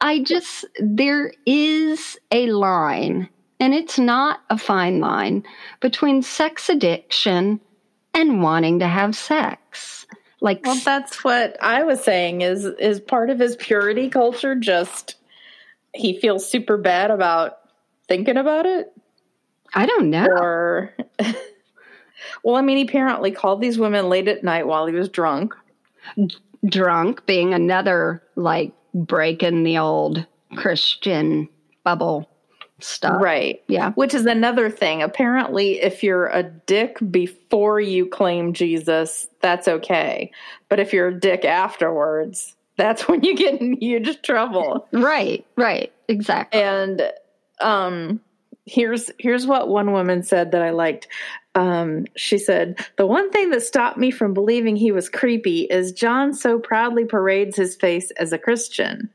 I 0.00 0.22
just, 0.22 0.64
there 0.80 1.32
is 1.46 2.18
a 2.30 2.46
line 2.46 3.28
and 3.60 3.74
it's 3.74 3.98
not 3.98 4.40
a 4.50 4.58
fine 4.58 5.00
line 5.00 5.44
between 5.80 6.22
sex 6.22 6.68
addiction 6.68 7.60
and 8.12 8.42
wanting 8.42 8.78
to 8.80 8.86
have 8.86 9.16
sex. 9.16 10.06
Like 10.44 10.66
Well, 10.66 10.76
that's 10.84 11.24
what 11.24 11.56
I 11.62 11.84
was 11.84 12.04
saying 12.04 12.42
is 12.42 12.66
is 12.66 13.00
part 13.00 13.30
of 13.30 13.38
his 13.38 13.56
purity 13.56 14.10
culture 14.10 14.54
just 14.54 15.14
he 15.94 16.20
feels 16.20 16.46
super 16.46 16.76
bad 16.76 17.10
about 17.10 17.60
thinking 18.08 18.36
about 18.36 18.66
it? 18.66 18.92
I 19.72 19.86
don't 19.86 20.10
know. 20.10 20.26
Or 20.26 20.94
Well, 22.42 22.56
I 22.56 22.60
mean, 22.60 22.76
he 22.76 22.82
apparently 22.82 23.30
called 23.30 23.62
these 23.62 23.78
women 23.78 24.10
late 24.10 24.28
at 24.28 24.44
night 24.44 24.66
while 24.66 24.84
he 24.84 24.94
was 24.94 25.08
drunk. 25.08 25.54
Drunk 26.66 27.24
being 27.24 27.54
another 27.54 28.22
like 28.36 28.72
break 28.92 29.42
in 29.42 29.62
the 29.62 29.78
old 29.78 30.26
Christian 30.56 31.48
bubble 31.84 32.28
stuff. 32.80 33.20
Right. 33.20 33.62
Yeah. 33.68 33.92
Which 33.92 34.14
is 34.14 34.26
another 34.26 34.70
thing. 34.70 35.02
Apparently, 35.02 35.80
if 35.80 36.02
you're 36.02 36.28
a 36.28 36.42
dick 36.42 36.98
before 37.10 37.80
you 37.80 38.06
claim 38.06 38.52
Jesus, 38.52 39.26
that's 39.40 39.68
okay. 39.68 40.30
But 40.68 40.80
if 40.80 40.92
you're 40.92 41.08
a 41.08 41.20
dick 41.20 41.44
afterwards, 41.44 42.54
that's 42.76 43.06
when 43.08 43.22
you 43.22 43.36
get 43.36 43.60
in 43.60 43.80
huge 43.80 44.20
trouble. 44.22 44.88
Right. 44.92 45.46
Right. 45.56 45.92
Exactly. 46.08 46.60
And 46.60 47.10
um 47.60 48.20
here's 48.66 49.10
here's 49.18 49.46
what 49.46 49.68
one 49.68 49.92
woman 49.92 50.22
said 50.22 50.52
that 50.52 50.62
I 50.62 50.70
liked. 50.70 51.08
Um, 51.54 52.06
she 52.16 52.38
said, 52.38 52.84
The 52.96 53.06
one 53.06 53.30
thing 53.30 53.50
that 53.50 53.62
stopped 53.62 53.96
me 53.96 54.10
from 54.10 54.34
believing 54.34 54.74
he 54.74 54.90
was 54.90 55.08
creepy 55.08 55.62
is 55.62 55.92
John 55.92 56.32
so 56.34 56.58
proudly 56.58 57.04
parades 57.04 57.56
his 57.56 57.76
face 57.76 58.10
as 58.12 58.32
a 58.32 58.38
Christian. 58.38 59.08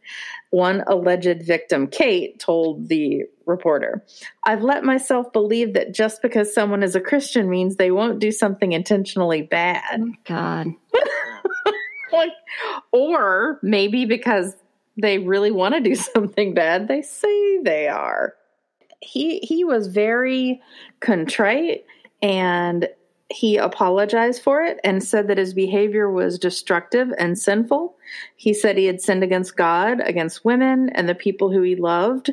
One 0.51 0.83
alleged 0.87 1.43
victim, 1.43 1.87
Kate, 1.87 2.39
told 2.39 2.87
the 2.87 3.25
reporter, 3.49 4.05
I've 4.45 4.61
let 4.61 4.83
myself 4.83 5.33
believe 5.33 5.73
that 5.73 5.93
just 5.93 6.21
because 6.21 6.53
someone 6.53 6.83
is 6.83 6.95
a 6.95 7.01
Christian 7.01 7.49
means 7.49 7.75
they 7.75 7.91
won't 7.91 8.19
do 8.19 8.31
something 8.31 8.71
intentionally 8.71 9.41
bad. 9.41 9.99
Oh, 9.99 10.13
God. 10.25 10.67
like, 12.13 12.31
or 12.91 13.59
maybe 13.61 14.05
because 14.05 14.55
they 14.97 15.19
really 15.19 15.51
want 15.51 15.75
to 15.75 15.81
do 15.81 15.95
something 15.95 16.53
bad, 16.53 16.87
they 16.87 17.01
say 17.01 17.61
they 17.63 17.87
are. 17.87 18.35
He 19.01 19.39
he 19.39 19.63
was 19.63 19.87
very 19.87 20.61
contrite 20.99 21.85
and 22.21 22.89
he 23.29 23.57
apologized 23.57 24.41
for 24.41 24.63
it 24.63 24.79
and 24.83 25.03
said 25.03 25.27
that 25.27 25.37
his 25.37 25.53
behavior 25.53 26.09
was 26.11 26.39
destructive 26.39 27.13
and 27.19 27.37
sinful. 27.37 27.95
He 28.35 28.53
said 28.53 28.75
he 28.75 28.85
had 28.85 29.01
sinned 29.01 29.23
against 29.23 29.55
God, 29.55 30.01
against 30.01 30.43
women, 30.43 30.89
and 30.89 31.07
the 31.07 31.15
people 31.15 31.51
who 31.51 31.61
he 31.61 31.75
loved, 31.75 32.31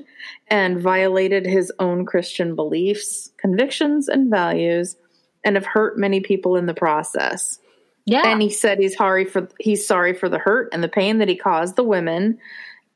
and 0.49 0.81
violated 0.81 1.45
his 1.45 1.71
own 1.79 2.07
Christian 2.07 2.55
beliefs, 2.55 3.31
convictions, 3.37 4.09
and 4.09 4.31
values, 4.31 4.97
and 5.45 5.55
have 5.55 5.67
hurt 5.67 5.99
many 5.99 6.21
people 6.21 6.57
in 6.57 6.65
the 6.65 6.75
process. 6.75 7.59
Yeah. 8.07 8.27
And 8.27 8.41
he 8.41 8.49
said 8.49 8.79
he's 8.79 8.97
sorry 8.97 9.25
for 9.25 9.49
he's 9.61 9.87
sorry 9.87 10.15
for 10.15 10.29
the 10.29 10.39
hurt 10.39 10.69
and 10.73 10.83
the 10.83 10.89
pain 10.89 11.19
that 11.19 11.29
he 11.29 11.37
caused 11.37 11.77
the 11.77 11.85
women 11.85 12.39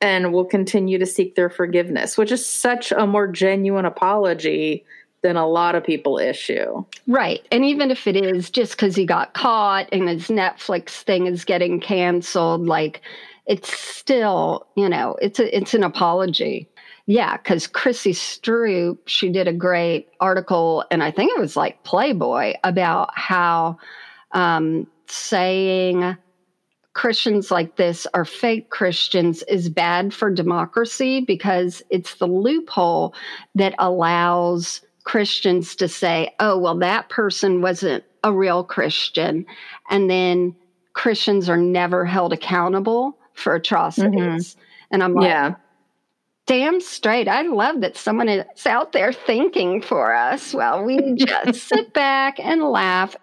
and 0.01 0.32
will 0.32 0.44
continue 0.44 0.98
to 0.98 1.05
seek 1.07 1.34
their 1.34 1.51
forgiveness, 1.51 2.16
which 2.16 2.32
is 2.32 2.46
such 2.46 2.92
a 2.92 3.07
more 3.07 3.26
genuine 3.26 3.84
apology 3.84 4.84
than 5.22 5.36
a 5.36 5.46
lot 5.46 5.74
of 5.74 5.84
people 5.84 6.18
issue. 6.18 6.84
Right. 7.06 7.46
And 7.52 7.64
even 7.64 7.90
if 7.90 8.06
it 8.06 8.16
is 8.16 8.50
just 8.50 8.72
because 8.72 8.96
he 8.96 9.04
got 9.04 9.34
caught 9.34 9.88
and 9.92 10.08
his 10.08 10.28
Netflix 10.28 11.02
thing 11.02 11.26
is 11.26 11.44
getting 11.44 11.80
canceled, 11.80 12.66
like 12.66 13.02
it's 13.46 13.76
still, 13.76 14.66
you 14.76 14.88
know, 14.88 15.16
it's 15.20 15.38
a, 15.38 15.56
it's 15.56 15.74
an 15.74 15.82
apology. 15.82 16.68
Yeah, 17.06 17.36
because 17.36 17.66
Chrissy 17.66 18.12
Stroop, 18.12 18.98
she 19.06 19.30
did 19.30 19.48
a 19.48 19.52
great 19.52 20.08
article, 20.20 20.84
and 20.92 21.02
I 21.02 21.10
think 21.10 21.32
it 21.32 21.40
was 21.40 21.56
like 21.56 21.82
Playboy 21.82 22.54
about 22.62 23.10
how 23.18 23.78
um, 24.30 24.86
saying 25.06 26.16
Christians 26.92 27.50
like 27.50 27.76
this 27.76 28.06
are 28.14 28.24
fake 28.24 28.70
Christians 28.70 29.42
is 29.44 29.68
bad 29.68 30.14
for 30.14 30.30
democracy 30.30 31.20
because 31.20 31.82
it's 31.90 32.14
the 32.16 32.26
loophole 32.26 33.14
that 33.56 33.74
allows 33.78 34.82
Christians 35.05 35.74
to 35.76 35.88
say, 35.88 36.34
oh, 36.40 36.59
well, 36.59 36.76
that 36.78 37.09
person 37.09 37.62
wasn't 37.62 38.05
a 38.22 38.32
real 38.32 38.64
Christian. 38.64 39.46
And 39.90 40.11
then 40.11 40.55
Christians 40.92 41.48
are 41.48 41.57
never 41.57 42.05
held 42.05 42.32
accountable 42.32 43.16
for 43.34 43.55
atrocities. 43.55 44.12
Mm-hmm. 44.55 44.61
And 44.90 45.03
I'm 45.03 45.14
like, 45.14 45.28
yeah. 45.28 45.55
damn 46.46 46.80
straight. 46.80 47.28
I 47.28 47.42
love 47.42 47.80
that 47.80 47.96
someone 47.96 48.28
is 48.28 48.66
out 48.66 48.92
there 48.92 49.12
thinking 49.12 49.80
for 49.80 50.14
us. 50.14 50.53
Well, 50.53 50.84
we 50.84 51.14
just 51.14 51.68
sit 51.68 51.92
back 51.92 52.38
and 52.38 52.62
laugh. 52.62 53.16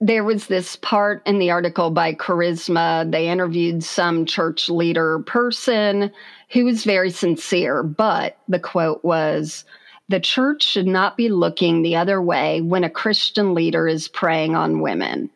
There 0.00 0.24
was 0.24 0.46
this 0.46 0.76
part 0.76 1.22
in 1.26 1.38
the 1.38 1.50
article 1.50 1.90
by 1.90 2.14
Charisma. 2.14 3.10
They 3.10 3.28
interviewed 3.28 3.82
some 3.82 4.26
church 4.26 4.68
leader 4.68 5.20
person 5.20 6.12
who 6.50 6.66
was 6.66 6.84
very 6.84 7.10
sincere, 7.10 7.82
but 7.82 8.36
the 8.48 8.60
quote 8.60 9.02
was, 9.02 9.64
the 10.08 10.20
church 10.20 10.62
should 10.62 10.86
not 10.86 11.16
be 11.16 11.28
looking 11.28 11.82
the 11.82 11.96
other 11.96 12.20
way 12.20 12.60
when 12.60 12.84
a 12.84 12.90
Christian 12.90 13.54
leader 13.54 13.88
is 13.88 14.08
preying 14.08 14.54
on 14.54 14.80
women. 14.80 15.30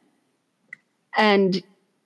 And 1.16 1.62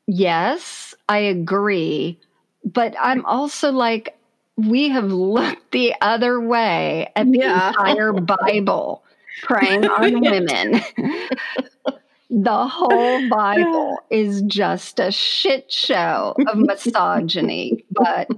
yes, 0.07 0.95
I 1.09 1.19
agree. 1.19 2.19
But 2.65 2.95
I'm 3.01 3.25
also 3.25 3.73
like, 3.73 4.17
we 4.57 4.91
have 4.91 5.11
looked 5.11 5.73
the 5.73 5.95
other 6.01 6.41
way 6.41 7.11
at 7.17 7.31
the 7.31 7.39
yeah. 7.39 7.69
entire 7.69 8.13
Bible 8.45 9.03
preying 9.43 9.87
on 9.87 10.21
women. 10.21 10.81
the 12.31 12.67
whole 12.67 13.29
Bible 13.29 13.99
is 14.11 14.43
just 14.43 15.01
a 15.01 15.11
shit 15.11 15.71
show 15.71 16.35
of 16.47 16.57
misogyny. 16.57 17.85
But 17.91 18.29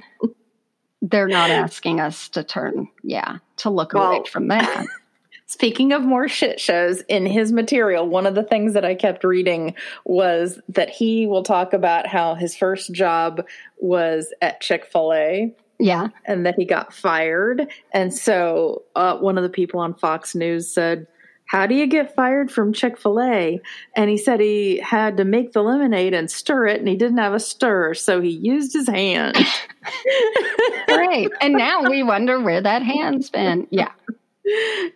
they're 1.10 1.28
not 1.28 1.50
asking 1.50 2.00
us 2.00 2.28
to 2.30 2.42
turn, 2.42 2.88
yeah, 3.02 3.38
to 3.58 3.70
look 3.70 3.92
well, 3.92 4.10
away 4.10 4.24
from 4.30 4.48
that. 4.48 4.86
Speaking 5.46 5.92
of 5.92 6.02
more 6.02 6.28
shit 6.28 6.58
shows 6.58 7.02
in 7.02 7.26
his 7.26 7.52
material, 7.52 8.08
one 8.08 8.26
of 8.26 8.34
the 8.34 8.42
things 8.42 8.72
that 8.72 8.84
I 8.84 8.94
kept 8.94 9.22
reading 9.22 9.74
was 10.06 10.58
that 10.70 10.88
he 10.88 11.26
will 11.26 11.42
talk 11.42 11.74
about 11.74 12.06
how 12.06 12.34
his 12.34 12.56
first 12.56 12.92
job 12.92 13.44
was 13.76 14.32
at 14.40 14.62
Chick 14.62 14.86
fil 14.86 15.12
A. 15.12 15.54
Yeah. 15.78 16.08
And 16.24 16.46
that 16.46 16.54
he 16.56 16.64
got 16.64 16.94
fired. 16.94 17.68
And 17.92 18.14
so 18.14 18.84
uh, 18.96 19.18
one 19.18 19.36
of 19.36 19.42
the 19.42 19.50
people 19.50 19.80
on 19.80 19.92
Fox 19.94 20.34
News 20.34 20.72
said, 20.72 21.06
How 21.46 21.66
do 21.66 21.74
you 21.74 21.86
get 21.86 22.14
fired 22.14 22.50
from 22.50 22.72
Chick 22.72 22.96
fil 22.98 23.20
A? 23.20 23.60
And 23.94 24.10
he 24.10 24.16
said 24.16 24.40
he 24.40 24.78
had 24.78 25.16
to 25.18 25.24
make 25.24 25.52
the 25.52 25.62
lemonade 25.62 26.14
and 26.14 26.30
stir 26.30 26.66
it, 26.66 26.80
and 26.80 26.88
he 26.88 26.96
didn't 26.96 27.18
have 27.18 27.34
a 27.34 27.40
stir. 27.40 27.94
So 27.94 28.20
he 28.20 28.30
used 28.30 28.72
his 28.72 28.88
hand. 28.88 29.36
Great. 30.88 31.30
And 31.40 31.54
now 31.54 31.82
we 31.82 32.02
wonder 32.02 32.40
where 32.40 32.60
that 32.60 32.82
hand's 32.82 33.30
been. 33.30 33.66
Yeah. 33.70 33.92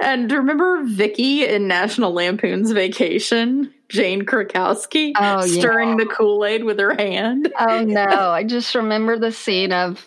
And 0.01 0.31
remember 0.31 0.83
Vicky 0.85 1.45
in 1.47 1.69
National 1.69 2.13
Lampoon's 2.13 2.71
Vacation? 2.73 3.73
Jane 3.89 4.23
Krakowski 4.27 5.13
Oh, 5.17 5.45
yeah. 5.45 5.61
stirring 5.61 5.97
the 5.97 6.05
Kool 6.05 6.45
Aid 6.45 6.65
with 6.65 6.79
her 6.79 6.95
hand. 6.95 7.51
Oh 7.59 7.83
no, 7.83 8.03
I 8.05 8.45
just 8.45 8.75
remember 8.75 9.19
the 9.19 9.33
scene 9.33 9.73
of 9.73 10.07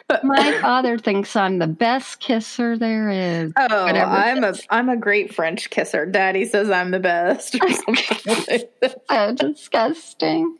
my 0.22 0.58
father 0.60 0.98
thinks 0.98 1.34
I'm 1.36 1.58
the 1.58 1.66
best 1.66 2.20
kisser 2.20 2.76
there 2.76 3.10
is. 3.10 3.52
Oh, 3.56 3.86
I'm 3.86 4.44
a. 4.44 4.54
I'm 4.70 4.88
a 4.88 4.96
great 4.96 5.34
French 5.34 5.70
kisser. 5.70 6.06
Daddy 6.06 6.44
says 6.44 6.70
I'm 6.70 6.90
the 6.90 7.00
best. 7.00 7.54
Or 7.54 7.70
something 7.72 8.36
like 8.48 8.70
that. 8.80 9.02
So 9.10 9.34
disgusting. 9.34 10.56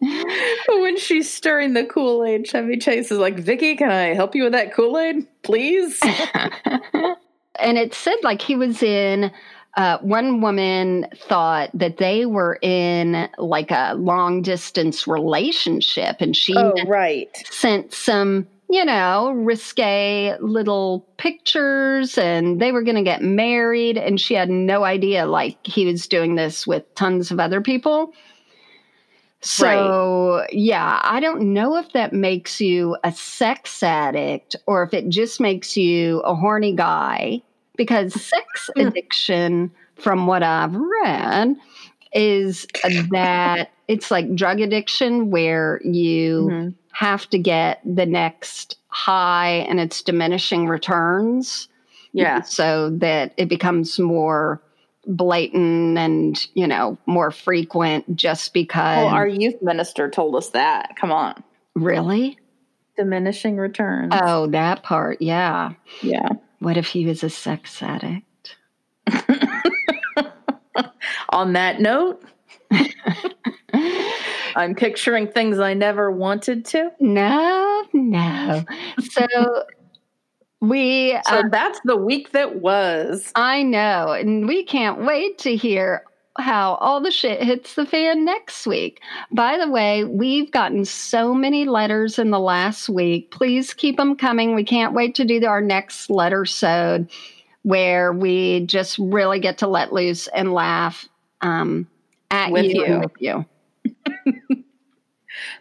When 0.68 0.98
she's 0.98 1.32
stirring 1.32 1.74
the 1.74 1.84
Kool 1.84 2.24
Aid, 2.24 2.46
Chevy 2.46 2.76
Chase 2.76 3.10
is 3.10 3.18
like, 3.18 3.38
"Vicky, 3.38 3.76
can 3.76 3.90
I 3.90 4.14
help 4.14 4.34
you 4.34 4.44
with 4.44 4.52
that 4.52 4.72
Kool 4.74 4.98
Aid, 4.98 5.26
please?" 5.42 6.00
and 6.02 7.78
it 7.78 7.94
said 7.94 8.16
like 8.22 8.42
he 8.42 8.56
was 8.56 8.82
in 8.82 9.30
uh, 9.76 9.98
one 9.98 10.40
woman 10.40 11.06
thought 11.16 11.70
that 11.72 11.96
they 11.96 12.26
were 12.26 12.58
in 12.60 13.28
like 13.38 13.70
a 13.70 13.94
long 13.94 14.42
distance 14.42 15.06
relationship 15.06 16.16
and 16.20 16.36
she 16.36 16.54
oh, 16.56 16.74
right. 16.86 17.30
sent 17.50 17.92
some 17.92 18.46
you 18.72 18.84
know 18.86 19.32
risque 19.32 20.34
little 20.40 21.06
pictures 21.18 22.16
and 22.16 22.58
they 22.60 22.72
were 22.72 22.82
going 22.82 22.96
to 22.96 23.02
get 23.02 23.22
married 23.22 23.98
and 23.98 24.18
she 24.18 24.32
had 24.32 24.48
no 24.48 24.82
idea 24.82 25.26
like 25.26 25.58
he 25.66 25.84
was 25.84 26.08
doing 26.08 26.36
this 26.36 26.66
with 26.66 26.82
tons 26.94 27.30
of 27.30 27.38
other 27.38 27.60
people. 27.60 28.14
So 29.42 30.46
yeah 30.52 31.00
i 31.02 31.18
don't 31.20 31.52
know 31.52 31.76
if 31.76 31.92
that 31.92 32.12
makes 32.12 32.60
you 32.60 32.96
a 33.04 33.12
sex 33.12 33.82
addict 33.82 34.56
or 34.66 34.84
if 34.84 34.94
it 34.94 35.08
just 35.08 35.40
makes 35.40 35.76
you 35.76 36.20
a 36.20 36.34
horny 36.34 36.74
guy 36.74 37.42
because 37.76 38.14
sex 38.14 38.70
addiction 38.76 39.70
from 39.96 40.26
what 40.28 40.42
i've 40.44 40.74
read 40.74 41.56
is 42.12 42.66
that 43.10 43.70
it's 43.88 44.10
like 44.12 44.32
drug 44.34 44.60
addiction 44.60 45.30
where 45.30 45.80
you 45.84 46.48
Mhm. 46.50 46.74
Have 46.92 47.28
to 47.30 47.38
get 47.38 47.80
the 47.84 48.06
next 48.06 48.76
high 48.88 49.64
and 49.68 49.80
it's 49.80 50.02
diminishing 50.02 50.66
returns 50.66 51.68
Yeah. 52.12 52.42
so 52.42 52.90
that 52.98 53.32
it 53.36 53.48
becomes 53.48 53.98
more 53.98 54.62
blatant 55.06 55.98
and 55.98 56.46
you 56.54 56.66
know 56.66 56.96
more 57.06 57.30
frequent 57.32 58.14
just 58.14 58.52
because 58.54 58.98
Well, 58.98 59.08
our 59.08 59.26
youth 59.26 59.60
minister 59.62 60.08
told 60.10 60.36
us 60.36 60.50
that. 60.50 60.94
Come 61.00 61.10
on. 61.12 61.42
really 61.74 62.38
Diminishing 62.96 63.56
returns. 63.56 64.12
oh 64.14 64.46
that 64.48 64.82
part 64.82 65.20
yeah 65.22 65.72
yeah. 66.02 66.28
what 66.60 66.76
if 66.76 66.86
he 66.86 67.06
was 67.06 67.22
a 67.24 67.30
sex 67.30 67.82
addict 67.82 68.56
On 71.30 71.54
that 71.54 71.80
note, 71.80 72.22
I'm 74.56 74.74
picturing 74.74 75.28
things 75.28 75.58
I 75.58 75.74
never 75.74 76.10
wanted 76.10 76.64
to. 76.66 76.90
no 77.00 77.84
no 77.92 78.64
so 79.10 79.64
we 80.60 81.18
So 81.26 81.38
uh, 81.38 81.48
that's 81.50 81.80
the 81.84 81.96
week 81.96 82.30
that 82.32 82.60
was. 82.60 83.32
i 83.34 83.62
know 83.62 84.12
and 84.12 84.46
we 84.46 84.64
can't 84.64 85.04
wait 85.04 85.38
to 85.38 85.56
hear 85.56 86.04
how 86.38 86.74
all 86.76 87.00
the 87.00 87.10
shit 87.10 87.42
hits 87.42 87.74
the 87.74 87.84
fan 87.84 88.24
next 88.24 88.66
week. 88.66 89.02
By 89.32 89.58
the 89.58 89.68
way, 89.68 90.04
we've 90.04 90.50
gotten 90.50 90.86
so 90.86 91.34
many 91.34 91.66
letters 91.66 92.18
in 92.18 92.30
the 92.30 92.40
last 92.40 92.88
week. 92.88 93.30
Please 93.30 93.74
keep 93.74 93.98
them 93.98 94.16
coming. 94.16 94.54
We 94.54 94.64
can't 94.64 94.94
wait 94.94 95.14
to 95.16 95.26
do 95.26 95.44
our 95.44 95.60
next 95.60 96.08
letter 96.08 96.46
sode 96.46 97.10
where 97.64 98.14
we 98.14 98.60
just 98.64 98.96
really 98.98 99.40
get 99.40 99.58
to 99.58 99.66
let 99.66 99.92
loose 99.92 100.26
and 100.28 100.54
laugh 100.54 101.06
um, 101.42 101.86
at 102.30 102.50
With 102.50 102.64
you, 102.64 102.82
and 102.84 102.94
you. 102.94 103.00
with 103.00 103.12
you. 103.18 103.44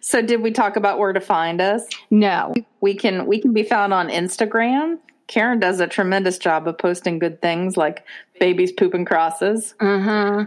So 0.02 0.22
did 0.22 0.42
we 0.42 0.52
talk 0.52 0.76
about 0.76 1.00
where 1.00 1.14
to 1.14 1.22
find 1.22 1.62
us? 1.62 1.88
No, 2.10 2.54
We 2.82 2.94
can 2.94 3.26
we 3.26 3.40
can 3.40 3.54
be 3.54 3.64
found 3.64 3.94
on 3.94 4.10
Instagram. 4.10 4.98
Karen 5.28 5.60
does 5.60 5.80
a 5.80 5.88
tremendous 5.88 6.38
job 6.38 6.68
of 6.68 6.78
posting 6.78 7.20
good 7.20 7.42
things 7.42 7.78
like 7.78 8.06
babies 8.40 8.72
pooping 8.72 9.06
crosses. 9.06 9.74
uh 9.80 10.00
huh. 10.00 10.46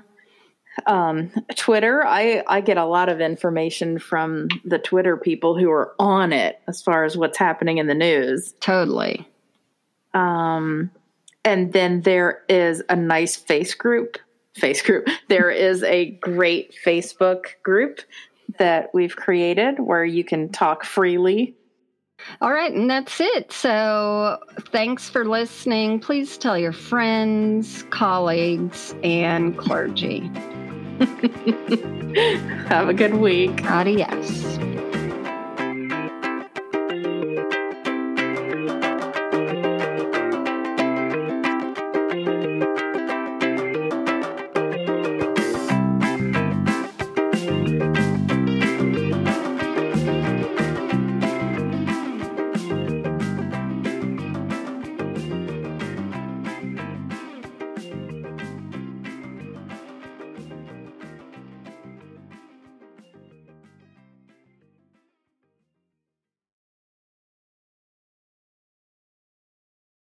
Um, 0.86 1.30
Twitter, 1.56 2.04
I 2.04 2.42
I 2.48 2.60
get 2.60 2.76
a 2.76 2.84
lot 2.84 3.08
of 3.08 3.20
information 3.20 3.98
from 3.98 4.48
the 4.64 4.78
Twitter 4.78 5.16
people 5.16 5.56
who 5.58 5.70
are 5.70 5.94
on 5.98 6.32
it 6.32 6.60
as 6.68 6.82
far 6.82 7.04
as 7.04 7.16
what's 7.16 7.38
happening 7.38 7.78
in 7.78 7.86
the 7.86 7.94
news. 7.94 8.54
Totally. 8.60 9.26
Um, 10.14 10.90
and 11.44 11.72
then 11.72 12.02
there 12.02 12.42
is 12.48 12.82
a 12.88 12.96
nice 12.96 13.36
face 13.36 13.72
group. 13.74 14.18
Face 14.54 14.82
group. 14.82 15.08
There 15.28 15.50
is 15.50 15.82
a 15.82 16.12
great 16.12 16.74
Facebook 16.84 17.46
group 17.62 18.00
that 18.58 18.90
we've 18.94 19.16
created 19.16 19.80
where 19.80 20.04
you 20.04 20.24
can 20.24 20.50
talk 20.50 20.84
freely. 20.84 21.56
All 22.40 22.52
right, 22.52 22.72
and 22.72 22.88
that's 22.88 23.20
it. 23.20 23.52
So 23.52 24.38
thanks 24.70 25.08
for 25.08 25.24
listening. 25.24 26.00
Please 26.00 26.38
tell 26.38 26.56
your 26.56 26.72
friends, 26.72 27.84
colleagues, 27.90 28.94
and 29.02 29.58
clergy. 29.58 30.20
Have 32.68 32.88
a 32.88 32.94
good 32.94 33.16
week. 33.16 33.64
Adios. 33.64 34.73